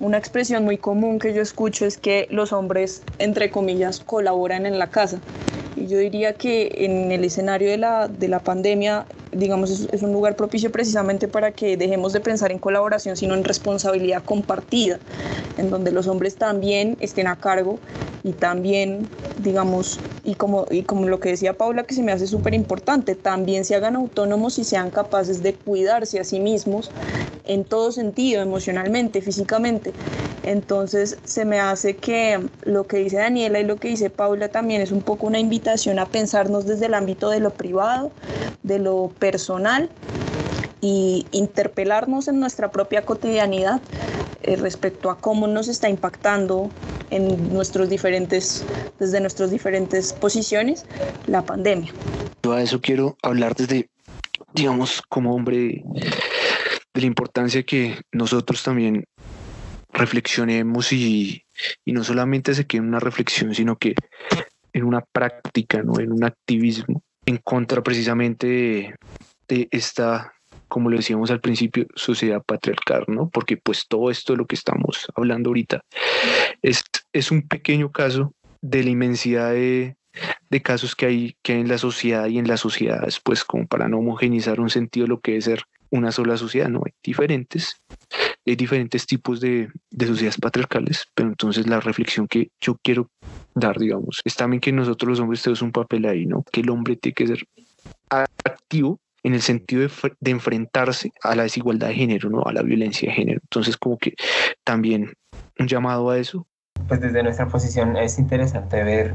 una 0.01 0.19
expresión 0.19 0.64
muy 0.64 0.79
común 0.79 1.19
que 1.19 1.35
yo 1.35 1.43
escucho 1.43 1.87
es 1.87 1.99
que 1.99 2.27
los 2.31 2.53
hombres, 2.53 3.03
entre 3.19 3.51
comillas, 3.51 4.01
colaboran 4.01 4.66
en 4.66 4.79
la 4.79 4.90
casa. 4.90 5.21
Yo 5.88 5.99
diría 5.99 6.35
que 6.35 6.71
en 6.85 7.11
el 7.11 7.25
escenario 7.25 7.71
de 7.71 7.79
la, 7.79 8.09
de 8.09 8.29
la 8.29 8.40
pandemia, 8.40 9.07
digamos, 9.33 9.71
es, 9.71 9.88
es, 9.93 10.03
un 10.03 10.12
lugar 10.12 10.37
propicio 10.37 10.71
precisamente 10.71 11.27
para 11.27 11.53
que 11.53 11.77
dejemos 11.77 12.12
de 12.12 12.21
pensar 12.21 12.53
en 12.53 12.59
colaboración, 12.59 13.16
sino 13.16 13.35
en 13.35 13.45
responsabilidad 13.45 14.23
compartida, 14.25 14.99
en 15.57 15.71
donde 15.71 15.93
los 15.93 16.07
hombres 16.07 16.37
también 16.37 16.97
estén 17.01 17.27
a 17.27 17.37
cargo 17.37 17.79
y 18.23 18.33
también, 18.33 19.09
digamos, 19.38 20.01
y 20.25 20.35
como, 20.35 20.66
y 20.71 20.83
como 20.83 21.09
lo 21.09 21.19
que 21.21 21.31
decía 21.31 21.55
Paula, 21.55 21.85
que 21.85 21.95
se 21.95 22.03
me 22.03 22.12
hace 22.12 22.27
súper 22.27 22.55
importante, 22.55 23.14
también 23.14 23.64
se 23.64 23.75
hagan 23.75 23.97
autónomos 23.97 24.59
y 24.59 24.64
sean 24.64 24.90
capaces 24.90 25.43
de 25.43 25.55
cuidarse 25.55 26.21
a 26.21 26.25
sí 26.25 26.40
mismos 26.40 26.90
en 27.47 27.64
todo 27.64 27.90
sentido, 27.93 28.43
emocionalmente, 28.43 29.23
físicamente. 29.23 29.93
Entonces 30.42 31.18
se 31.24 31.44
me 31.44 31.61
hace 31.61 31.96
que 31.96 32.40
lo 32.62 32.87
que 32.87 32.98
dice 32.98 33.16
Daniela 33.16 33.61
y 33.61 33.64
lo 33.64 33.76
que 33.76 33.88
dice 33.88 34.11
Paula 34.11 34.48
también 34.48 34.81
es 34.81 34.92
un 34.92 35.03
poco 35.03 35.26
una 35.26 35.38
invitación 35.38 35.98
a 35.98 36.07
pensarnos 36.07 36.66
desde 36.66 36.87
el 36.87 36.94
ámbito 36.94 37.31
de 37.31 37.40
lo 37.40 37.50
privado, 37.50 38.11
de 38.62 38.79
lo 38.79 39.12
personal 39.18 39.90
y 40.81 41.26
interpelarnos 41.33 42.28
en 42.28 42.41
nuestra 42.41 42.70
propia 42.70 43.03
cotidianidad 43.03 43.80
eh, 44.43 44.57
respecto 44.57 45.11
a 45.11 45.18
cómo 45.18 45.47
nos 45.47 45.68
está 45.68 45.88
impactando 45.91 46.70
en 47.11 47.53
nuestros 47.53 47.91
diferentes, 47.91 48.64
desde 48.99 49.20
nuestras 49.20 49.51
diferentes 49.51 50.12
posiciones, 50.12 50.86
la 51.26 51.43
pandemia. 51.43 51.93
Yo 52.43 52.53
a 52.53 52.62
eso 52.62 52.80
quiero 52.80 53.16
hablar 53.22 53.55
desde, 53.55 53.91
digamos, 54.55 55.03
como 55.09 55.34
hombre, 55.34 55.84
de 56.95 57.01
la 57.01 57.07
importancia 57.07 57.62
que 57.62 58.01
nosotros 58.12 58.62
también 58.62 59.05
reflexionemos 59.93 60.93
y, 60.93 61.45
y 61.84 61.93
no 61.93 62.05
solamente 62.05 62.55
se 62.55 62.66
quede 62.66 62.82
en 62.82 62.88
una 62.88 63.01
reflexión, 63.01 63.55
sino 63.55 63.76
que 63.76 63.95
en 64.72 64.84
una 64.84 65.01
práctica, 65.01 65.82
¿no? 65.82 65.99
en 66.01 66.12
un 66.12 66.24
activismo 66.24 67.03
en 67.26 67.38
contra 67.38 67.82
precisamente 67.82 68.47
de, 68.47 68.95
de 69.49 69.68
esta 69.70 70.32
como 70.70 70.88
lo 70.88 70.97
decíamos 70.97 71.32
al 71.32 71.41
principio, 71.41 71.86
sociedad 71.97 72.43
patriarcal, 72.47 73.05
¿no? 73.09 73.28
Porque 73.28 73.57
pues 73.57 73.86
todo 73.88 74.09
esto 74.09 74.32
de 74.32 74.36
lo 74.38 74.47
que 74.47 74.55
estamos 74.55 75.09
hablando 75.16 75.51
ahorita 75.51 75.82
es, 76.62 76.84
es 77.12 77.32
un 77.32 77.49
pequeño 77.49 77.91
caso 77.91 78.32
de 78.62 78.84
la 78.84 78.91
inmensidad 78.91 79.51
de, 79.51 79.97
de 80.49 80.62
casos 80.62 80.95
que 80.95 81.07
hay, 81.07 81.36
que 81.43 81.55
hay 81.55 81.61
en 81.61 81.68
la 81.68 81.76
sociedad 81.76 82.26
y 82.28 82.38
en 82.38 82.47
las 82.47 82.61
sociedades, 82.61 83.20
pues 83.20 83.45
como 83.45 83.66
para 83.66 83.88
no 83.88 83.99
homogenizar 83.99 84.61
un 84.61 84.70
sentido 84.70 85.09
lo 85.09 85.20
que 85.20 85.36
es 85.36 85.45
ser 85.45 85.64
una 85.91 86.12
sola 86.12 86.36
sociedad, 86.36 86.68
no, 86.68 86.82
hay 86.86 86.93
diferentes, 87.03 87.76
hay 88.47 88.57
diferentes 88.57 89.07
tipos 89.07 89.41
de, 89.41 89.70
de 89.91 90.07
sociedades 90.07 90.38
patriarcales, 90.38 91.07
pero 91.14 91.28
entonces 91.28 91.66
la 91.66 91.80
reflexión 91.80 92.26
que 92.26 92.51
yo 92.61 92.76
quiero 92.82 93.09
dar, 93.55 93.78
digamos, 93.78 94.20
es 94.24 94.36
también 94.36 94.61
que 94.61 94.72
nosotros 94.72 95.11
los 95.11 95.20
hombres 95.20 95.43
tenemos 95.43 95.62
un 95.62 95.72
papel 95.72 96.07
ahí, 96.07 96.26
¿no? 96.26 96.45
Que 96.51 96.61
el 96.61 96.70
hombre 96.70 96.97
tiene 96.97 97.14
que 97.14 97.26
ser 97.26 97.45
activo 98.09 98.99
en 99.22 99.34
el 99.34 99.43
sentido 99.43 99.82
de, 99.82 99.91
de, 100.18 100.30
enfrentarse 100.30 101.12
a 101.22 101.34
la 101.34 101.43
desigualdad 101.43 101.88
de 101.88 101.95
género, 101.95 102.30
¿no? 102.30 102.43
A 102.45 102.53
la 102.53 102.62
violencia 102.62 103.11
de 103.11 103.14
género. 103.14 103.41
Entonces, 103.43 103.76
como 103.76 103.99
que 103.99 104.14
también 104.64 105.12
un 105.59 105.68
llamado 105.68 106.11
a 106.11 106.18
eso. 106.18 106.47
Pues 106.88 107.01
desde 107.01 107.22
nuestra 107.22 107.47
posición 107.49 107.97
es 107.97 108.18
interesante 108.18 108.82
ver 108.82 109.14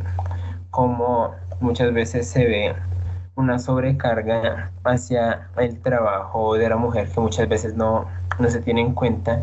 cómo 0.70 1.34
muchas 1.60 1.92
veces 1.94 2.28
se 2.28 2.46
ve 2.46 2.76
una 3.36 3.60
sobrecarga 3.60 4.72
hacia 4.84 5.50
el 5.58 5.82
trabajo 5.82 6.56
de 6.56 6.70
la 6.70 6.78
mujer 6.78 7.10
que 7.10 7.20
muchas 7.20 7.50
veces 7.50 7.76
no, 7.76 8.08
no 8.40 8.50
se 8.50 8.62
tiene 8.62 8.82
en 8.82 8.94
cuenta, 8.94 9.42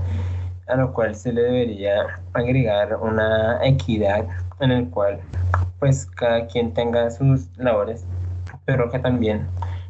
a 0.69 0.77
lo 0.77 0.93
cual 0.93 1.15
se 1.15 1.33
le 1.33 1.43
debería 1.43 2.21
agregar 2.33 2.97
una 2.97 3.59
equidad 3.65 4.27
en 4.61 4.71
el 4.71 4.89
cual 4.91 5.21
pues 5.79 6.07
cada 6.07 6.47
quien 6.47 6.73
tenga 6.73 7.11
sus 7.11 7.49
labores, 7.57 8.05
pero 8.65 8.91
que 8.91 8.99
también 8.99 9.49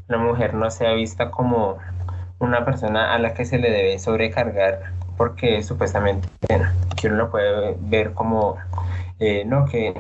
la 0.09 0.18
mujer 0.18 0.55
no 0.55 0.70
sea 0.70 0.92
vista 0.94 1.30
como 1.30 1.78
una 2.38 2.64
persona 2.64 3.14
a 3.14 3.18
la 3.18 3.34
que 3.34 3.44
se 3.44 3.59
le 3.59 3.70
debe 3.70 3.98
sobrecargar 3.98 4.92
porque 5.16 5.62
supuestamente 5.62 6.28
que 6.96 7.07
uno 7.09 7.16
lo 7.16 7.30
puede 7.30 7.76
ver 7.80 8.12
como 8.12 8.57
eh, 9.20 9.44
no 9.44 9.66
que 9.66 9.94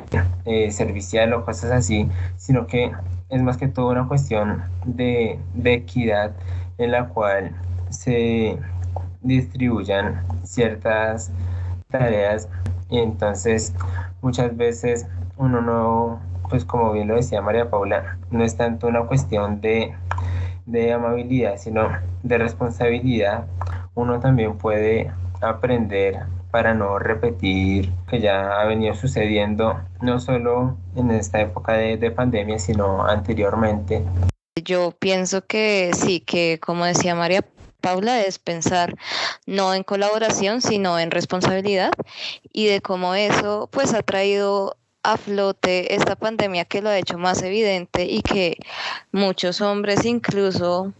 eh, 0.46 0.72
servicial 0.72 1.32
o 1.32 1.44
cosas 1.44 1.70
así, 1.70 2.08
sino 2.36 2.66
que 2.66 2.90
es 3.28 3.42
más 3.42 3.56
que 3.56 3.68
todo 3.68 3.88
una 3.88 4.08
cuestión 4.08 4.64
de, 4.84 5.38
de 5.54 5.74
equidad 5.74 6.32
en 6.78 6.90
la 6.90 7.08
cual 7.08 7.52
se 7.90 8.58
distribuyan 9.22 10.24
ciertas 10.44 11.30
tareas 11.90 12.48
y 12.90 12.98
entonces 12.98 13.74
muchas 14.20 14.56
veces 14.56 15.06
uno 15.36 15.60
no, 15.60 16.20
pues 16.48 16.64
como 16.64 16.92
bien 16.92 17.08
lo 17.08 17.16
decía 17.16 17.42
María 17.42 17.70
Paula, 17.70 18.18
no 18.30 18.44
es 18.44 18.56
tanto 18.56 18.86
una 18.86 19.06
cuestión 19.06 19.60
de, 19.60 19.94
de 20.66 20.92
amabilidad, 20.92 21.56
sino 21.56 21.88
de 22.22 22.38
responsabilidad. 22.38 23.46
Uno 23.94 24.20
también 24.20 24.58
puede 24.58 25.10
aprender 25.40 26.20
para 26.50 26.74
no 26.74 26.98
repetir 26.98 27.92
que 28.08 28.20
ya 28.20 28.60
ha 28.60 28.66
venido 28.66 28.94
sucediendo 28.94 29.80
no 30.02 30.20
solo 30.20 30.76
en 30.94 31.10
esta 31.10 31.40
época 31.40 31.72
de, 31.72 31.96
de, 31.96 32.10
pandemia, 32.10 32.58
sino 32.58 33.04
anteriormente. 33.06 34.04
Yo 34.62 34.92
pienso 34.98 35.46
que 35.46 35.92
sí, 35.94 36.20
que 36.20 36.60
como 36.60 36.84
decía 36.84 37.14
María 37.14 37.42
Paula, 37.82 38.22
es 38.22 38.38
pensar 38.38 38.96
no 39.44 39.74
en 39.74 39.82
colaboración, 39.82 40.62
sino 40.62 40.98
en 40.98 41.10
responsabilidad 41.10 41.92
y 42.52 42.66
de 42.66 42.80
cómo 42.80 43.14
eso 43.14 43.68
pues 43.70 43.92
ha 43.92 44.02
traído 44.02 44.76
a 45.02 45.16
flote 45.16 45.94
esta 45.94 46.16
pandemia 46.16 46.64
que 46.64 46.80
lo 46.80 46.88
ha 46.88 46.98
hecho 46.98 47.18
más 47.18 47.42
evidente 47.42 48.04
y 48.04 48.22
que 48.22 48.56
muchos 49.10 49.60
hombres 49.60 50.04
incluso 50.04 50.92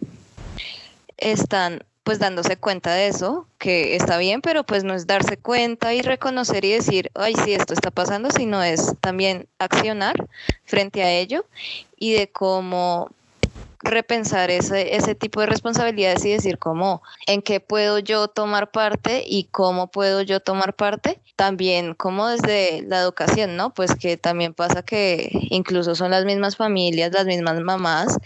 están 1.16 1.84
pues 2.02 2.18
dándose 2.18 2.56
cuenta 2.56 2.92
de 2.94 3.06
eso, 3.06 3.46
que 3.58 3.94
está 3.94 4.18
bien, 4.18 4.42
pero 4.42 4.64
pues 4.64 4.82
no 4.82 4.92
es 4.92 5.06
darse 5.06 5.36
cuenta 5.36 5.94
y 5.94 6.02
reconocer 6.02 6.64
y 6.64 6.72
decir, 6.72 7.12
ay, 7.14 7.34
sí, 7.44 7.54
esto 7.54 7.74
está 7.74 7.92
pasando, 7.92 8.30
sino 8.32 8.60
es 8.60 8.94
también 9.00 9.46
accionar 9.58 10.16
frente 10.64 11.04
a 11.04 11.12
ello 11.12 11.46
y 11.96 12.14
de 12.14 12.26
cómo 12.28 13.08
repensar 13.82 14.50
ese, 14.50 14.96
ese 14.96 15.14
tipo 15.14 15.40
de 15.40 15.46
responsabilidades 15.46 16.24
y 16.24 16.30
decir 16.30 16.58
cómo, 16.58 17.02
en 17.26 17.42
qué 17.42 17.60
puedo 17.60 17.98
yo 17.98 18.28
tomar 18.28 18.70
parte 18.70 19.24
y 19.26 19.44
cómo 19.44 19.90
puedo 19.90 20.22
yo 20.22 20.40
tomar 20.40 20.74
parte. 20.74 21.20
También 21.36 21.94
como 21.94 22.28
desde 22.28 22.82
la 22.82 23.00
educación, 23.00 23.56
¿no? 23.56 23.74
Pues 23.74 23.94
que 23.94 24.16
también 24.16 24.54
pasa 24.54 24.82
que 24.82 25.30
incluso 25.50 25.94
son 25.94 26.10
las 26.10 26.24
mismas 26.24 26.56
familias, 26.56 27.12
las 27.12 27.26
mismas 27.26 27.60
mamás 27.60 28.18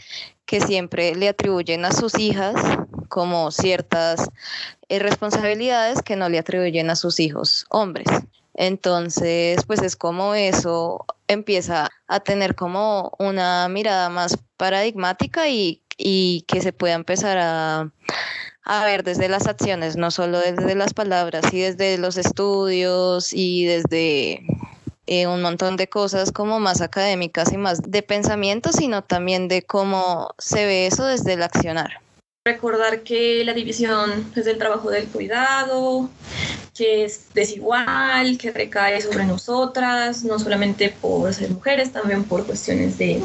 que 0.45 0.61
siempre 0.61 1.15
le 1.15 1.29
atribuyen 1.29 1.85
a 1.85 1.93
sus 1.93 2.19
hijas 2.19 2.55
como 3.09 3.51
ciertas 3.51 4.29
eh, 4.89 4.99
responsabilidades 5.01 6.03
que 6.03 6.17
no 6.17 6.29
le 6.29 6.39
atribuyen 6.39 6.89
a 6.91 6.97
sus 6.97 7.19
hijos 7.21 7.67
hombres. 7.69 8.07
Entonces, 8.57 9.65
pues 9.67 9.83
es 9.83 9.97
como 9.97 10.35
eso 10.35 11.05
empieza 11.29 11.91
a 12.09 12.21
tener 12.21 12.55
como 12.55 13.13
una 13.19 13.69
mirada 13.69 14.09
más 14.09 14.39
paradigmática 14.57 15.49
y, 15.49 15.83
y 15.99 16.45
que 16.49 16.63
se 16.63 16.73
pueda 16.73 16.95
empezar 16.95 17.39
a, 17.39 17.91
a 18.67 18.85
ver 18.85 19.05
desde 19.05 19.29
las 19.29 19.47
acciones, 19.47 19.97
no 19.97 20.11
solo 20.11 20.41
desde 20.41 20.75
las 20.75 20.95
palabras, 20.95 21.45
y 21.53 21.61
desde 21.61 21.99
los 21.99 22.17
estudios 22.17 23.33
y 23.33 23.65
desde 23.65 24.43
eh, 25.07 25.27
un 25.27 25.41
montón 25.41 25.77
de 25.77 25.89
cosas 25.89 26.33
como 26.33 26.59
más 26.59 26.81
académicas 26.81 27.53
y 27.53 27.59
más 27.59 27.81
de 27.83 28.03
pensamiento, 28.03 28.73
sino 28.73 29.05
también 29.05 29.49
de 29.49 29.63
cómo 29.63 30.35
se 30.39 30.67
ve 30.67 30.87
eso 30.87 31.05
desde 31.05 31.35
el 31.35 31.43
accionar. 31.43 32.01
Recordar 32.45 33.03
que 33.03 33.45
la 33.45 33.53
división 33.53 34.33
es 34.35 34.45
del 34.45 34.59
trabajo 34.59 34.91
del 34.91 35.07
cuidado, 35.09 36.09
que 36.77 37.05
es 37.05 37.33
desigual, 37.35 38.37
que 38.39 38.51
recae 38.51 39.01
sobre 39.01 39.25
nosotras, 39.25 40.25
no 40.25 40.39
solamente 40.39 40.91
por 41.01 41.33
ser 41.33 41.51
mujeres, 41.51 41.93
también 41.93 42.25
por 42.25 42.45
cuestiones 42.45 42.99
de, 42.99 43.23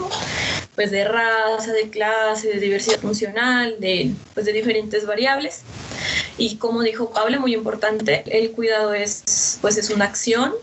pues 0.75 0.91
de 0.91 1.03
raza, 1.03 1.73
de 1.73 1.89
clase, 1.89 2.47
de 2.47 2.59
diversidad 2.59 2.99
funcional, 2.99 3.75
de, 3.79 4.11
pues 4.33 4.45
de 4.45 4.53
diferentes 4.53 5.05
variables. 5.05 5.61
Y 6.37 6.55
como 6.55 6.81
dijo 6.81 7.11
Pablo, 7.11 7.39
muy 7.39 7.53
importante, 7.53 8.23
el 8.27 8.51
cuidado 8.51 8.93
es, 8.93 9.57
pues 9.61 9.77
es 9.77 9.89
una 9.89 10.05
acción 10.05 10.53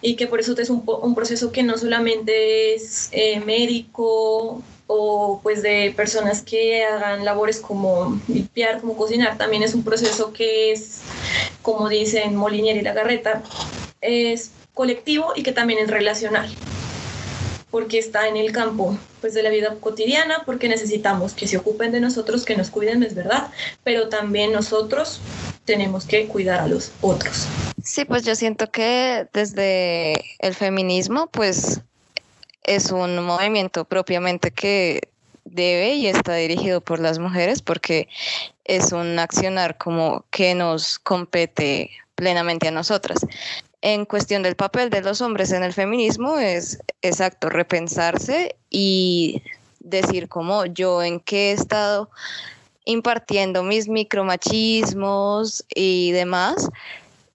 y 0.00 0.16
que 0.16 0.26
por 0.26 0.40
eso 0.40 0.54
es 0.58 0.70
un, 0.70 0.82
un 1.02 1.14
proceso 1.14 1.52
que 1.52 1.62
no 1.62 1.76
solamente 1.76 2.74
es 2.74 3.08
eh, 3.12 3.40
médico 3.40 4.62
o 4.88 5.38
pues 5.42 5.62
de 5.62 5.92
personas 5.94 6.42
que 6.42 6.84
hagan 6.84 7.24
labores 7.24 7.60
como 7.60 8.20
limpiar, 8.26 8.80
como 8.80 8.96
cocinar, 8.96 9.38
también 9.38 9.62
es 9.62 9.74
un 9.74 9.84
proceso 9.84 10.32
que 10.32 10.72
es, 10.72 11.02
como 11.62 11.88
dicen 11.88 12.34
Molinier 12.34 12.76
y 12.76 12.80
Lagarreta, 12.80 13.42
es 14.00 14.50
colectivo 14.74 15.32
y 15.36 15.42
que 15.42 15.52
también 15.52 15.78
es 15.78 15.90
relacional, 15.90 16.50
porque 17.70 17.98
está 17.98 18.28
en 18.28 18.38
el 18.38 18.50
campo 18.50 18.96
pues 19.20 19.34
de 19.34 19.42
la 19.42 19.50
vida 19.50 19.76
cotidiana, 19.78 20.42
porque 20.46 20.68
necesitamos 20.68 21.34
que 21.34 21.46
se 21.46 21.58
ocupen 21.58 21.92
de 21.92 22.00
nosotros, 22.00 22.44
que 22.44 22.56
nos 22.56 22.70
cuiden, 22.70 23.02
es 23.02 23.14
verdad, 23.14 23.48
pero 23.84 24.08
también 24.08 24.52
nosotros 24.52 25.20
tenemos 25.66 26.06
que 26.06 26.26
cuidar 26.28 26.60
a 26.60 26.66
los 26.66 26.92
otros. 27.02 27.46
Sí, 27.84 28.06
pues 28.06 28.24
yo 28.24 28.34
siento 28.34 28.70
que 28.70 29.26
desde 29.34 30.14
el 30.38 30.54
feminismo, 30.54 31.28
pues 31.30 31.82
es 32.64 32.90
un 32.90 33.24
movimiento 33.24 33.84
propiamente 33.84 34.50
que 34.50 35.00
debe 35.44 35.94
y 35.94 36.06
está 36.06 36.34
dirigido 36.34 36.80
por 36.80 37.00
las 37.00 37.18
mujeres 37.18 37.62
porque 37.62 38.08
es 38.64 38.92
un 38.92 39.18
accionar 39.18 39.78
como 39.78 40.24
que 40.30 40.54
nos 40.54 40.98
compete 40.98 41.90
plenamente 42.14 42.68
a 42.68 42.72
nosotras. 42.72 43.26
En 43.80 44.04
cuestión 44.04 44.42
del 44.42 44.56
papel 44.56 44.90
de 44.90 45.02
los 45.02 45.20
hombres 45.20 45.52
en 45.52 45.62
el 45.62 45.72
feminismo 45.72 46.38
es 46.38 46.78
exacto, 47.00 47.48
repensarse 47.48 48.56
y 48.70 49.42
decir 49.78 50.28
como 50.28 50.66
yo 50.66 51.02
en 51.02 51.20
qué 51.20 51.50
he 51.50 51.52
estado 51.52 52.10
impartiendo 52.84 53.62
mis 53.62 53.88
micromachismos 53.88 55.64
y 55.74 56.10
demás 56.12 56.68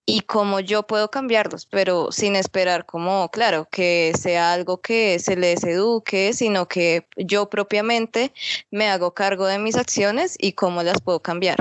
y 0.06 0.22
cómo 0.22 0.60
yo 0.60 0.84
puedo 0.84 1.10
cambiarlos, 1.10 1.66
pero 1.66 2.12
sin 2.12 2.36
esperar 2.36 2.86
como, 2.86 3.30
claro, 3.30 3.68
que 3.72 4.14
sea 4.20 4.54
algo 4.54 4.82
que 4.82 5.20
se 5.20 5.36
les 5.36 5.64
eduque, 5.64 6.34
sino 6.34 6.68
que 6.68 7.08
yo 7.16 7.50
propiamente 7.50 8.34
me 8.70 8.90
hago 8.90 9.14
cargo 9.14 9.46
de 9.46 9.60
mis 9.60 9.76
acciones 9.76 10.36
y 10.40 10.54
cómo 10.54 10.84
las 10.84 11.02
puedo 11.02 11.22
cambiar. 11.22 11.58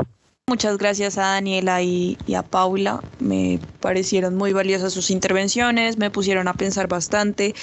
Muchas 0.53 0.77
gracias 0.77 1.17
a 1.17 1.23
Daniela 1.23 1.81
y, 1.83 2.19
a 2.37 2.43
Paula. 2.43 3.01
Me 3.21 3.59
parecieron 3.81 4.35
muy 4.37 4.53
valiosas 4.53 4.93
sus 4.93 5.11
intervenciones, 5.11 5.97
me 5.97 6.11
pusieron 6.11 6.47
a 6.47 6.53
pensar 6.53 6.89
bastante 6.89 7.55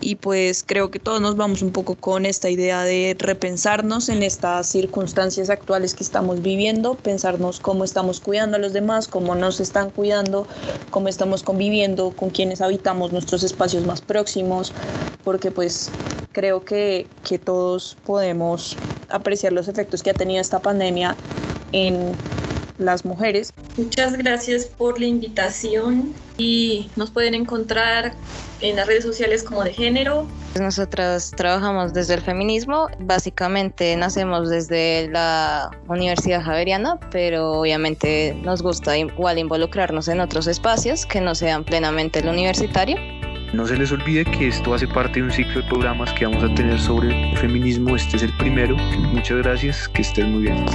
y 0.00 0.14
pues 0.14 0.62
creo 0.64 0.92
que 0.92 1.00
todos 1.00 1.20
nos 1.20 1.36
vamos 1.36 1.62
un 1.62 1.72
poco 1.72 1.96
con 1.96 2.24
esta 2.24 2.48
idea 2.48 2.84
de 2.84 3.16
repensarnos 3.18 4.08
en 4.10 4.22
estas 4.22 4.68
circunstancias 4.68 5.50
actuales 5.50 5.94
que 5.94 6.04
estamos 6.04 6.40
viviendo, 6.40 6.94
pensarnos 6.94 7.58
cómo 7.58 7.82
estamos 7.82 8.20
cuidando 8.20 8.58
a 8.58 8.60
los 8.60 8.72
demás, 8.72 9.08
cómo 9.08 9.34
nos 9.34 9.58
están 9.58 9.90
cuidando, 9.90 10.46
cómo 10.90 11.08
estamos 11.08 11.42
conviviendo 11.42 12.12
con 12.12 12.30
quienes 12.30 12.60
habitamos 12.60 13.12
nuestros 13.12 13.42
espacios 13.42 13.84
más 13.86 14.02
próximos, 14.02 14.72
porque 15.24 15.50
pues 15.50 15.90
creo 16.30 16.64
que, 16.64 17.08
que 17.26 17.40
todos 17.40 17.96
podemos 18.04 18.76
apreciar 19.08 19.52
los 19.52 19.66
efectos 19.66 20.04
que 20.04 20.10
ha 20.10 20.14
tenido 20.14 20.40
esta 20.40 20.60
pandemia 20.60 21.16
en 21.72 22.12
las 22.78 23.04
mujeres. 23.04 23.52
Muchas 23.76 24.16
gracias 24.16 24.66
por 24.66 25.00
la 25.00 25.06
invitación 25.06 26.12
y 26.36 26.90
nos 26.96 27.10
pueden 27.10 27.34
encontrar 27.34 28.12
en 28.60 28.76
las 28.76 28.86
redes 28.86 29.04
sociales 29.04 29.42
como 29.42 29.62
de 29.64 29.72
género 29.72 30.26
Nosotras 30.58 31.30
trabajamos 31.36 31.92
desde 31.92 32.14
el 32.14 32.22
feminismo, 32.22 32.88
básicamente 33.00 33.94
nacemos 33.96 34.48
desde 34.48 35.08
la 35.10 35.70
Universidad 35.88 36.42
Javeriana, 36.42 36.98
pero 37.10 37.60
obviamente 37.60 38.34
nos 38.42 38.62
gusta 38.62 38.96
igual 38.96 39.38
involucrarnos 39.38 40.08
en 40.08 40.20
otros 40.20 40.46
espacios 40.46 41.04
que 41.06 41.20
no 41.20 41.34
sean 41.34 41.64
plenamente 41.64 42.20
el 42.20 42.28
universitario. 42.28 42.96
No 43.52 43.66
se 43.66 43.76
les 43.76 43.92
olvide 43.92 44.24
que 44.24 44.48
esto 44.48 44.74
hace 44.74 44.88
parte 44.88 45.20
de 45.20 45.26
un 45.26 45.32
ciclo 45.32 45.62
de 45.62 45.68
programas 45.68 46.12
que 46.14 46.26
vamos 46.26 46.42
a 46.42 46.54
tener 46.54 46.78
sobre 46.80 47.30
el 47.30 47.38
feminismo. 47.38 47.94
Este 47.94 48.16
es 48.16 48.22
el 48.24 48.36
primero. 48.38 48.76
Muchas 48.76 49.38
gracias, 49.38 49.88
que 49.88 50.02
estén 50.02 50.32
muy 50.32 50.42
bien. 50.42 50.66